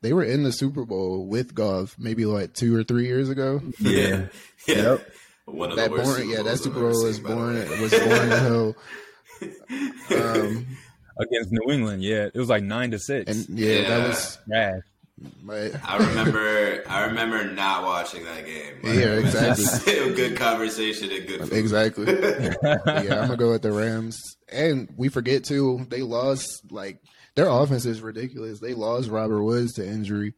they 0.01 0.13
were 0.13 0.23
in 0.23 0.43
the 0.43 0.51
Super 0.51 0.83
Bowl 0.85 1.25
with 1.27 1.55
Goff 1.55 1.95
maybe 1.97 2.25
like 2.25 2.53
two 2.53 2.75
or 2.75 2.83
three 2.83 3.07
years 3.07 3.29
ago. 3.29 3.61
Yeah. 3.79 4.27
Yeah, 4.67 4.75
Yep. 4.75 5.11
one 5.45 5.71
of 5.71 5.77
That 5.77 5.89
the 5.89 5.95
worst. 5.97 6.17
born 6.17 6.29
yeah, 6.29 6.43
that 6.43 6.57
Super 6.59 6.79
Bowl 6.81 7.03
was 7.03 7.15
seen, 7.15 7.23
by 7.23 7.29
the 7.29 7.35
born 7.35 7.55
way. 7.55 7.81
was 7.81 7.91
born 7.91 8.11
in 8.11 8.29
hell. 8.29 8.75
Um 10.11 10.67
Against 11.19 11.51
New 11.51 11.71
England, 11.71 12.01
yeah, 12.01 12.29
it 12.33 12.35
was 12.35 12.49
like 12.49 12.63
nine 12.63 12.91
to 12.91 12.99
six. 12.99 13.31
and 13.47 13.59
yeah, 13.59 13.87
that 13.89 14.07
was 14.07 14.39
bad. 14.47 14.81
my 15.43 15.71
I 15.85 15.97
remember, 15.97 16.83
I 16.89 17.03
remember 17.05 17.43
not 17.51 17.83
watching 17.83 18.23
that 18.23 18.45
game. 18.45 18.75
Like, 18.81 18.95
Yeah, 18.95 19.19
exactly. 19.19 19.93
Good 20.15 20.37
conversation 20.37 21.11
and 21.11 21.27
good. 21.27 21.41
Food. 21.41 21.53
Exactly. 21.53 22.05
yeah, 22.63 23.21
I'm 23.21 23.27
gonna 23.27 23.37
go 23.37 23.51
with 23.51 23.61
the 23.61 23.71
Rams. 23.71 24.19
And 24.51 24.89
we 24.97 25.09
forget 25.09 25.43
too, 25.43 25.85
they 25.89 26.01
lost 26.01 26.71
like 26.71 27.01
their 27.35 27.49
offense 27.49 27.85
is 27.85 28.01
ridiculous. 28.01 28.59
They 28.59 28.73
lost 28.73 29.09
Robert 29.09 29.43
Woods 29.43 29.73
to 29.73 29.85
injury. 29.87 30.33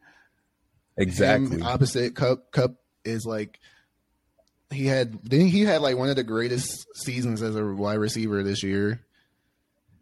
Exactly. 0.98 1.58
Him 1.58 1.62
opposite 1.62 2.14
Kupp 2.14 2.50
Kupp 2.52 2.74
is 3.04 3.24
like 3.24 3.58
he 4.74 4.86
had 4.86 5.18
then 5.22 5.46
he 5.46 5.62
had 5.62 5.80
like 5.80 5.96
one 5.96 6.10
of 6.10 6.16
the 6.16 6.24
greatest 6.24 6.86
seasons 6.96 7.42
as 7.42 7.56
a 7.56 7.64
wide 7.64 7.98
receiver 7.98 8.42
this 8.42 8.62
year. 8.62 9.00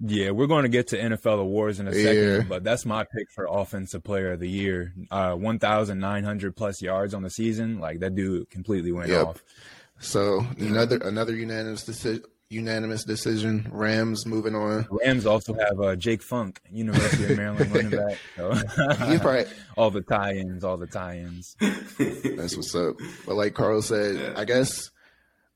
Yeah, 0.05 0.31
we're 0.31 0.49
going 0.49 0.65
to 0.65 0.69
get 0.69 0.89
to 0.89 0.99
NFL 0.99 1.39
awards 1.39 1.79
in 1.79 1.87
a 1.87 1.95
second, 1.95 2.17
Yeah. 2.17 2.41
but 2.49 2.65
that's 2.65 2.85
my 2.85 3.05
pick 3.05 3.31
for 3.33 3.47
offensive 3.49 4.03
player 4.03 4.33
of 4.33 4.41
the 4.41 4.49
year. 4.51 4.93
Uh, 5.13 5.35
1,900 5.35 6.57
plus 6.57 6.83
yards 6.83 7.15
on 7.15 7.23
the 7.23 7.31
season. 7.31 7.79
Like 7.79 8.01
that 8.01 8.17
dude 8.17 8.51
completely 8.51 8.91
went 8.91 9.11
Yep. 9.11 9.27
off. 9.27 9.45
So 10.01 10.45
another 10.59 10.97
another 10.97 11.33
unanimous 11.37 11.85
decision 11.85 12.25
unanimous 12.53 13.05
decision. 13.05 13.69
Rams 13.73 14.27
moving 14.27 14.55
on. 14.55 14.87
Rams 14.91 15.27
also 15.27 15.55
have 15.55 15.81
uh, 15.81 15.97
Jake 15.97 16.23
Funk, 16.23 16.61
University 16.71 17.25
of 17.25 17.37
Maryland 17.37 17.75
running 17.75 17.91
back. 18.09 18.19
So 18.37 18.53
He's 19.07 19.21
probably 19.21 19.45
all 19.77 19.91
the 19.91 20.03
tie-ins, 20.03 20.63
all 20.63 20.77
the 20.77 20.87
tie-ins. 20.87 21.57
That's 21.59 22.57
what's 22.57 22.75
up. 22.75 22.97
But 23.27 23.35
like 23.35 23.55
Carl 23.55 23.83
said, 23.83 24.37
I 24.37 24.45
guess 24.45 24.91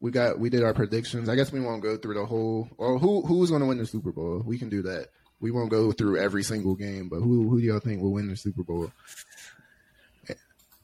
we 0.01 0.11
got 0.11 0.39
we 0.39 0.51
did 0.51 0.63
our 0.63 0.75
predictions. 0.75 1.29
I 1.29 1.37
guess 1.37 1.53
we 1.53 1.61
won't 1.61 1.83
go 1.83 1.97
through 1.97 2.15
the 2.15 2.27
whole 2.27 2.69
or 2.79 2.99
who 2.99 3.23
who's 3.23 3.51
going 3.51 3.63
to 3.63 3.69
win 3.69 3.79
the 3.79 3.87
Super 3.87 4.13
Bowl. 4.13 4.43
We 4.45 4.59
can 4.59 4.69
do 4.69 4.83
that. 4.83 5.09
We 5.39 5.51
won't 5.51 5.71
go 5.71 5.93
through 5.93 6.19
every 6.19 6.43
single 6.43 6.75
game, 6.75 7.09
but 7.09 7.21
who 7.21 7.49
who 7.49 7.61
do 7.61 7.67
y'all 7.67 7.81
think 7.81 8.01
will 8.01 8.13
win 8.13 8.29
the 8.29 8.37
Super 8.37 8.63
Bowl? 8.63 8.91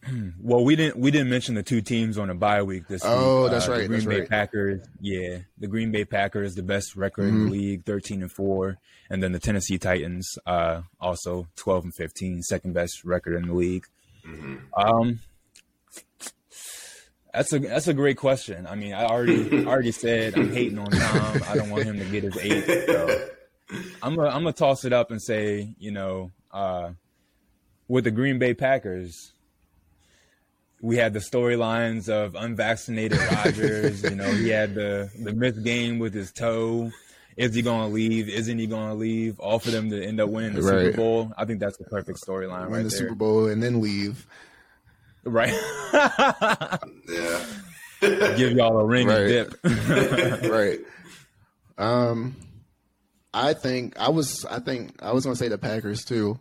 Well, 0.40 0.64
we 0.64 0.74
didn't 0.74 0.96
we 0.98 1.10
didn't 1.12 1.30
mention 1.30 1.54
the 1.54 1.62
two 1.62 1.80
teams 1.80 2.18
on 2.18 2.28
a 2.28 2.34
bye 2.34 2.62
week 2.62 2.88
this 2.88 3.02
week. 3.04 3.12
Oh, 3.14 3.48
that's 3.48 3.68
Uh, 3.68 3.72
right, 3.72 3.82
The 3.82 3.88
Green 3.88 4.08
Bay 4.08 4.20
right. 4.20 4.28
Packers, 4.28 4.80
yeah, 5.00 5.38
the 5.58 5.68
Green 5.68 5.92
Bay 5.92 6.04
Packers, 6.04 6.54
the 6.54 6.62
best 6.64 6.96
record 6.96 7.26
in 7.28 7.34
Mm-hmm. 7.34 7.44
the 7.46 7.50
league, 7.52 7.84
thirteen 7.84 8.20
and 8.22 8.32
four, 8.32 8.78
and 9.08 9.22
then 9.22 9.30
the 9.32 9.38
Tennessee 9.38 9.78
Titans, 9.78 10.28
uh, 10.44 10.82
also 11.00 11.46
twelve 11.54 11.84
and 11.84 11.94
15, 11.94 12.42
second 12.42 12.72
best 12.72 13.04
record 13.04 13.36
in 13.36 13.46
the 13.48 13.54
league. 13.54 13.86
Um, 14.76 15.20
that's 17.32 17.52
a 17.52 17.58
that's 17.60 17.88
a 17.88 17.94
great 17.94 18.16
question. 18.18 18.66
I 18.66 18.74
mean, 18.74 18.92
I 18.92 19.04
already 19.06 19.64
already 19.66 19.92
said 19.92 20.36
I'm 20.36 20.52
hating 20.52 20.78
on 20.78 20.90
Tom. 20.90 21.42
I 21.48 21.54
don't 21.56 21.70
want 21.70 21.84
him 21.84 21.98
to 21.98 22.04
get 22.06 22.24
his 22.24 22.36
eight. 22.38 22.86
So 22.86 23.28
I'm 24.02 24.14
gonna 24.16 24.28
I'm 24.28 24.42
gonna 24.42 24.52
toss 24.52 24.84
it 24.84 24.92
up 24.92 25.10
and 25.10 25.22
say, 25.22 25.74
you 25.78 25.92
know, 25.92 26.30
uh, 26.50 26.90
with 27.88 28.04
the 28.04 28.10
Green 28.10 28.38
Bay 28.38 28.52
Packers, 28.52 29.32
we 30.82 30.96
had 30.96 31.14
the 31.14 31.20
storylines 31.20 32.08
of 32.10 32.34
unvaccinated 32.34 33.18
Rodgers. 33.32 34.02
you 34.02 34.14
know, 34.16 34.30
he 34.32 34.48
had 34.50 34.74
the 34.74 35.10
the 35.18 35.32
missed 35.32 35.62
game 35.64 35.98
with 35.98 36.12
his 36.12 36.30
toe, 36.32 36.90
is 37.36 37.54
he 37.54 37.62
going 37.62 37.88
to 37.88 37.94
leave? 37.94 38.28
Isn't 38.28 38.58
he 38.58 38.66
going 38.66 38.88
to 38.88 38.94
leave? 38.94 39.40
All 39.40 39.58
for 39.58 39.70
them 39.70 39.88
to 39.90 40.04
end 40.04 40.20
up 40.20 40.28
winning 40.28 40.52
the 40.54 40.60
Right. 40.62 40.86
Super 40.86 40.96
Bowl. 40.98 41.32
I 41.38 41.44
think 41.46 41.60
that's 41.60 41.78
the 41.78 41.84
perfect 41.84 42.18
storyline 42.20 42.64
Win 42.64 42.72
right 42.72 42.82
the 42.82 42.88
there. 42.90 42.98
Super 42.98 43.14
Bowl 43.14 43.46
and 43.46 43.62
then 43.62 43.80
leave. 43.80 44.26
Right. 45.24 45.54
Yeah. 47.08 47.44
Give 48.00 48.52
y'all 48.52 48.76
a 48.78 48.84
ring 48.84 49.08
and 49.08 49.22
Right. 49.62 50.42
dip. 50.42 50.50
right. 50.50 50.80
Um, 51.78 52.34
I 53.32 53.54
think 53.54 53.98
I 53.98 54.10
was. 54.10 54.44
I 54.44 54.58
think 54.58 55.00
I 55.02 55.12
was 55.12 55.24
going 55.24 55.34
to 55.34 55.38
say 55.38 55.48
the 55.48 55.58
Packers 55.58 56.04
too. 56.04 56.38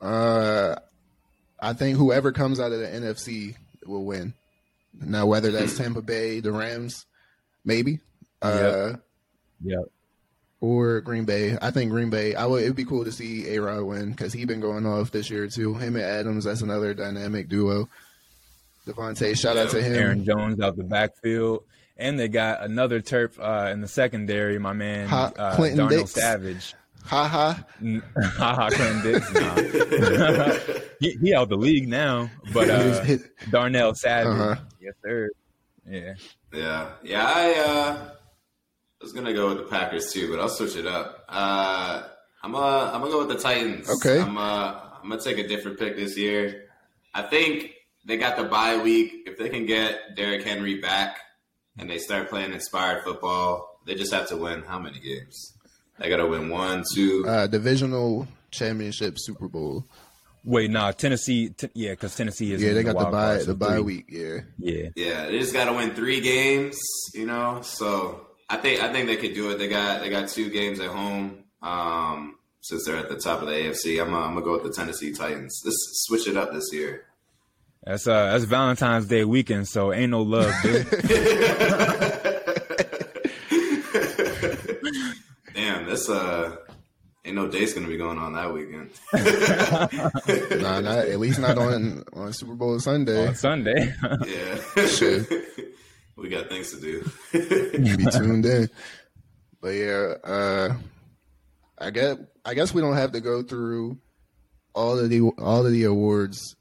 Uh, 0.00 0.76
I 1.60 1.72
think 1.72 1.96
whoever 1.96 2.32
comes 2.32 2.60
out 2.60 2.72
of 2.72 2.80
the 2.80 2.86
NFC 2.86 3.56
will 3.86 4.04
win. 4.04 4.34
Now, 5.00 5.26
whether 5.26 5.50
that's 5.50 5.76
Tampa 5.76 6.02
Bay, 6.02 6.40
the 6.40 6.52
Rams, 6.52 7.06
maybe, 7.64 8.00
uh, 8.40 8.94
yeah. 9.62 9.82
or 10.60 11.00
Green 11.00 11.24
Bay. 11.24 11.56
I 11.60 11.70
think 11.70 11.90
Green 11.90 12.10
Bay. 12.10 12.34
I 12.34 12.46
would. 12.46 12.62
It'd 12.62 12.76
be 12.76 12.84
cool 12.84 13.04
to 13.04 13.12
see 13.12 13.54
A 13.54 13.60
Rod 13.60 13.82
win 13.82 14.10
because 14.10 14.32
he 14.32 14.44
been 14.44 14.60
going 14.60 14.86
off 14.86 15.10
this 15.10 15.28
year 15.28 15.48
too. 15.48 15.74
Him 15.74 15.96
and 15.96 16.04
Adams. 16.04 16.44
That's 16.44 16.62
another 16.62 16.94
dynamic 16.94 17.48
duo. 17.48 17.88
Davante, 18.86 19.36
shout 19.38 19.56
out 19.56 19.70
to 19.70 19.82
him. 19.82 19.94
Aaron 19.94 20.24
Jones 20.24 20.60
out 20.60 20.76
the 20.76 20.84
backfield. 20.84 21.64
And 21.98 22.20
they 22.20 22.28
got 22.28 22.62
another 22.62 23.00
Terp 23.00 23.38
uh, 23.38 23.70
in 23.70 23.80
the 23.80 23.88
secondary, 23.88 24.58
my 24.58 24.74
man 24.74 25.08
Ha- 25.08 25.32
uh, 25.36 25.56
Clinton 25.56 25.78
Darnell 25.78 26.00
Dix. 26.00 26.12
Savage. 26.12 26.74
Ha 27.06 27.28
ha. 27.28 27.64
ha 28.38 28.70
Clinton 28.70 29.02
Dix. 29.02 29.32
Nah. 29.32 30.74
he, 31.00 31.10
he 31.22 31.34
out 31.34 31.48
the 31.48 31.56
league 31.56 31.88
now, 31.88 32.30
but 32.52 32.68
uh, 32.68 33.00
Hit- 33.04 33.30
Darnell 33.50 33.94
Savage. 33.94 34.32
Uh-huh. 34.32 34.56
Yes, 34.80 34.94
sir. 35.04 35.30
Yeah. 35.88 36.14
Yeah, 36.52 36.90
yeah. 37.02 37.24
I 37.24 37.54
uh, 37.54 38.10
was 39.00 39.12
gonna 39.12 39.32
go 39.32 39.48
with 39.48 39.58
the 39.58 39.64
Packers 39.64 40.12
too, 40.12 40.30
but 40.30 40.40
I'll 40.40 40.48
switch 40.48 40.76
it 40.76 40.86
up. 40.86 41.24
Uh, 41.28 42.02
I'm 42.42 42.54
uh, 42.54 42.90
I'm 42.92 43.00
gonna 43.00 43.12
go 43.12 43.26
with 43.26 43.36
the 43.36 43.42
Titans. 43.42 43.88
Okay. 43.88 44.20
I'm 44.20 44.36
uh, 44.36 44.80
I'm 45.02 45.08
gonna 45.08 45.20
take 45.20 45.38
a 45.38 45.46
different 45.46 45.78
pick 45.78 45.96
this 45.96 46.16
year. 46.16 46.64
I 47.14 47.22
think 47.22 47.72
they 48.04 48.16
got 48.16 48.36
the 48.36 48.44
bye 48.44 48.78
week. 48.78 49.24
If 49.26 49.38
they 49.38 49.48
can 49.48 49.66
get 49.66 50.16
Derrick 50.16 50.42
Henry 50.44 50.80
back 50.80 51.18
and 51.78 51.88
they 51.88 51.98
start 51.98 52.30
playing 52.30 52.52
inspired 52.52 53.04
football, 53.04 53.80
they 53.86 53.94
just 53.94 54.12
have 54.12 54.28
to 54.28 54.36
win 54.36 54.62
how 54.62 54.78
many 54.78 54.98
games? 54.98 55.55
They 55.98 56.08
got 56.08 56.16
to 56.18 56.26
win 56.26 56.48
one, 56.50 56.84
two. 56.94 57.24
uh, 57.26 57.46
divisional 57.46 58.28
championship 58.50 59.14
Super 59.18 59.48
Bowl. 59.48 59.84
Wait, 60.44 60.70
nah, 60.70 60.92
Tennessee. 60.92 61.48
T- 61.48 61.68
yeah, 61.74 61.90
because 61.90 62.14
Tennessee 62.14 62.52
is. 62.52 62.62
Yeah, 62.62 62.68
in 62.70 62.74
they 62.76 62.82
got 62.84 62.90
the 62.98 63.04
wild 63.04 63.12
bye 63.12 63.42
the 63.42 63.54
bye 63.54 63.80
week. 63.80 64.06
Yeah, 64.08 64.40
Yeah. 64.58 64.88
Yeah, 64.94 65.26
they 65.26 65.38
just 65.40 65.52
got 65.52 65.64
to 65.64 65.72
win 65.72 65.90
three 65.94 66.20
games, 66.20 66.78
you 67.14 67.26
know. 67.26 67.62
So 67.62 68.26
I 68.48 68.56
think 68.58 68.82
I 68.82 68.92
think 68.92 69.08
they 69.08 69.16
could 69.16 69.34
do 69.34 69.50
it. 69.50 69.58
They 69.58 69.68
got 69.68 70.00
they 70.02 70.08
got 70.10 70.28
two 70.28 70.48
games 70.50 70.78
at 70.78 70.88
home. 70.90 71.44
Um, 71.62 72.36
since 72.60 72.84
they're 72.84 72.96
at 72.96 73.08
the 73.08 73.16
top 73.16 73.40
of 73.42 73.48
the 73.48 73.54
AFC, 73.54 74.00
I'm 74.00 74.14
uh, 74.14 74.18
I'm 74.18 74.34
gonna 74.34 74.42
go 74.44 74.52
with 74.52 74.62
the 74.62 74.72
Tennessee 74.72 75.12
Titans. 75.12 75.60
Let's 75.64 75.76
switch 76.06 76.28
it 76.28 76.36
up 76.36 76.52
this 76.52 76.72
year. 76.72 77.06
That's 77.82 78.06
uh 78.06 78.30
that's 78.30 78.44
Valentine's 78.44 79.06
Day 79.06 79.24
weekend, 79.24 79.66
so 79.66 79.92
ain't 79.92 80.10
no 80.10 80.22
love, 80.22 80.52
dude. 80.62 80.86
Damn, 85.96 86.06
this 86.06 86.10
uh 86.10 86.56
ain't 87.24 87.36
no 87.36 87.48
dates 87.48 87.74
gonna 87.74 87.88
be 87.88 87.96
going 87.96 88.18
on 88.18 88.34
that 88.34 88.52
weekend. 88.52 88.90
nah, 90.62 90.80
not 90.80 90.98
at 90.98 91.18
least 91.18 91.38
not 91.38 91.58
on 91.58 92.04
on 92.12 92.32
Super 92.32 92.54
Bowl 92.54 92.78
Sunday. 92.78 93.28
On 93.28 93.34
Sunday. 93.34 93.94
yeah, 94.26 94.86
Shit. 94.86 95.28
we 96.16 96.28
got 96.28 96.48
things 96.48 96.72
to 96.72 96.80
do. 96.80 97.10
Be 97.32 98.04
tuned 98.10 98.46
in. 98.46 98.68
But 99.60 99.70
yeah, 99.70 100.14
uh, 100.22 100.76
I 101.78 101.90
guess 101.90 102.18
I 102.44 102.54
guess 102.54 102.74
we 102.74 102.82
don't 102.82 102.96
have 102.96 103.12
to 103.12 103.20
go 103.20 103.42
through 103.42 103.98
all 104.74 104.98
of 104.98 105.08
the 105.10 105.20
all 105.38 105.66
of 105.66 105.72
the 105.72 105.84
awards. 105.84 106.56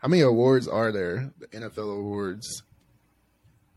How 0.00 0.08
many 0.08 0.22
awards 0.22 0.68
are 0.68 0.92
there? 0.92 1.32
The 1.38 1.48
NFL 1.48 1.98
awards. 1.98 2.62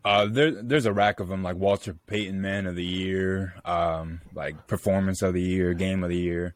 Uh, 0.06 0.26
there, 0.28 0.52
there's 0.52 0.86
a 0.86 0.94
rack 0.94 1.20
of 1.20 1.28
them, 1.28 1.44
like 1.44 1.58
Walter 1.58 1.94
Payton 2.08 2.42
Man 2.42 2.66
of 2.68 2.76
the 2.76 2.86
Year, 2.86 3.54
um, 3.66 4.22
like 4.34 4.66
Performance 4.68 5.22
of 5.22 5.34
the 5.34 5.42
Year, 5.42 5.74
Game 5.74 6.04
of 6.04 6.10
the 6.10 6.18
Year. 6.18 6.56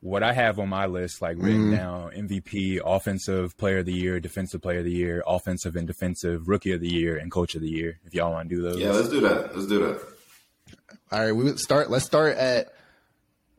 What 0.00 0.22
I 0.22 0.32
have 0.34 0.58
on 0.58 0.68
my 0.68 0.84
list, 0.86 1.22
like 1.22 1.36
written 1.40 1.70
down, 1.70 2.10
MVP, 2.12 2.78
Offensive 2.84 3.56
Player 3.56 3.78
of 3.78 3.86
the 3.86 3.92
Year, 3.94 4.20
Defensive 4.20 4.60
Player 4.60 4.80
of 4.80 4.84
the 4.84 4.92
Year, 4.92 5.22
Offensive 5.26 5.76
and 5.76 5.86
Defensive 5.86 6.46
Rookie 6.46 6.72
of 6.72 6.80
the 6.82 6.92
Year, 6.92 7.16
and 7.16 7.32
Coach 7.32 7.54
of 7.54 7.62
the 7.62 7.70
Year. 7.70 7.98
If 8.04 8.14
y'all 8.14 8.30
want 8.32 8.50
to 8.50 8.54
do 8.54 8.60
those, 8.62 8.78
Yeah, 8.78 8.90
let's 8.90 9.08
do 9.08 9.20
that. 9.20 9.56
Let's 9.56 9.66
do 9.66 9.78
that. 9.80 10.00
All 11.10 11.20
right, 11.20 11.32
we 11.32 11.56
start. 11.56 11.90
Let's 11.90 12.04
start 12.04 12.36
at. 12.36 12.74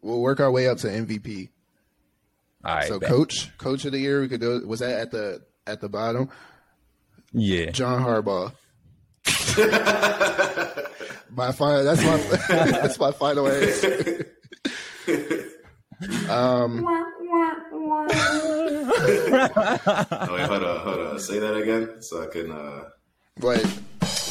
We'll 0.03 0.21
work 0.21 0.39
our 0.39 0.51
way 0.51 0.67
up 0.69 0.77
to 0.79 0.87
MVP. 0.87 1.49
All 2.63 2.75
right, 2.75 2.87
So, 2.87 2.99
bet. 2.99 3.09
coach, 3.09 3.57
coach 3.57 3.85
of 3.85 3.91
the 3.91 3.99
year, 3.99 4.21
we 4.21 4.27
could 4.27 4.41
do. 4.41 4.65
Was 4.67 4.81
that 4.81 4.99
at 4.99 5.11
the 5.11 5.41
at 5.65 5.81
the 5.81 5.89
bottom? 5.89 6.29
yeah, 7.33 7.71
John 7.71 8.03
Harbaugh. 8.03 8.53
my 11.31 11.51
final. 11.51 11.83
That's 11.83 12.03
my. 12.03 12.17
that's 12.71 12.99
my 12.99 13.11
final 13.11 13.47
answer. 13.47 14.27
um. 16.29 16.85
Oh 16.87 17.07
wait, 20.33 20.45
hold 20.45 20.63
on, 20.63 20.79
hold 20.79 20.99
on. 20.99 21.19
Say 21.19 21.39
that 21.39 21.55
again, 21.55 22.01
so 22.01 22.23
I 22.23 22.27
can. 22.27 22.51
uh 22.51 22.83
But 23.37 23.63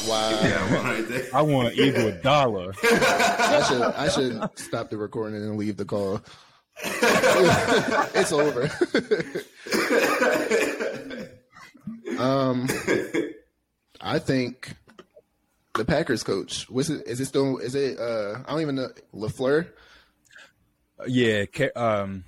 wow, 0.07 0.29
Yeah, 0.43 0.75
one 0.75 0.85
right 0.85 1.07
there. 1.07 1.25
I 1.33 1.41
want 1.41 1.73
Iguodala. 1.75 2.75
I 2.83 3.63
should 3.67 3.81
I 3.81 4.09
should 4.09 4.59
stop 4.59 4.89
the 4.89 4.97
recording 4.97 5.41
and 5.41 5.57
leave 5.57 5.77
the 5.77 5.85
call. 5.85 6.21
it's 6.83 8.31
over. 8.33 8.69
um, 12.19 12.67
I 14.01 14.19
think 14.19 14.75
the 15.77 15.85
Packers 15.85 16.23
coach 16.23 16.69
was 16.69 16.89
it? 16.89 17.05
Is 17.07 17.19
it 17.19 17.25
still? 17.25 17.57
Is 17.57 17.75
it? 17.75 17.97
Uh, 17.99 18.39
I 18.45 18.51
don't 18.51 18.61
even 18.61 18.75
know. 18.75 18.89
LaFleur. 19.13 19.67
yeah, 21.07 21.45
um, 21.75 22.23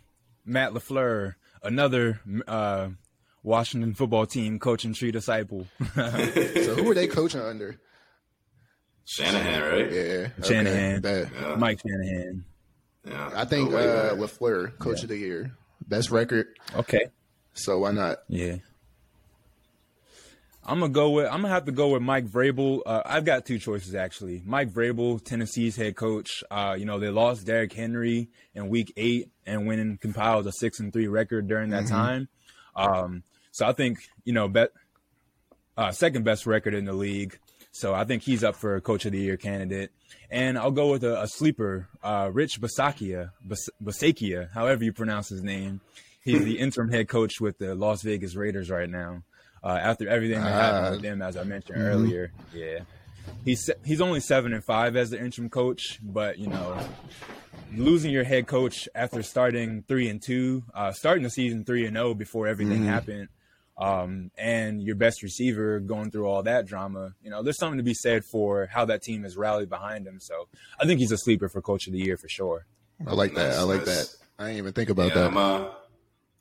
Matt 0.45 0.73
LaFleur, 0.73 1.35
another 1.63 2.19
uh, 2.47 2.89
Washington 3.43 3.93
football 3.93 4.25
team 4.25 4.59
coach 4.59 4.83
and 4.85 4.95
tree 4.95 5.11
disciple. 5.11 5.67
So 5.95 6.75
who 6.75 6.91
are 6.91 6.95
they 6.95 7.07
coaching 7.07 7.41
under? 7.41 7.79
Shanahan, 9.05 9.61
right? 9.61 9.91
Yeah, 9.91 10.01
okay, 10.01 10.31
Shanahan. 10.43 11.01
bet. 11.01 11.29
Yeah. 11.33 11.55
Mike 11.55 11.79
Shanahan. 11.79 12.43
Yeah. 13.05 13.31
I 13.33 13.45
think 13.45 13.69
Go 13.69 13.77
way 13.77 13.87
uh. 13.89 14.15
LaFleur, 14.15 14.77
coach 14.79 15.01
of 15.03 15.09
the 15.09 15.17
year, 15.17 15.55
best 15.87 16.11
record. 16.11 16.47
Okay. 16.75 17.05
So 17.53 17.79
why 17.79 17.91
not? 17.91 18.17
Yeah. 18.27 18.57
I'm 20.67 20.81
gonna 20.81 20.91
go 20.91 21.11
with. 21.11 21.27
I'm 21.27 21.41
gonna 21.41 21.53
have 21.53 21.65
to 21.65 21.71
go 21.71 21.89
with 21.89 22.01
Mike 22.01 22.27
Vrabel. 22.27 22.81
Uh, 22.85 23.01
I've 23.05 23.23
got 23.23 23.45
two 23.45 23.57
choices 23.57 23.95
actually. 23.95 24.43
Mike 24.45 24.71
Vrabel, 24.71 25.23
Tennessee's 25.23 25.77
head 25.77 25.95
coach. 25.95 26.43
Uh, 26.51 26.75
you 26.77 26.85
know 26.85 26.99
they 26.99 27.09
lost 27.09 27.45
Derrick 27.45 27.71
Henry 27.71 28.29
in 28.53 28.67
Week 28.67 28.91
Eight 28.97 29.29
and 29.45 29.65
went 29.65 29.79
and 29.79 29.99
compiled 29.99 30.45
a 30.45 30.51
six 30.51 30.79
and 30.79 30.91
three 30.91 31.07
record 31.07 31.47
during 31.47 31.69
that 31.69 31.87
time. 31.87 32.27
Um, 32.75 33.23
so 33.51 33.65
I 33.65 33.71
think 33.71 33.99
you 34.25 34.33
know 34.33 34.49
bet 34.49 34.71
uh, 35.77 35.91
second 35.91 36.25
best 36.25 36.45
record 36.45 36.73
in 36.73 36.83
the 36.83 36.93
league. 36.93 37.39
So 37.71 37.93
I 37.93 38.03
think 38.05 38.23
he's 38.23 38.43
up 38.43 38.55
for 38.55 38.81
Coach 38.81 39.05
of 39.05 39.11
the 39.11 39.19
Year 39.19 39.37
candidate. 39.37 39.91
And 40.31 40.57
I'll 40.57 40.71
go 40.71 40.91
with 40.91 41.03
a, 41.03 41.21
a 41.21 41.27
sleeper, 41.27 41.87
uh, 42.01 42.29
Rich 42.33 42.59
Basakia, 42.59 43.31
Bas- 43.41 43.69
Basakia, 43.81 44.51
however 44.51 44.83
you 44.83 44.91
pronounce 44.91 45.29
his 45.29 45.43
name. 45.43 45.81
He's 46.23 46.43
the 46.43 46.57
interim 46.59 46.89
head 46.89 47.07
coach 47.07 47.39
with 47.39 47.59
the 47.59 47.75
Las 47.75 48.01
Vegas 48.01 48.35
Raiders 48.35 48.69
right 48.69 48.89
now. 48.89 49.23
Uh, 49.63 49.69
after 49.81 50.07
everything 50.07 50.39
that 50.41 50.53
happened 50.53 50.91
with 50.91 51.01
them, 51.01 51.21
as 51.21 51.35
I 51.35 51.43
mentioned 51.43 51.77
earlier, 51.81 52.31
yeah, 52.53 52.79
he's 53.43 53.69
he's 53.83 54.01
only 54.01 54.19
seven 54.19 54.53
and 54.53 54.63
five 54.63 54.95
as 54.95 55.09
the 55.09 55.19
interim 55.19 55.49
coach, 55.49 55.99
but 56.01 56.37
you 56.37 56.47
know, 56.47 56.77
losing 57.73 58.11
your 58.11 58.23
head 58.23 58.47
coach 58.47 58.87
after 58.95 59.21
starting 59.23 59.83
three 59.87 60.09
and 60.09 60.21
two, 60.21 60.63
uh, 60.73 60.91
starting 60.91 61.23
the 61.23 61.29
season 61.29 61.65
three 61.65 61.85
and 61.85 61.95
zero 61.95 62.13
before 62.13 62.47
everything 62.47 62.85
happened, 62.85 63.27
um, 63.77 64.31
and 64.37 64.81
your 64.81 64.95
best 64.95 65.21
receiver 65.23 65.79
going 65.79 66.11
through 66.11 66.25
all 66.27 66.43
that 66.43 66.65
drama, 66.65 67.13
you 67.21 67.29
know, 67.29 67.43
there's 67.43 67.57
something 67.57 67.77
to 67.77 67.83
be 67.83 67.93
said 67.93 68.23
for 68.25 68.67
how 68.67 68.85
that 68.85 69.01
team 69.01 69.23
has 69.23 69.35
rallied 69.35 69.69
behind 69.69 70.07
him. 70.07 70.19
So 70.19 70.47
I 70.79 70.85
think 70.85 70.99
he's 70.99 71.11
a 71.11 71.17
sleeper 71.17 71.49
for 71.49 71.61
coach 71.61 71.87
of 71.87 71.93
the 71.93 71.99
year 71.99 72.17
for 72.17 72.29
sure. 72.29 72.65
I 73.05 73.13
like 73.13 73.35
that. 73.35 73.57
I 73.57 73.63
like 73.63 73.85
Nice, 73.85 74.09
that. 74.09 74.15
I 74.39 74.45
didn't 74.45 74.57
even 74.59 74.73
think 74.73 74.89
about 74.89 75.09
Yeah, 75.09 75.13
that. 75.15 75.27
I'm 75.31 75.37
uh, 75.37 75.69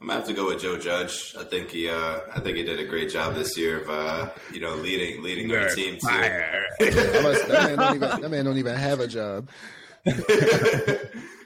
I'm 0.01 0.09
gonna 0.09 0.19
have 0.19 0.29
to 0.29 0.35
go 0.35 0.49
with 0.49 0.61
Joe 0.61 0.79
Judge. 0.79 1.35
I 1.39 1.45
think 1.45 1.71
he, 1.71 1.89
uh, 1.89 2.21
I 2.35 2.41
think 2.41 2.59
he 2.59 2.63
did 2.63 2.79
a 2.79 2.85
great 2.85 3.11
job 3.11 3.35
this 3.35 3.57
year 3.57 3.81
of, 3.81 3.89
uh, 3.89 4.31
you 4.53 4.61
know, 4.61 4.75
leading 4.75 5.23
leading 5.23 5.51
our 5.53 5.71
team 5.71 5.99
to. 5.99 6.07
I 6.09 6.67
that, 6.79 7.49
man 7.49 7.79
don't 7.79 7.95
even, 7.97 8.21
that 8.21 8.31
man 8.31 8.45
don't 8.45 8.59
even 8.59 8.75
have 8.75 9.01
a 9.01 9.07
job. 9.07 9.49
I 10.07 10.13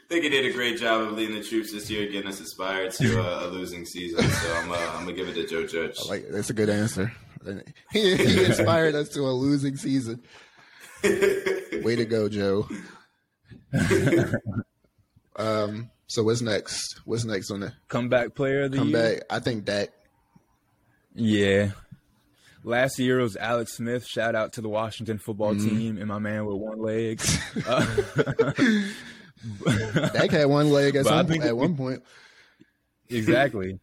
think 0.09 0.24
he 0.24 0.28
did 0.28 0.46
a 0.46 0.53
great 0.53 0.78
job 0.80 1.03
of 1.03 1.12
leading 1.12 1.36
the 1.36 1.44
troops 1.44 1.72
this 1.72 1.88
year, 1.88 2.11
getting 2.11 2.28
us 2.28 2.40
inspired 2.40 2.90
to 2.94 3.22
uh, 3.22 3.46
a 3.46 3.48
losing 3.48 3.86
season. 3.86 4.24
So 4.28 4.53
I'm, 4.57 4.72
uh, 4.72 4.76
I'm 4.94 5.05
gonna 5.05 5.12
give 5.12 5.28
it 5.28 5.34
to 5.34 5.46
Joe 5.46 5.66
Judge. 5.68 5.98
Like 6.09 6.26
that's 6.28 6.51
a 6.51 6.55
good 6.55 6.70
answer. 6.70 7.12
He, 7.90 8.16
he 8.16 8.44
inspired 8.44 8.94
us 8.94 9.09
to 9.11 9.20
a 9.22 9.32
losing 9.32 9.78
season. 9.78 10.22
Way 11.03 11.96
to 11.96 12.05
go, 12.05 12.28
Joe. 12.28 12.68
um. 15.36 15.90
So 16.11 16.25
what's 16.25 16.43
next? 16.43 16.99
What's 17.05 17.25
next 17.25 17.53
on 17.53 17.61
the 17.61 17.73
Comeback 17.87 18.35
player 18.35 18.63
of 18.65 18.73
the 18.73 18.79
year. 18.79 18.85
comeback? 18.85 19.23
I 19.31 19.39
think 19.39 19.65
Dak. 19.65 19.91
Yeah. 21.15 21.71
Last 22.65 22.99
year 22.99 23.21
it 23.21 23.23
was 23.23 23.37
Alex 23.37 23.75
Smith. 23.75 24.05
Shout 24.07 24.35
out 24.35 24.55
to 24.55 24.61
the 24.61 24.69
Washington 24.69 25.19
football 25.19 25.55
Mm-hmm. 25.55 25.69
team 25.79 25.99
and 25.99 26.09
my 26.09 26.19
man 26.19 26.47
with 26.47 26.57
one 26.57 26.81
leg. 26.83 27.21
Uh, 27.67 27.87
Dak 30.13 30.31
had 30.33 30.45
one 30.47 30.71
leg 30.71 30.97
at 30.97 31.07
some 31.07 31.31
at 31.31 31.57
one 31.57 31.77
point. 31.77 32.03
exactly. 33.09 33.79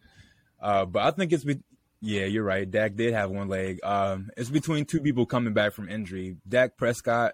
Uh, 0.62 0.86
but 0.86 1.02
I 1.04 1.12
think 1.12 1.32
it's 1.34 1.44
be- 1.44 1.64
yeah, 2.02 2.26
you're 2.26 2.44
right. 2.44 2.70
Dak 2.70 2.96
did 2.96 3.14
have 3.14 3.32
one 3.32 3.48
leg. 3.48 3.80
Um, 3.84 4.30
it's 4.38 4.50
between 4.52 4.86
two 4.86 5.00
people 5.00 5.26
coming 5.26 5.54
back 5.54 5.74
from 5.74 5.90
injury. 5.90 6.38
Dak 6.48 6.78
Prescott, 6.78 7.34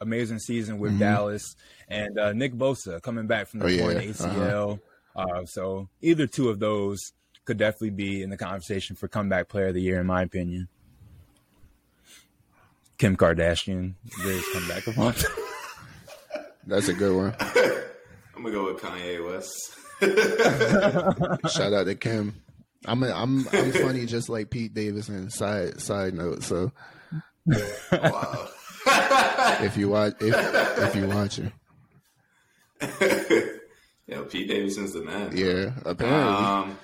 amazing 0.00 0.38
season 0.38 0.78
with 0.78 0.98
Dallas, 0.98 1.54
and 1.88 2.18
uh, 2.18 2.32
Nick 2.32 2.54
Bosa 2.54 3.00
coming 3.02 3.26
back 3.26 3.48
from 3.48 3.60
the 3.60 3.66
Mm-hmm. 3.66 3.80
Oh, 3.80 3.92
torn 3.92 3.96
yeah. 3.96 4.10
ACL. 4.10 4.80
uh 5.16 5.44
so 5.46 5.88
either 6.02 6.26
two 6.26 6.48
of 6.48 6.58
those 6.60 7.12
could 7.44 7.56
definitely 7.58 7.90
be 7.90 8.22
in 8.22 8.30
the 8.30 8.36
conversation 8.36 8.94
for 8.96 9.08
comeback 9.08 9.48
player 9.48 9.68
of 9.68 9.74
the 9.74 9.80
year, 9.82 9.98
in 10.00 10.06
my 10.06 10.22
opinion. 10.22 10.68
Kim 12.98 13.16
Kardashian, 13.16 13.94
greatest 14.10 14.52
comeback 14.52 14.86
of 14.86 14.98
all 14.98 15.12
time. 15.12 15.30
That's 16.66 16.88
a 16.88 16.92
good 16.94 17.16
one. 17.16 17.34
I'm 18.36 18.42
gonna 18.42 18.50
go 18.52 18.66
with 18.72 18.82
Kanye 18.82 19.24
West. 19.26 19.74
Shout 21.56 21.72
out 21.72 21.86
to 21.86 21.94
Kim. 21.94 22.34
I'm 22.84 23.02
a, 23.02 23.10
I'm 23.10 23.48
I'm 23.52 23.72
funny 23.72 24.06
just 24.06 24.28
like 24.28 24.50
Pete 24.50 24.74
Davidson. 24.74 25.30
Side 25.30 25.80
side 25.80 26.14
note. 26.14 26.42
So 26.42 26.70
Wow. 27.92 28.48
if 29.64 29.76
you 29.76 29.88
watch 29.88 30.14
if 30.20 30.34
if 30.78 30.96
you 30.96 31.08
watch 31.08 31.38
it, 31.38 31.52
yeah, 34.06 34.22
Pete 34.30 34.48
Davidson's 34.48 34.92
the 34.92 35.02
man. 35.02 35.36
yeah. 35.36 35.72
Apparently, 35.84 36.34
Um, 36.34 36.78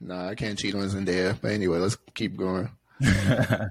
nah, 0.00 0.28
I 0.28 0.34
can't 0.34 0.58
cheat 0.58 0.74
on 0.74 0.82
Zendaya. 0.88 1.36
But 1.40 1.52
anyway, 1.52 1.78
let's 1.78 1.96
keep 2.14 2.36
going. 2.36 2.70
yeah, 3.00 3.70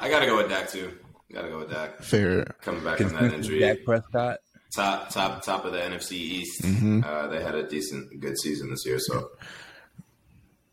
I 0.00 0.08
gotta 0.08 0.26
go 0.26 0.36
with 0.36 0.48
Dak 0.48 0.70
too. 0.70 0.92
Gotta 1.32 1.48
go 1.48 1.58
with 1.58 1.70
Dak. 1.70 2.02
Fair. 2.02 2.44
Coming 2.62 2.84
back 2.84 2.98
from 2.98 3.12
that 3.14 3.32
injury. 3.34 3.60
Dak 3.60 3.78
Prescott. 3.84 4.38
top 4.74 5.10
top 5.10 5.44
top 5.44 5.64
of 5.64 5.72
the 5.72 5.78
NFC 5.78 6.12
East. 6.12 6.62
Mm-hmm. 6.62 7.02
Uh, 7.04 7.26
they 7.28 7.42
had 7.42 7.54
a 7.54 7.68
decent 7.68 8.20
good 8.20 8.38
season 8.38 8.70
this 8.70 8.84
year, 8.86 8.98
so 8.98 9.30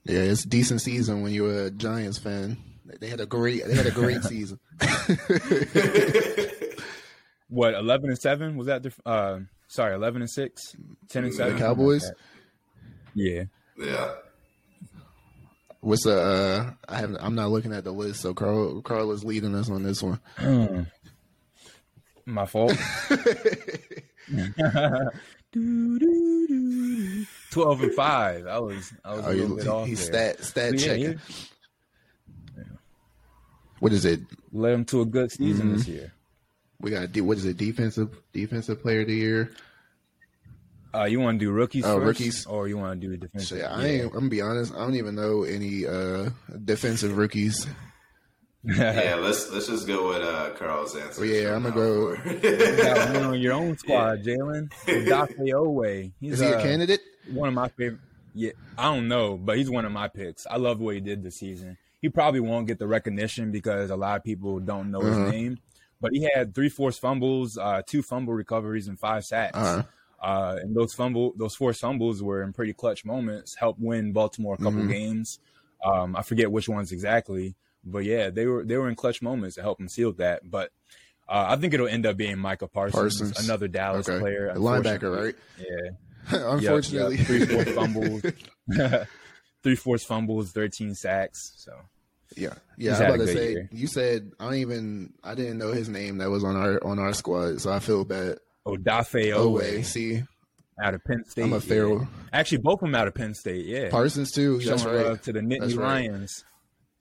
Yeah, 0.05 0.19
it's 0.21 0.45
a 0.45 0.49
decent 0.49 0.81
season 0.81 1.21
when 1.21 1.33
you're 1.33 1.65
a 1.65 1.71
Giants 1.71 2.17
fan. 2.19 2.57
They 2.99 3.07
had 3.07 3.19
a 3.19 3.25
great 3.25 3.65
they 3.65 3.75
had 3.75 3.85
a 3.88 3.91
great 3.91 4.23
season. 4.31 4.59
What 7.49 7.75
eleven 7.75 8.09
and 8.09 8.19
seven 8.19 8.57
was 8.57 8.67
that? 8.67 8.83
The, 8.83 8.91
uh, 9.05 9.39
sorry, 9.69 9.95
eleven 9.95 10.21
and 10.21 10.29
six, 10.29 10.75
10 11.09 11.23
and 11.23 11.33
seven. 11.33 11.53
The 11.53 11.59
Cowboys. 11.59 12.11
Yeah, 13.15 13.43
yeah. 13.77 14.11
What's 15.79 16.03
the? 16.03 16.19
Uh, 16.19 16.71
I 16.89 16.97
have. 16.97 17.15
I'm 17.21 17.35
not 17.35 17.49
looking 17.49 17.71
at 17.71 17.85
the 17.85 17.93
list. 17.93 18.19
So 18.19 18.33
Carl 18.33 18.81
Carl 18.81 19.13
is 19.13 19.23
leading 19.23 19.55
us 19.55 19.69
on 19.69 19.81
this 19.83 20.03
one. 20.03 20.19
my 22.25 22.45
fault. 22.45 22.73
Twelve 27.51 27.81
and 27.81 27.93
five. 27.93 28.45
I 28.47 28.59
was 28.59 28.93
I 29.05 29.13
was 29.15 29.25
a 29.25 29.27
Oh, 29.27 29.31
little 29.31 29.49
you, 29.49 29.55
bit 29.55 29.67
off 29.67 29.88
he's 29.88 30.09
there. 30.09 30.33
stat 30.35 30.43
stat 30.45 30.71
But 30.73 30.81
yeah, 30.81 30.88
checking. 30.88 31.17
he 31.27 31.47
What 33.80 33.93
is 33.93 34.05
it? 34.05 34.21
led 34.51 34.73
him 34.73 34.86
to 34.86 35.01
a 35.01 35.05
good 35.05 35.32
season 35.32 35.67
Mm-hmm. 35.67 35.78
this 35.78 35.88
year. 35.88 36.13
We 36.80 36.91
got 36.91 37.11
de- 37.11 37.21
what 37.21 37.38
is 37.38 37.45
it? 37.45 37.57
Defensive 37.57 38.09
defensive 38.34 38.82
player 38.82 39.01
of 39.01 39.07
the 39.07 39.15
year. 39.15 39.51
Uh, 40.95 41.03
you 41.03 41.19
want 41.19 41.39
to 41.39 41.45
do 41.45 41.51
rookies 41.51 41.86
Oh, 41.86 41.95
first, 41.99 42.05
rookies. 42.19 42.45
or 42.45 42.67
you 42.67 42.78
want 42.78 42.99
to 43.01 43.07
do 43.07 43.17
defensive? 43.17 43.47
So, 43.49 43.55
yeah, 43.55 43.73
I 43.75 43.86
ain't, 43.86 44.03
I'm 44.05 44.09
gonna 44.11 44.30
be 44.30 44.41
honest. 44.41 44.73
I 44.73 44.78
don't 44.80 44.95
even 44.95 45.15
know 45.15 45.43
any 45.43 45.86
uh, 45.86 46.30
defensive 46.65 47.17
rookies. 47.17 47.67
Yeah, 48.63 49.15
let's 49.21 49.49
let's 49.51 49.67
just 49.67 49.88
go 49.88 50.09
with 50.09 50.21
uh, 50.23 50.49
Carl's 50.57 50.93
answer. 50.93 51.21
Well, 51.21 51.30
yeah, 51.30 51.55
I'ma 51.55 51.69
go- 51.69 52.17
You 52.25 52.78
got 52.84 53.13
one 53.13 53.23
on 53.23 53.39
your 53.39 53.53
own 53.53 53.78
squad, 53.78 54.23
Jalen. 54.23 54.69
Dafe 54.86 55.38
Oweh. 55.53 56.11
He's 56.19 56.34
Is 56.34 56.39
he 56.41 56.47
a 56.47 56.57
uh, 56.57 56.61
candidate? 56.61 56.99
one 57.32 57.47
of 57.47 57.53
my 57.53 57.69
favorite. 57.69 58.01
Yeah, 58.34 58.51
I 58.78 58.93
don't 58.93 59.07
know, 59.07 59.38
but 59.38 59.57
he's 59.57 59.69
one 59.69 59.86
of 59.86 59.93
my 59.93 60.09
picks. 60.09 60.45
I 60.47 60.57
love 60.57 60.82
what 60.82 60.95
he 60.95 60.99
did 61.01 61.23
this 61.23 61.38
season. 61.38 61.78
He 62.02 62.10
probably 62.10 62.39
won't 62.39 62.68
get 62.68 62.80
the 62.80 62.88
recognition 62.88 63.52
because 63.52 63.89
a 63.89 63.95
lot 63.95 64.18
of 64.18 64.24
people 64.24 64.60
don't 64.60 64.91
know 64.91 65.02
Uh-huh. 65.02 65.26
his 65.26 65.32
name. 65.34 65.58
But 66.00 66.12
he 66.14 66.30
had 66.36 66.54
three 66.54 66.70
forced 66.70 67.02
fumbles, 67.02 67.58
uh, 67.58 67.82
two 67.86 68.04
fumble 68.04 68.34
recoveries, 68.34 68.88
and 68.88 69.00
five 69.00 69.26
sacks. 69.26 69.58
Uh-huh. 69.58 69.84
Uh, 70.22 70.58
and 70.62 70.76
those 70.76 70.93
fumble, 70.93 71.34
those 71.38 71.56
forced 71.56 71.82
fumbles 71.82 72.22
were 72.22 72.43
in 72.43 72.54
pretty 72.54 72.74
clutch 72.74 73.04
moments. 73.04 73.56
Helped 73.56 73.80
win 73.80 74.12
Baltimore 74.14 74.54
a 74.56 74.58
couple 74.58 74.74
Mm-hmm. 74.74 74.89
games. 74.91 75.39
Um, 75.84 76.16
I 76.16 76.22
forget 76.24 76.52
which 76.52 76.68
ones 76.70 76.91
exactly, 76.91 77.56
but 77.84 78.00
yeah, 78.04 78.30
they 78.32 78.45
were 78.48 78.64
they 78.64 78.78
were 78.78 78.89
in 78.89 78.95
clutch 78.95 79.22
moments 79.22 79.56
to 79.56 79.62
help 79.62 79.80
him 79.80 79.88
seal 79.88 80.12
that. 80.14 80.41
But 80.50 80.72
uh, 81.30 81.45
I 81.50 81.56
think 81.56 81.74
it'll 81.76 81.88
end 81.88 82.06
up 82.08 82.18
being 82.18 82.39
Micah 82.39 82.68
Parsons, 82.68 83.20
Parsons. 83.20 83.45
another 83.45 83.68
Dallas 83.68 84.08
Okay, 84.10 84.20
player, 84.20 84.54
linebacker, 84.56 85.16
right? 85.26 85.36
Yeah. 85.60 85.91
Yep, 86.30 86.41
Unfortunately, 86.41 87.16
yep. 87.18 87.26
three 87.28 87.45
forced 87.45 87.70
fumbles, 87.70 88.22
three 89.64 89.76
forced 89.76 90.08
fumbles, 90.08 90.51
thirteen 90.51 90.95
sacks. 90.95 91.53
So 91.58 91.74
yeah, 92.36 92.53
yeah. 92.78 92.91
He's 92.91 93.01
I'm 93.01 93.05
about 93.08 93.26
to 93.26 93.28
say 93.28 93.51
year. 93.51 93.70
you 93.72 93.88
said 93.88 94.32
I 94.39 94.45
don't 94.45 94.55
even 94.55 95.14
I 95.24 95.36
didn't 95.36 95.58
know 95.58 95.72
his 95.72 95.89
name 95.89 96.18
that 96.18 96.30
was 96.30 96.43
on 96.43 96.55
our 96.55 96.84
on 96.84 96.99
our 96.99 97.14
squad, 97.14 97.62
so 97.62 97.72
I 97.72 97.80
feel 97.80 98.05
bad. 98.05 98.38
Odafe 98.66 99.34
Oweh 99.34 99.86
see, 99.86 100.24
out 100.82 100.93
of 100.93 101.03
Penn 101.05 101.24
State. 101.26 101.43
I'm 101.43 101.53
a 101.53 101.62
fair 101.62 101.88
yeah. 101.88 102.05
Actually, 102.34 102.60
both 102.60 102.82
of 102.82 102.82
them 102.82 102.95
out 102.95 103.08
of 103.08 103.16
Penn 103.16 103.34
State. 103.34 103.66
Yeah, 103.66 103.89
Parsons 103.89 104.32
too. 104.32 104.60
showing 104.60 104.78
That's 104.78 104.86
right. 104.86 105.05
love 105.05 105.22
to 105.24 105.34
the 105.34 105.39
Nittany 105.39 105.78
right. 105.78 106.10
Lions. 106.10 106.43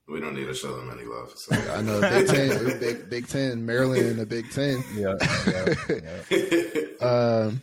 we 0.07 0.21
don't 0.21 0.33
need 0.33 0.45
to 0.45 0.53
show 0.53 0.77
them 0.77 0.89
any 0.89 1.03
love. 1.05 1.31
So. 1.35 1.55
I 1.73 1.81
know 1.81 1.99
Big 1.99 2.27
Ten, 2.27 2.79
Big 2.79 3.09
Big 3.09 3.27
Ten, 3.27 3.65
Maryland 3.65 4.07
in 4.07 4.17
the 4.17 4.25
Big 4.25 4.49
Ten. 4.51 4.83
Yeah, 4.95 5.15
yeah, 5.47 5.75
yeah. 6.29 6.83
Um, 6.99 7.61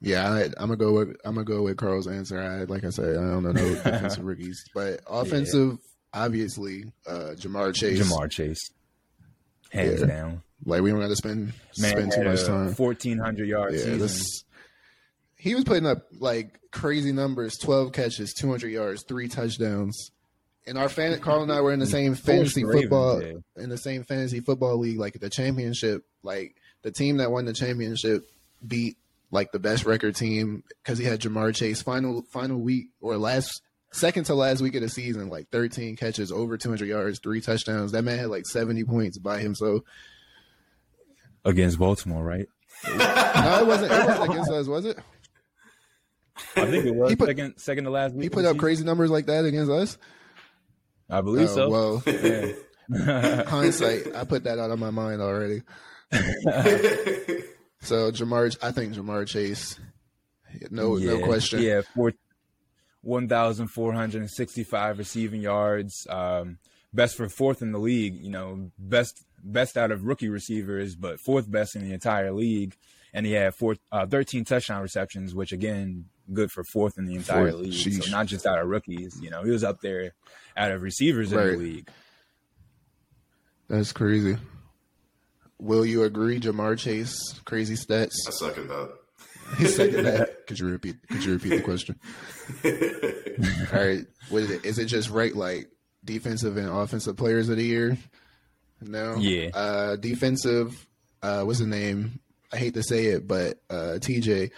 yeah, 0.00 0.30
I, 0.32 0.42
I'm 0.44 0.68
gonna 0.68 0.76
go 0.76 0.92
with 0.92 1.16
I'm 1.24 1.34
gonna 1.34 1.44
go 1.44 1.62
with 1.62 1.76
Carl's 1.76 2.06
answer. 2.08 2.40
I 2.40 2.64
like 2.64 2.84
I 2.84 2.90
said, 2.90 3.16
I 3.16 3.20
don't 3.20 3.42
know 3.42 3.52
no 3.52 3.68
defensive 3.74 4.24
rookies, 4.24 4.62
but 4.74 5.00
offensive, 5.06 5.78
obviously, 6.14 6.84
uh, 7.06 7.34
Ja'Marr 7.36 7.74
Chase. 7.74 8.00
Ja'Marr 8.00 8.30
Chase, 8.30 8.70
hands 9.70 10.00
Yeah. 10.00 10.06
down. 10.06 10.42
Like 10.64 10.82
we 10.82 10.90
don't 10.90 11.00
to 11.00 11.16
spend 11.16 11.52
Man 11.78 11.92
spend 11.92 12.12
too 12.12 12.24
much 12.24 12.44
time. 12.44 12.74
fourteen 12.74 13.18
hundred 13.18 13.48
yards. 13.48 13.84
Yeah, 13.86 13.96
this. 13.96 14.44
He 15.36 15.54
was 15.54 15.64
putting 15.64 15.86
up 15.86 16.02
like 16.18 16.58
crazy 16.70 17.12
numbers: 17.12 17.56
twelve 17.56 17.92
catches, 17.92 18.34
two 18.34 18.48
hundred 18.50 18.68
yards, 18.68 19.04
three 19.08 19.28
touchdowns. 19.28 20.10
And 20.66 20.76
our 20.76 20.90
fan, 20.90 21.18
Carl 21.20 21.42
and 21.42 21.50
I 21.50 21.62
were 21.62 21.72
in 21.72 21.78
the 21.80 21.86
same 21.98 22.14
fantasy 22.14 22.64
Ravens, 22.64 22.82
football 22.82 23.22
yeah. 23.22 23.32
in 23.56 23.70
the 23.70 23.78
same 23.78 24.04
fantasy 24.04 24.40
football 24.40 24.76
league, 24.78 24.98
like 24.98 25.18
the 25.18 25.30
championship. 25.30 26.04
Like 26.22 26.56
the 26.82 26.92
team 26.92 27.16
that 27.16 27.30
won 27.30 27.46
the 27.46 27.54
championship 27.54 28.26
beat 28.66 28.98
like 29.30 29.52
the 29.52 29.58
best 29.58 29.84
record 29.84 30.16
team 30.16 30.62
because 30.82 30.98
he 30.98 31.04
had 31.04 31.20
Ja'Marr 31.20 31.54
Chase 31.54 31.82
final 31.82 32.22
final 32.32 32.58
week 32.60 32.86
or 33.00 33.16
last 33.16 33.62
second 33.92 34.24
to 34.24 34.34
last 34.34 34.60
week 34.60 34.74
of 34.74 34.82
the 34.82 34.88
season, 34.88 35.28
like 35.28 35.48
thirteen 35.50 35.96
catches, 35.96 36.30
over 36.32 36.56
two 36.56 36.68
hundred 36.68 36.88
yards, 36.88 37.18
three 37.20 37.40
touchdowns. 37.40 37.92
That 37.92 38.02
man 38.02 38.18
had 38.18 38.28
like 38.28 38.46
seventy 38.46 38.84
points 38.84 39.18
by 39.18 39.40
himself. 39.40 39.82
against 41.44 41.78
Baltimore, 41.78 42.24
right? 42.24 42.46
No, 42.88 43.60
it 43.60 43.66
wasn't. 43.66 43.92
It 43.92 44.06
wasn't 44.06 44.30
against 44.32 44.50
us, 44.50 44.66
was 44.66 44.84
it? 44.86 44.98
I 46.56 46.66
think 46.66 46.86
it 46.86 46.94
was 46.94 47.10
He 47.10 47.16
put- 47.16 47.28
second 47.28 47.54
second 47.58 47.84
to 47.84 47.90
last 47.90 48.14
week. 48.14 48.22
He 48.24 48.28
put 48.30 48.44
up 48.44 48.50
season. 48.52 48.58
crazy 48.58 48.84
numbers 48.84 49.10
like 49.10 49.26
that 49.26 49.44
against 49.44 49.70
us. 49.70 49.98
I 51.08 51.20
believe 51.20 51.48
Oh, 51.50 51.54
so. 51.54 51.68
Well, 51.70 52.02
Yeah. 52.06 53.44
hindsight, 53.48 54.14
I 54.16 54.24
put 54.24 54.44
that 54.44 54.58
out 54.58 54.70
of 54.70 54.78
my 54.78 54.90
mind 54.90 55.20
already. 55.20 55.62
so 57.80 58.10
Ja'Marr, 58.10 58.56
I 58.62 58.72
think 58.72 58.94
Ja'Marr 58.94 59.26
Chase, 59.26 59.78
no, 60.70 60.96
no 60.96 61.18
question. 61.24 61.62
Yeah, 61.62 61.82
four, 61.94 62.12
1,465 63.02 64.98
receiving 64.98 65.40
yards. 65.40 66.06
Um, 66.08 66.58
best 66.92 67.16
for 67.16 67.28
fourth 67.28 67.62
in 67.62 67.72
the 67.72 67.78
league. 67.78 68.16
You 68.22 68.30
know, 68.30 68.70
best 68.78 69.24
best 69.42 69.76
out 69.76 69.90
of 69.90 70.04
rookie 70.04 70.28
receivers, 70.28 70.94
but 70.96 71.20
fourth 71.20 71.50
best 71.50 71.76
in 71.76 71.82
the 71.82 71.92
entire 71.92 72.32
league. 72.32 72.74
And 73.12 73.26
he 73.26 73.32
had 73.32 73.54
four, 73.54 73.74
uh, 73.90 74.06
13 74.06 74.44
touchdown 74.44 74.82
receptions, 74.82 75.34
which 75.34 75.50
again, 75.52 76.04
good 76.32 76.52
for 76.52 76.62
fourth 76.62 76.96
in 76.96 77.06
the 77.06 77.14
entire 77.14 77.50
Fourth. 77.50 77.62
league. 77.64 77.72
Sheesh. 77.72 78.04
So 78.04 78.10
not 78.10 78.26
just 78.26 78.46
out 78.46 78.60
of 78.60 78.68
rookies. 78.68 79.18
You 79.20 79.30
know, 79.30 79.42
he 79.42 79.50
was 79.50 79.64
up 79.64 79.80
there 79.80 80.12
out 80.56 80.70
of 80.70 80.82
receivers 80.82 81.32
in 81.32 81.38
the 81.38 81.56
league. 81.56 81.88
That's 83.68 83.92
crazy. 83.92 84.36
Will 85.60 85.84
you 85.84 86.04
agree, 86.04 86.40
Ja'Marr 86.40 86.78
Chase? 86.78 87.14
Crazy 87.44 87.74
stats. 87.74 88.12
I 88.26 88.30
second 88.30 88.68
that. 88.68 88.92
He 89.58 89.66
second 89.66 90.04
that. 90.04 90.30
Could 90.46 90.58
you 90.58 90.68
repeat? 90.68 90.96
Could 91.08 91.24
you 91.24 91.32
repeat 91.34 91.50
the 91.50 91.60
question? 91.60 91.98
All 93.72 93.78
right. 93.86 94.06
What 94.28 94.42
is 94.42 94.50
it? 94.50 94.64
Is 94.64 94.78
it 94.78 94.86
just 94.86 95.10
right 95.10 95.34
like 95.34 95.68
defensive 96.04 96.56
and 96.56 96.68
offensive 96.68 97.16
players 97.16 97.48
of 97.48 97.56
the 97.56 97.64
year? 97.64 97.98
No. 98.80 99.16
Yeah. 99.16 99.50
Uh, 99.54 99.96
defensive. 99.96 100.86
uh, 101.22 101.42
what's 101.42 101.58
his 101.58 101.68
name? 101.68 102.20
I 102.52 102.56
hate 102.56 102.74
to 102.74 102.82
say 102.82 103.06
it, 103.06 103.28
but 103.28 103.60
uh, 103.68 103.98
TJ 104.00 104.50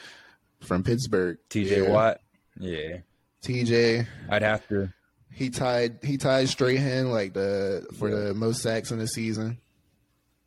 from 0.60 0.82
Pittsburgh. 0.84 1.38
TJ 1.50 1.84
Yeah. 1.84 1.90
Watt. 1.90 2.20
Yeah. 2.58 2.98
TJ, 3.42 4.06
I'd 4.30 4.42
have 4.42 4.66
to. 4.68 4.92
he 5.32 5.50
tied 5.50 5.98
he 6.04 6.16
tied 6.16 6.48
Strahan 6.48 7.10
like 7.10 7.32
the 7.34 7.86
for 7.98 8.08
the 8.10 8.34
most 8.34 8.62
sacks 8.62 8.92
in 8.92 8.98
the 9.00 9.08
season. 9.08 9.58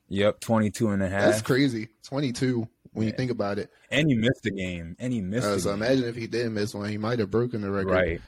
Yep, 0.10 0.40
22 0.40 0.90
and 0.90 1.02
a 1.04 1.10
half. 1.10 1.26
That's 1.26 1.42
crazy. 1.42 1.90
Twenty 2.04 2.32
two 2.32 2.68
when 2.94 3.08
you 3.08 3.14
think 3.14 3.32
about 3.32 3.60
it. 3.60 3.70
And 3.92 4.08
he 4.08 4.16
missed 4.16 4.46
a 4.46 4.52
game. 4.52 4.96
And 5.00 5.12
he 5.12 5.22
missed 5.22 5.46
Uh, 5.48 5.60
so 5.60 5.72
game. 5.72 5.84
imagine 5.84 6.06
if 6.06 6.16
he 6.16 6.28
did 6.28 6.50
miss 6.52 6.74
one, 6.74 6.90
he 6.90 6.98
might 6.98 7.20
have 7.20 7.30
broken 7.32 7.62
the 7.62 7.70
record 7.72 7.92
Right. 7.92 8.22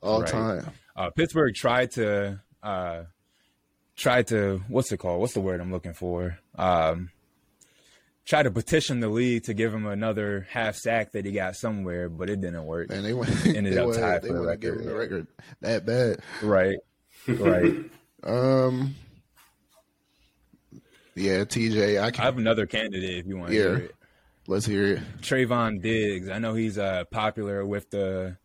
all 0.00 0.20
right. 0.22 0.30
time. 0.30 0.66
Uh, 0.96 1.10
Pittsburgh 1.10 1.54
tried 1.54 1.90
to 1.92 2.40
uh, 2.62 3.02
tried 3.96 4.26
to 4.28 4.62
what's 4.68 4.90
it 4.92 4.96
called? 4.98 5.20
What's 5.20 5.34
the 5.34 5.40
word 5.40 5.60
I'm 5.60 5.70
looking 5.70 5.92
for? 5.94 6.38
Um, 6.56 7.10
try 8.24 8.42
to 8.42 8.50
petition 8.50 9.00
the 9.00 9.08
league 9.08 9.44
to 9.44 9.54
give 9.54 9.72
him 9.74 9.86
another 9.86 10.46
half 10.50 10.76
sack 10.76 11.12
that 11.12 11.24
he 11.24 11.32
got 11.32 11.56
somewhere, 11.56 12.08
but 12.08 12.30
it 12.30 12.40
didn't 12.40 12.64
work. 12.64 12.90
And 12.90 13.04
they 13.04 13.12
went 13.14 13.30
Ended 13.46 13.74
they 13.74 13.78
up 13.78 13.92
tied 13.94 14.22
for 14.26 14.32
the 14.32 14.40
record. 14.40 14.84
the 14.84 14.94
record 14.94 15.26
that 15.60 15.84
bad. 15.86 16.20
Right. 16.42 16.76
Right. 17.28 17.74
Um 18.24 18.94
Yeah, 21.14 21.44
TJ, 21.44 22.00
I 22.02 22.06
I 22.06 22.24
have 22.24 22.38
another 22.38 22.66
candidate 22.66 23.18
if 23.18 23.26
you 23.26 23.36
want 23.36 23.50
to 23.50 23.56
Yeah. 23.56 23.62
hear 23.62 23.76
it. 23.76 23.94
let's 24.46 24.66
hear 24.66 24.84
it. 24.94 25.00
Trevon 25.20 25.80
Diggs. 25.82 26.28
I 26.28 26.38
know 26.38 26.54
he's 26.54 26.78
uh, 26.78 27.04
popular 27.10 27.64
with 27.66 27.90
the, 27.90 28.36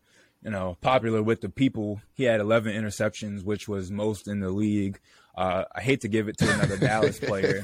you 0.42 0.50
know, 0.50 0.76
popular 0.80 1.22
with 1.22 1.40
the 1.40 1.48
people. 1.48 2.00
He 2.14 2.24
had 2.24 2.40
11 2.40 2.74
interceptions, 2.74 3.42
which 3.42 3.68
was 3.68 3.90
most 3.90 4.28
in 4.28 4.40
the 4.40 4.50
league. 4.50 5.00
Uh, 5.34 5.64
I 5.74 5.80
hate 5.80 6.00
to 6.02 6.08
give 6.08 6.28
it 6.28 6.36
to 6.38 6.52
another 6.52 6.76
Dallas 6.88 7.18
player. 7.18 7.62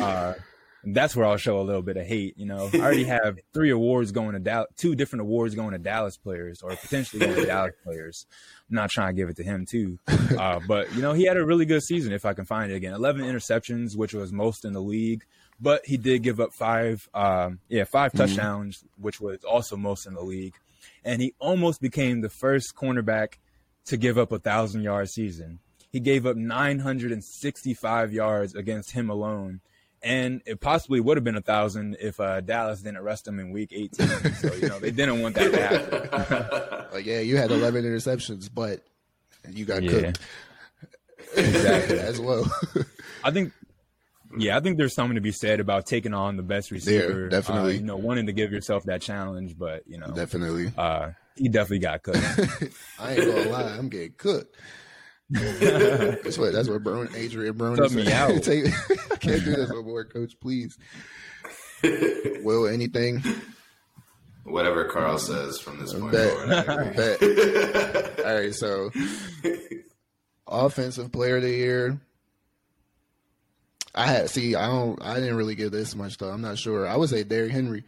Uh, 0.00 0.34
that's 0.84 1.14
where 1.14 1.26
I'll 1.26 1.36
show 1.36 1.60
a 1.60 1.62
little 1.62 1.82
bit 1.82 1.96
of 1.96 2.06
hate. 2.06 2.38
You 2.38 2.46
know, 2.46 2.70
I 2.72 2.78
already 2.78 3.04
have 3.04 3.38
three 3.52 3.70
awards 3.70 4.12
going 4.12 4.32
to 4.32 4.38
Dallas, 4.38 4.68
two 4.76 4.94
different 4.94 5.22
awards 5.22 5.54
going 5.54 5.72
to 5.72 5.78
Dallas 5.78 6.16
players, 6.16 6.62
or 6.62 6.70
potentially 6.70 7.24
going 7.24 7.36
to 7.36 7.46
Dallas 7.46 7.74
players. 7.84 8.26
I'm 8.68 8.76
not 8.76 8.90
trying 8.90 9.14
to 9.14 9.20
give 9.20 9.28
it 9.28 9.36
to 9.36 9.42
him 9.42 9.66
too, 9.66 9.98
uh, 10.38 10.60
but 10.66 10.94
you 10.94 11.02
know, 11.02 11.12
he 11.12 11.24
had 11.24 11.36
a 11.36 11.44
really 11.44 11.66
good 11.66 11.82
season 11.82 12.12
if 12.12 12.24
I 12.24 12.32
can 12.32 12.44
find 12.44 12.72
it 12.72 12.76
again. 12.76 12.94
11 12.94 13.22
interceptions, 13.22 13.96
which 13.96 14.14
was 14.14 14.32
most 14.32 14.64
in 14.64 14.72
the 14.72 14.80
league, 14.80 15.24
but 15.60 15.84
he 15.84 15.96
did 15.96 16.22
give 16.22 16.40
up 16.40 16.52
five, 16.52 17.08
um, 17.14 17.58
yeah, 17.68 17.84
5 17.84 18.12
touchdowns, 18.12 18.84
which 18.96 19.20
was 19.20 19.44
also 19.44 19.76
most 19.76 20.06
in 20.06 20.14
the 20.14 20.22
league, 20.22 20.54
and 21.04 21.20
he 21.20 21.34
almost 21.38 21.80
became 21.80 22.20
the 22.20 22.30
first 22.30 22.74
cornerback 22.74 23.34
to 23.86 23.96
give 23.96 24.18
up 24.18 24.32
a 24.32 24.38
thousand 24.38 24.82
yard 24.82 25.10
season. 25.10 25.58
He 25.90 26.00
gave 26.00 26.24
up 26.24 26.36
965 26.36 28.12
yards 28.12 28.54
against 28.54 28.92
him 28.92 29.10
alone. 29.10 29.60
And 30.02 30.40
it 30.46 30.60
possibly 30.60 30.98
would 31.00 31.16
have 31.18 31.24
been 31.24 31.36
a 31.36 31.42
thousand 31.42 31.96
if 32.00 32.18
uh, 32.20 32.40
Dallas 32.40 32.80
didn't 32.80 32.96
arrest 32.96 33.28
him 33.28 33.38
in 33.38 33.50
week 33.50 33.70
18. 33.72 34.08
So, 34.34 34.54
you 34.54 34.68
know, 34.68 34.78
they 34.78 34.90
didn't 34.90 35.20
want 35.20 35.34
that 35.34 35.52
to 35.52 35.60
happen. 35.60 36.86
Like, 36.92 37.06
yeah, 37.06 37.20
you 37.20 37.36
had 37.36 37.52
eleven 37.52 37.84
interceptions, 37.84 38.50
but 38.52 38.80
you 39.48 39.64
got 39.64 39.82
Yeah. 39.84 39.90
cooked 40.10 40.20
Exactly. 41.36 41.98
as 42.00 42.18
well. 42.20 42.50
I 43.22 43.30
think, 43.30 43.52
yeah, 44.36 44.56
I 44.56 44.60
think 44.60 44.76
there's 44.76 44.94
something 44.94 45.14
to 45.14 45.20
be 45.20 45.30
said 45.30 45.60
about 45.60 45.86
taking 45.86 46.14
on 46.14 46.36
the 46.36 46.42
best 46.42 46.72
receiver. 46.72 47.28
definitely. 47.28 47.74
Uh, 47.74 47.78
you 47.78 47.82
know, 47.84 47.96
wanting 47.96 48.26
to 48.26 48.32
give 48.32 48.50
yourself 48.52 48.82
that 48.84 49.02
challenge, 49.02 49.56
but, 49.56 49.84
you 49.86 49.98
know, 49.98 50.08
Definitely. 50.08 50.72
uh, 50.76 51.10
he 51.36 51.48
definitely 51.48 51.78
got 51.78 52.02
cooked. 52.02 52.18
I 52.98 53.14
ain't 53.14 53.24
gonna 53.24 53.50
lie, 53.50 53.76
I'm 53.78 53.88
getting 53.88 54.14
cooked. 54.16 54.56
That's 55.30 56.36
what 56.38 56.52
that's 56.52 56.68
what 56.68 56.82
Brown, 56.82 57.08
Adrian 57.14 57.56
Brown 57.56 57.76
Cut 57.76 57.86
is 57.86 57.94
me 57.94 58.04
saying. 58.04 58.16
out. 58.36 58.42
Take- 58.42 58.66
I 59.12 59.16
can't 59.16 59.44
do 59.44 59.54
this 59.56 59.70
no 59.70 59.82
more, 59.82 60.04
Coach. 60.04 60.38
Please. 60.40 60.76
Will 62.42 62.66
anything? 62.66 63.22
Whatever 64.44 64.84
Carl 64.86 65.18
says 65.18 65.58
from 65.60 65.78
this 65.78 65.92
point 65.94 66.12
Bet. 66.12 66.32
forward. 66.32 66.96
Bet. 66.96 68.20
All 68.26 68.34
right, 68.34 68.54
so 68.54 68.90
offensive 70.48 71.12
player 71.12 71.36
of 71.36 71.42
the 71.42 71.50
year. 71.50 72.00
I 73.94 74.06
had 74.06 74.30
see. 74.30 74.54
I 74.54 74.66
don't. 74.66 75.00
I 75.02 75.14
didn't 75.14 75.36
really 75.36 75.54
give 75.54 75.72
this 75.72 75.94
much 75.94 76.18
though. 76.18 76.30
I'm 76.30 76.40
not 76.42 76.58
sure. 76.58 76.86
I 76.86 76.96
would 76.96 77.08
say 77.10 77.22
Derrick 77.24 77.52
Henry. 77.52 77.84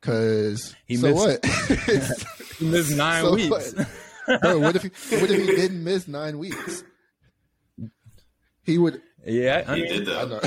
Cause 0.00 0.74
He 0.86 0.96
so 0.96 1.08
missed- 1.12 1.44
what? 1.44 1.46
He 2.58 2.64
missed 2.66 2.96
nine 2.96 3.22
So 3.22 3.34
weeks. 3.34 3.50
what? 3.50 3.88
Bro, 4.40 4.58
what 4.60 4.76
if 4.76 4.82
he, 4.82 4.88
what 5.16 5.30
if 5.30 5.40
he 5.40 5.46
didn't 5.56 5.82
miss 5.82 6.06
nine 6.08 6.38
weeks? 6.38 6.84
He 8.64 8.78
would. 8.78 9.00
Yeah, 9.26 9.64
I 9.66 9.76
He 9.76 9.82
mean, 9.82 10.04
did 10.04 10.06
though. 10.06 10.40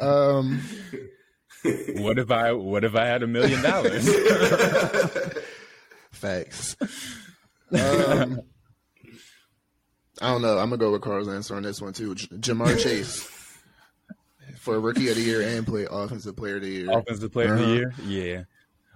Um, 0.00 0.60
what 1.96 2.18
if 2.18 2.30
I 2.30 2.52
what 2.52 2.84
if 2.84 2.94
I 2.94 3.06
had 3.06 3.22
a 3.22 3.26
million 3.26 3.62
dollars? 3.62 4.08
facts. 6.12 6.76
Um, 7.72 8.40
I 10.20 10.30
don't 10.32 10.42
know. 10.42 10.58
I'm 10.58 10.70
gonna 10.70 10.76
go 10.78 10.92
with 10.92 11.02
Carl's 11.02 11.28
answer 11.28 11.54
on 11.56 11.62
this 11.62 11.80
one 11.80 11.92
too. 11.92 12.14
J- 12.14 12.26
Ja'Marr 12.28 12.78
Chase 12.78 13.28
for 14.58 14.78
rookie 14.80 15.08
of 15.08 15.16
the 15.16 15.22
year 15.22 15.42
and 15.42 15.66
play 15.66 15.86
offensive 15.90 16.36
player 16.36 16.56
of 16.56 16.62
the 16.62 16.68
year. 16.68 16.90
Offensive 16.90 17.32
player 17.32 17.54
of 17.54 17.58
the 17.60 17.64
Uh-huh. 17.64 17.74
year, 17.74 17.92
yeah. 18.06 18.42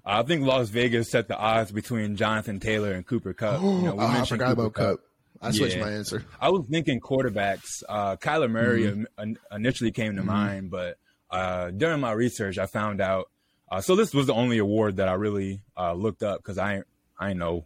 I 0.04 0.22
think 0.22 0.44
Las 0.44 0.68
Vegas 0.68 1.10
set 1.10 1.28
the 1.28 1.36
odds 1.36 1.70
between 1.72 2.16
Jonathan 2.16 2.58
Taylor 2.60 2.92
and 2.92 3.06
Cooper 3.06 3.32
Kupp. 3.32 3.60
You 3.62 3.68
know, 3.82 3.94
we 3.94 4.02
Oh, 4.04 4.06
I 4.08 4.24
forgot 4.24 4.48
Cooper 4.56 4.60
about 4.62 4.72
Kupp. 4.74 5.00
I 5.40 5.50
switched 5.50 5.76
Yeah. 5.76 5.84
my 5.84 5.90
answer. 5.92 6.24
I 6.40 6.50
was 6.50 6.66
thinking 6.66 7.00
quarterbacks. 7.00 7.82
Uh, 7.88 8.16
Kyler 8.16 8.50
Murray 8.50 8.82
Mm-hmm. 8.84 9.04
in- 9.22 9.38
initially 9.50 9.90
came 9.92 10.16
to 10.16 10.22
mind, 10.22 10.70
but 10.70 10.98
uh, 11.30 11.70
during 11.70 12.00
my 12.00 12.12
research, 12.12 12.58
I 12.58 12.66
found 12.66 13.00
out. 13.00 13.28
Uh, 13.70 13.80
so 13.80 13.96
this 13.96 14.12
was 14.12 14.26
the 14.26 14.34
only 14.34 14.58
award 14.58 14.96
that 14.96 15.08
I 15.08 15.14
really 15.14 15.62
uh, 15.78 15.94
looked 15.94 16.22
up 16.22 16.38
because 16.42 16.58
I 16.58 16.82
I 17.18 17.32
know 17.32 17.64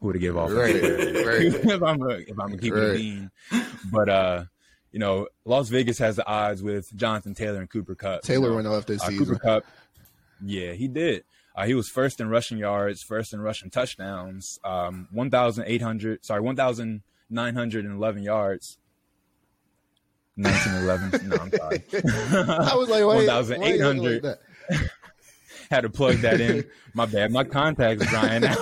who 0.00 0.12
to 0.12 0.18
give 0.18 0.36
off. 0.36 0.50
Right, 0.50 0.74
right. 0.82 0.82
if 0.82 1.82
I'm 1.82 2.02
a, 2.02 2.08
if 2.18 2.38
I'm 2.40 2.58
keeping 2.58 3.30
Right. 3.52 3.64
but 3.92 4.08
uh, 4.08 4.44
you 4.90 4.98
know, 4.98 5.28
Las 5.44 5.68
Vegas 5.68 5.98
has 5.98 6.16
the 6.16 6.26
odds 6.26 6.62
with 6.62 6.94
Jonathan 6.96 7.34
Taylor 7.34 7.60
and 7.60 7.70
Cooper 7.70 7.94
Kupp. 7.94 8.22
you 8.24 8.34
Taylor 8.34 8.48
know. 8.50 8.54
went 8.56 8.66
off 8.66 8.86
this 8.86 9.02
Uh, 9.02 9.08
season. 9.10 9.26
Cooper 9.26 9.38
Kupp, 9.38 9.64
yeah, 10.44 10.72
he 10.72 10.88
did. 10.88 11.24
Uh, 11.58 11.66
he 11.66 11.74
was 11.74 11.88
first 11.88 12.20
in 12.20 12.28
rushing 12.28 12.56
yards, 12.56 13.02
first 13.02 13.32
in 13.34 13.40
rushing 13.40 13.68
touchdowns. 13.68 14.60
Um, 14.64 15.08
one 15.10 15.28
thousand 15.28 15.64
eight 15.66 15.82
hundred, 15.82 16.24
sorry, 16.24 16.40
one 16.40 16.54
thousand 16.54 17.02
nine 17.28 17.56
hundred 17.56 17.84
and 17.84 17.96
eleven 17.96 18.22
yards. 18.22 18.78
Nineteen 20.36 20.74
eleven. 20.74 21.10
no, 21.28 21.36
I'm 21.36 21.50
sorry. 21.50 21.82
I 21.92 22.76
was 22.76 22.88
like, 22.88 23.04
wait, 23.04 23.04
why 23.04 23.22
you 23.22 23.26
looking 23.26 23.60
1,800. 23.60 24.22
like? 24.22 24.38
Had 25.70 25.80
to 25.80 25.90
plug 25.90 26.18
that 26.18 26.40
in. 26.40 26.64
My 26.94 27.06
bad. 27.06 27.32
My 27.32 27.42
contacts 27.42 28.06
drying 28.06 28.44
out. 28.46 28.58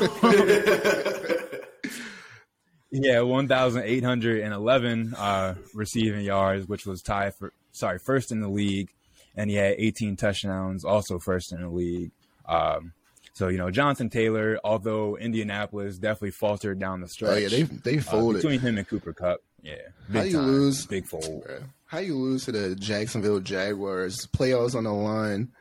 yeah, 2.90 3.20
one 3.20 3.46
thousand 3.46 3.82
eight 3.82 4.04
hundred 4.04 4.40
and 4.40 4.54
eleven 4.54 5.12
uh, 5.12 5.56
receiving 5.74 6.22
yards, 6.22 6.66
which 6.66 6.86
was 6.86 7.02
tied 7.02 7.34
for 7.34 7.52
sorry 7.72 7.98
first 7.98 8.32
in 8.32 8.40
the 8.40 8.48
league, 8.48 8.88
and 9.36 9.50
he 9.50 9.56
had 9.56 9.74
eighteen 9.76 10.16
touchdowns, 10.16 10.82
also 10.82 11.18
first 11.18 11.52
in 11.52 11.60
the 11.60 11.68
league. 11.68 12.12
Um, 12.48 12.92
so 13.32 13.48
you 13.48 13.58
know, 13.58 13.70
Jonathan 13.70 14.08
Taylor, 14.08 14.58
although 14.64 15.16
Indianapolis 15.16 15.98
definitely 15.98 16.30
faltered 16.30 16.78
down 16.78 17.00
the 17.00 17.08
stretch. 17.08 17.32
Oh 17.32 17.36
yeah, 17.36 17.48
they 17.48 17.62
they 17.62 17.98
uh, 17.98 18.32
between 18.32 18.60
him 18.60 18.78
and 18.78 18.88
Cooper 18.88 19.12
Kupp. 19.12 19.40
Yeah, 19.62 19.74
big 20.10 20.16
How 20.16 20.22
you 20.22 20.36
time. 20.36 20.46
lose? 20.46 20.86
Big 20.86 21.06
fold. 21.06 21.44
Bruh. 21.44 21.64
How 21.86 21.98
you 21.98 22.16
lose 22.16 22.44
to 22.46 22.52
the 22.52 22.74
Jacksonville 22.74 23.40
Jaguars? 23.40 24.26
Playoffs 24.36 24.74
on 24.74 24.84
the 24.84 24.92
line, 24.92 25.52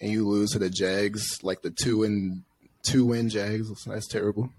and 0.00 0.10
you 0.10 0.28
lose 0.28 0.50
to 0.50 0.58
the 0.58 0.70
Jags 0.70 1.42
like 1.42 1.62
the 1.62 1.70
two 1.70 2.04
and 2.04 2.42
two 2.82 3.06
win 3.06 3.28
Jags. 3.28 3.68
That's 3.84 4.06
terrible. 4.08 4.50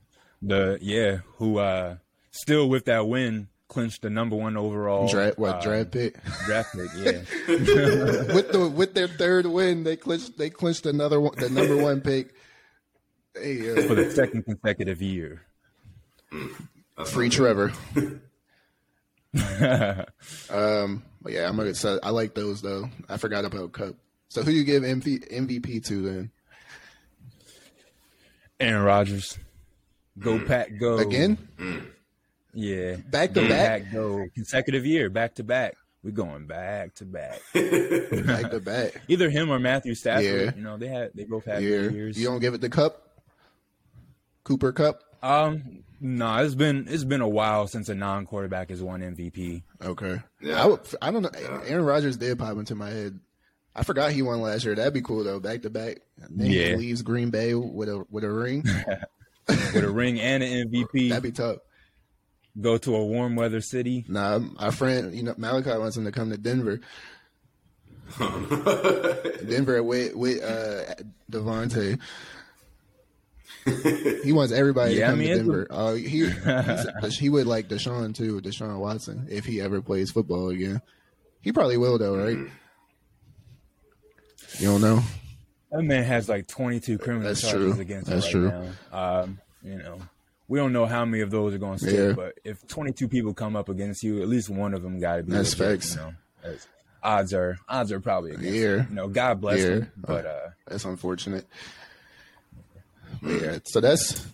The 0.42 0.78
yeah, 0.82 1.20
who 1.38 1.60
uh 1.60 1.98
still 2.32 2.68
with 2.68 2.86
that 2.86 3.08
win 3.08 3.48
clinched 3.74 4.04
the 4.04 4.10
number 4.10 4.36
one 4.36 4.56
overall 4.56 5.08
Draft 5.08 5.40
what 5.40 5.56
uh, 5.56 5.62
draft 5.62 5.92
pick? 5.92 6.24
draft 6.46 6.76
pick. 6.76 6.90
Yeah, 6.96 8.34
with 8.34 8.52
the 8.52 8.72
with 8.74 8.94
their 8.94 9.08
third 9.08 9.48
win, 9.48 9.84
they 9.84 9.96
clinched 9.96 10.38
they 10.38 10.50
clinched 10.50 10.86
another 10.86 11.20
one, 11.20 11.34
the 11.38 11.50
number 11.50 11.76
one 11.76 12.02
pick. 12.02 12.34
Hey, 13.36 13.62
for 13.88 13.94
uh, 13.94 13.96
the 13.96 14.12
second 14.12 14.44
consecutive 14.44 15.02
year. 15.02 15.42
That's 16.98 17.12
free 17.12 17.30
Trevor. 17.30 17.74
um, 19.36 21.04
but 21.22 21.32
yeah, 21.32 21.50
I'm 21.50 21.58
gonna. 21.58 21.74
So 21.74 22.00
I 22.04 22.12
like 22.12 22.36
those 22.36 22.62
though. 22.62 22.90
I 23.10 23.18
forgot 23.18 23.46
about 23.46 23.72
Kupp. 23.72 23.96
So 24.30 24.44
who 24.44 24.52
you 24.52 24.64
give 24.64 24.84
MV, 24.84 25.32
MVP 25.32 25.86
to 25.86 26.02
then? 26.02 26.32
Aaron 28.60 28.84
Rodgers, 28.84 29.38
go 30.18 30.40
pack, 30.40 30.72
go 30.80 30.98
Again, 30.98 31.38
Yeah, 32.54 32.98
Back 33.10 33.34
to 33.34 33.42
Go 33.42 33.50
back? 33.50 33.92
go 33.92 34.26
consecutive 34.36 34.86
year, 34.86 35.10
back 35.10 35.36
to 35.36 35.44
back. 35.44 35.76
We're 36.04 36.12
going 36.12 36.46
back 36.48 36.94
to 36.96 37.06
back. 37.06 37.42
back 37.54 38.52
to 38.52 38.62
back. 38.64 39.02
Either 39.08 39.30
him 39.30 39.50
or 39.50 39.58
Matthew 39.58 39.96
Stafford. 39.96 40.24
Yeah. 40.26 40.52
You 40.56 40.62
know, 40.62 40.78
they 40.78 40.88
had 40.90 41.12
they 41.16 41.24
both 41.24 41.46
had 41.46 41.64
Yeah, 41.64 41.90
years. 41.90 42.20
you 42.20 42.28
don't 42.28 42.40
give 42.40 42.54
it 42.54 42.62
the 42.62 42.70
Kupp. 42.70 43.02
Cooper 44.44 44.72
Kupp. 44.74 45.02
Um, 45.22 45.84
nah, 46.02 46.42
it's 46.42 46.56
been 46.56 46.86
it's 46.90 47.06
been 47.06 47.22
a 47.22 47.28
while 47.28 47.68
since 47.68 47.88
a 47.90 47.96
non-quarterback 47.96 48.70
has 48.70 48.84
won 48.84 49.00
MVP. 49.02 49.64
Okay. 49.82 50.20
Yeah. 50.42 50.62
I, 50.62 50.66
would, 50.68 50.82
I 51.02 51.12
don't 51.12 51.22
know. 51.22 51.32
Aaron 51.66 51.86
Rodgers 51.86 52.18
did 52.18 52.38
pop 52.38 52.58
into 52.58 52.76
my 52.76 52.90
head. 52.90 53.20
I 53.76 53.84
forgot 53.84 54.12
he 54.12 54.22
won 54.22 54.42
last 54.42 54.66
year. 54.66 54.76
That'd 54.76 54.94
be 54.94 55.02
cool 55.02 55.24
though, 55.24 55.40
back 55.40 55.62
to 55.64 55.70
back. 55.70 56.00
Then 56.30 56.48
Yeah. 56.52 56.68
he 56.72 56.76
leaves 56.76 57.02
Green 57.02 57.30
Bay 57.30 57.56
with 57.56 57.88
a 57.90 58.06
with 58.12 58.24
a 58.26 58.30
ring. 58.30 58.64
with 59.48 59.84
a 59.84 59.90
ring 59.92 60.20
and 60.20 60.44
an 60.44 60.70
MVP. 60.70 61.10
That'd 61.10 61.24
be 61.24 61.32
tough. 61.32 61.58
Go 62.60 62.78
to 62.78 62.96
a 62.96 63.06
warm 63.06 63.36
weather 63.36 63.62
city. 63.62 64.06
Nah, 64.08 64.40
our 64.60 64.72
friend, 64.72 65.16
you 65.16 65.24
know, 65.24 65.34
Malachi 65.38 65.72
wants 65.78 65.98
him 65.98 66.06
to 66.06 66.12
come 66.12 66.30
to 66.30 66.38
Denver. 66.38 66.80
Denver 69.48 69.82
with 69.84 70.16
with 70.16 70.44
uh, 70.44 70.94
Davante. 71.32 72.00
he 74.24 74.32
wants 74.34 74.52
everybody 74.54 74.96
Yeah, 74.96 75.00
to 75.00 75.06
I 75.06 75.10
come 75.12 75.20
mean, 75.20 75.28
to 75.30 75.34
it's 75.34 75.42
a- 75.42 75.44
Denver. 75.46 75.68
Uh, 75.72 75.94
he 75.94 77.10
he 77.20 77.30
would 77.30 77.48
like 77.48 77.70
Deshaun 77.70 78.14
too, 78.14 78.40
Deshaun 78.42 78.78
Watson, 78.80 79.28
if 79.32 79.46
he 79.46 79.62
ever 79.62 79.82
plays 79.82 80.12
football 80.12 80.50
again. 80.50 80.82
He 81.42 81.52
probably 81.52 81.78
will 81.78 81.98
though, 81.98 82.16
right? 82.18 82.38
You 84.60 84.68
don't 84.68 84.82
know. 84.82 85.02
That 85.72 85.82
man 85.82 86.04
has 86.04 86.30
like 86.30 86.48
22 86.48 87.00
criminal 87.00 87.30
That's 87.30 87.42
charges 87.42 87.74
true. 87.74 87.82
against 87.82 88.10
That's 88.10 88.28
him 88.32 88.44
right 88.46 88.52
true. 88.54 88.70
now. 88.92 89.22
Um, 89.22 89.40
you 89.64 89.78
know, 89.78 90.00
we 90.54 90.60
don't 90.60 90.72
know 90.72 90.86
how 90.86 91.04
many 91.04 91.24
of 91.24 91.32
those 91.32 91.56
are 91.56 91.58
going 91.58 91.80
to 91.80 91.84
stick, 91.84 91.96
Yeah. 91.98 92.12
but 92.12 92.38
if 92.44 92.68
22 92.68 93.08
people 93.08 93.34
come 93.34 93.56
up 93.56 93.70
against 93.70 94.04
you, 94.04 94.22
at 94.22 94.28
least 94.28 94.52
one 94.52 94.76
of 94.76 94.84
them 94.84 95.00
got 95.00 95.16
to 95.16 95.24
be. 95.24 95.32
That's 95.32 95.58
legit, 95.58 95.82
facts. 95.82 95.96
You 95.96 96.02
know, 96.02 96.14
That's- 96.44 96.68
odds 97.02 97.34
are 97.34 97.58
odds 97.68 97.92
are 97.92 98.00
probably 98.00 98.32
against. 98.34 98.52
Yeah. 98.52 98.76
him. 98.78 98.88
You 98.90 98.96
know, 98.96 99.08
God 99.08 99.42
bless 99.42 99.62
Yeah. 99.62 99.66
him, 99.66 99.92
but 99.98 100.26
uh, 100.28 100.50
That's 100.68 100.86
unfortunate. 100.86 101.48
But 103.24 103.42
yeah, 103.42 103.58
so 103.66 103.82
that's 103.82 104.28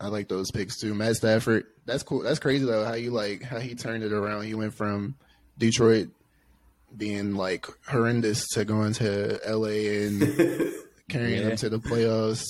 I 0.00 0.08
like 0.08 0.28
those 0.28 0.50
picks 0.50 0.78
too. 0.80 0.94
Matt 0.94 1.16
Stafford, 1.16 1.66
that's 1.84 2.02
cool. 2.02 2.22
That's 2.22 2.38
crazy 2.38 2.64
though. 2.64 2.84
How 2.86 2.94
you 2.94 3.10
like 3.10 3.42
how 3.42 3.58
he 3.58 3.74
turned 3.74 4.04
it 4.04 4.12
around. 4.12 4.44
He 4.44 4.54
went 4.54 4.72
from 4.72 5.16
Detroit 5.58 6.08
being 6.96 7.34
like 7.34 7.66
horrendous 7.86 8.48
to 8.54 8.64
going 8.64 8.94
to 8.94 9.38
LA 9.46 10.06
and 10.06 10.20
carrying 11.10 11.42
Yeah. 11.42 11.48
them 11.48 11.56
to 11.58 11.68
the 11.68 11.78
playoffs. 11.78 12.44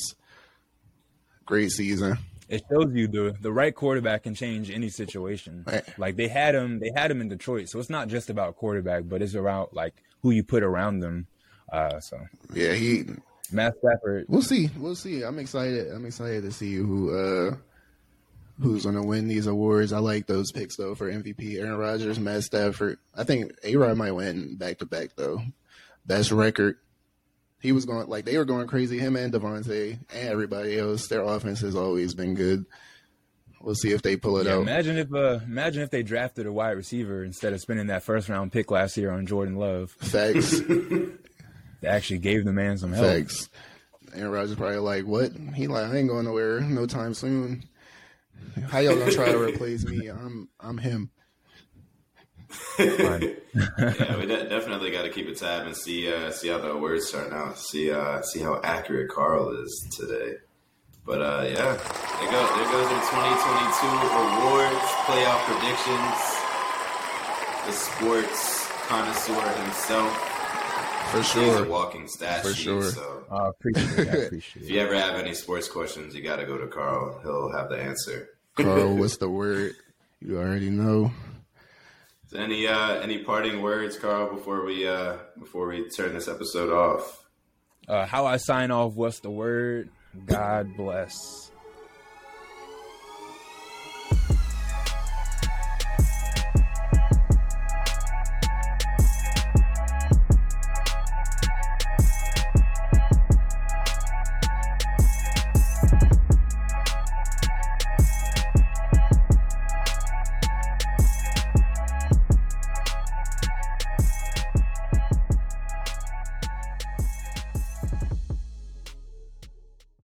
Great 1.47 1.71
season. 1.73 2.17
It 2.53 2.63
shows 2.71 2.93
you 2.95 3.09
the 3.09 3.35
the 3.41 3.51
right 3.53 3.75
quarterback 3.75 4.25
can 4.25 4.35
change 4.35 4.71
any 4.71 4.91
situation. 4.91 5.65
Right. 5.67 5.99
Like 5.99 6.17
they 6.17 6.29
had 6.29 6.55
him, 6.55 6.79
they 6.81 6.91
had 6.95 7.11
him 7.11 7.21
in 7.23 7.29
Detroit, 7.29 7.69
so 7.71 7.79
it's 7.79 7.91
not 7.91 8.09
just 8.09 8.29
about 8.29 8.57
quarterback, 8.57 9.05
but 9.07 9.23
it's 9.23 9.35
about 9.35 9.75
like 9.75 9.95
who 10.23 10.31
you 10.31 10.45
put 10.45 10.63
around 10.63 11.01
them. 11.01 11.27
Uh, 11.73 11.99
so 12.01 12.19
Yeah, 12.53 12.75
he. 12.75 13.05
Matt 13.51 13.75
Stafford, 13.79 14.27
We'll 14.29 14.43
see. 14.43 14.71
We'll 14.79 14.95
see. 14.95 15.23
I'm 15.23 15.39
excited. 15.39 15.89
I'm 15.91 16.07
excited 16.07 16.43
to 16.43 16.53
see 16.53 16.75
who 16.75 17.11
uh 17.15 17.57
who's 18.61 18.85
gonna 18.85 19.05
win 19.05 19.29
these 19.29 19.47
awards. 19.47 19.93
I 19.93 19.99
like 19.99 20.27
those 20.27 20.53
picks 20.53 20.77
though 20.77 20.95
for 20.95 21.11
MVP. 21.11 21.59
Aaron 21.59 21.77
Rodgers, 21.77 22.19
Matt 22.19 22.45
Stafford. 22.45 22.99
I 23.15 23.25
think 23.25 23.53
A 23.65 23.77
Rod 23.77 23.97
might 23.97 24.13
win 24.13 24.57
back 24.57 24.79
to 24.79 24.87
back 24.87 25.11
though. 25.17 25.41
Best 26.07 26.31
record. 26.33 26.77
He 27.63 27.73
was 27.73 27.85
going 27.87 28.09
like 28.09 28.25
they 28.27 28.37
were 28.37 28.45
going 28.45 28.67
crazy. 28.67 28.99
Him 28.99 29.17
and 29.17 29.33
Davante 29.33 29.99
and 30.13 30.29
everybody 30.29 30.77
else. 30.79 31.07
Their 31.07 31.23
offense 31.23 31.61
has 31.61 31.75
always 31.77 32.13
been 32.15 32.35
good. 32.35 32.67
We'll 33.61 33.77
see 33.77 33.93
if 33.93 34.03
they 34.03 34.17
pull 34.17 34.39
it 34.39 34.47
Yeah, 34.47 34.55
out. 34.57 34.63
imagine 34.63 34.99
if 34.99 35.15
uh, 35.15 35.39
imagine 35.47 35.83
if 35.83 35.91
they 35.91 36.03
drafted 36.03 36.47
a 36.47 36.53
wide 36.53 36.73
receiver 36.77 37.23
instead 37.25 37.53
of 37.53 37.61
spending 37.61 37.87
that 37.87 38.03
first 38.03 38.29
round 38.29 38.51
pick 38.51 38.71
last 38.73 38.97
year 38.97 39.13
on 39.13 39.25
Jordan 39.27 39.57
Love. 39.57 39.91
Facts. 39.93 40.61
They 41.81 41.89
actually 41.89 42.19
gave 42.21 42.45
the 42.45 42.53
man 42.53 42.79
some 42.79 42.93
help. 42.93 43.07
Facts. 43.09 43.49
Aaron 44.15 44.31
Rodgers 44.31 44.55
probably 44.55 44.77
like, 44.79 45.05
what? 45.05 45.33
He 45.57 45.67
like, 45.67 45.91
I 45.91 45.97
ain't 45.97 46.09
going 46.09 46.27
nowhere 46.27 46.61
no 46.61 46.87
time 46.87 47.13
soon. 47.13 47.65
How 48.69 48.79
y'all 48.79 48.97
gonna 48.97 49.11
try 49.11 49.33
to 49.33 49.39
replace 49.43 49.85
me? 49.85 50.07
I'm 50.07 50.49
I'm 50.61 50.79
him. 50.79 51.11
Fine. 52.53 53.37
yeah, 53.79 54.17
we 54.17 54.27
de- 54.27 54.49
definitely 54.49 54.91
got 54.91 55.03
to 55.03 55.11
keep 55.11 55.29
a 55.29 55.35
tab 55.35 55.67
and 55.67 55.77
see 55.77 56.13
uh, 56.13 56.31
see 56.31 56.49
how 56.49 56.59
the 56.59 56.71
awards 56.71 57.11
turn 57.11 57.33
out. 57.33 57.59
See 57.59 57.91
uh, 57.91 58.23
see 58.23 58.41
how 58.41 58.61
accurate 58.63 59.11
Carl 59.11 59.51
is 59.63 59.87
today. 59.97 60.35
But 61.05 61.21
uh, 61.23 61.43
yeah, 61.47 61.75
there 61.75 62.31
goes 62.31 62.49
there 62.57 62.71
goes 62.71 62.89
the 62.89 63.01
2022 63.11 63.87
awards 64.23 64.89
playoff 65.07 65.43
predictions. 65.45 66.39
The 67.67 67.73
sports 67.73 68.69
connoisseur 68.89 69.63
himself. 69.63 70.29
For 71.11 71.23
sure, 71.23 71.43
He's 71.45 71.53
sure. 71.57 71.65
a 71.67 71.69
walking 71.69 72.09
stat 72.09 72.43
For 72.43 72.55
sheet. 72.55 72.63
sure. 72.65 72.83
So 72.91 73.25
I 73.31 73.49
appreciate 73.49 73.99
it. 73.99 74.09
I 74.09 74.17
appreciate 74.27 74.63
if 74.65 74.71
you 74.71 74.81
ever 74.81 74.95
have 74.95 75.15
any 75.17 75.35
sports 75.35 75.69
questions, 75.69 76.15
you 76.15 76.23
got 76.23 76.37
to 76.37 76.47
go 76.47 76.57
to 76.59 76.67
Carl. 76.69 77.21
He'll 77.23 77.53
have 77.53 77.69
the 77.69 77.77
answer. 77.79 78.31
Carl, 78.57 78.97
what's 78.97 79.19
the 79.19 79.29
word? 79.29 79.75
You 80.21 80.39
already 80.39 80.71
know. 80.71 81.13
There 82.33 82.41
any 82.41 82.67
uh, 82.67 82.95
any 83.01 83.19
parting 83.19 83.61
words, 83.61 83.99
Carl, 83.99 84.35
before 84.35 84.65
we 84.65 84.89
uh, 84.89 85.19
before 85.39 85.69
we 85.69 85.91
turn 85.91 86.15
this 86.15 86.29
episode 86.29 86.73
off? 86.73 87.27
Uh, 87.87 88.07
how 88.07 88.25
I 88.25 88.39
sign 88.39 88.71
off? 88.71 88.95
What's 88.95 89.21
the 89.21 89.31
word? 89.31 89.91
God 90.25 90.75
bless. 90.75 91.52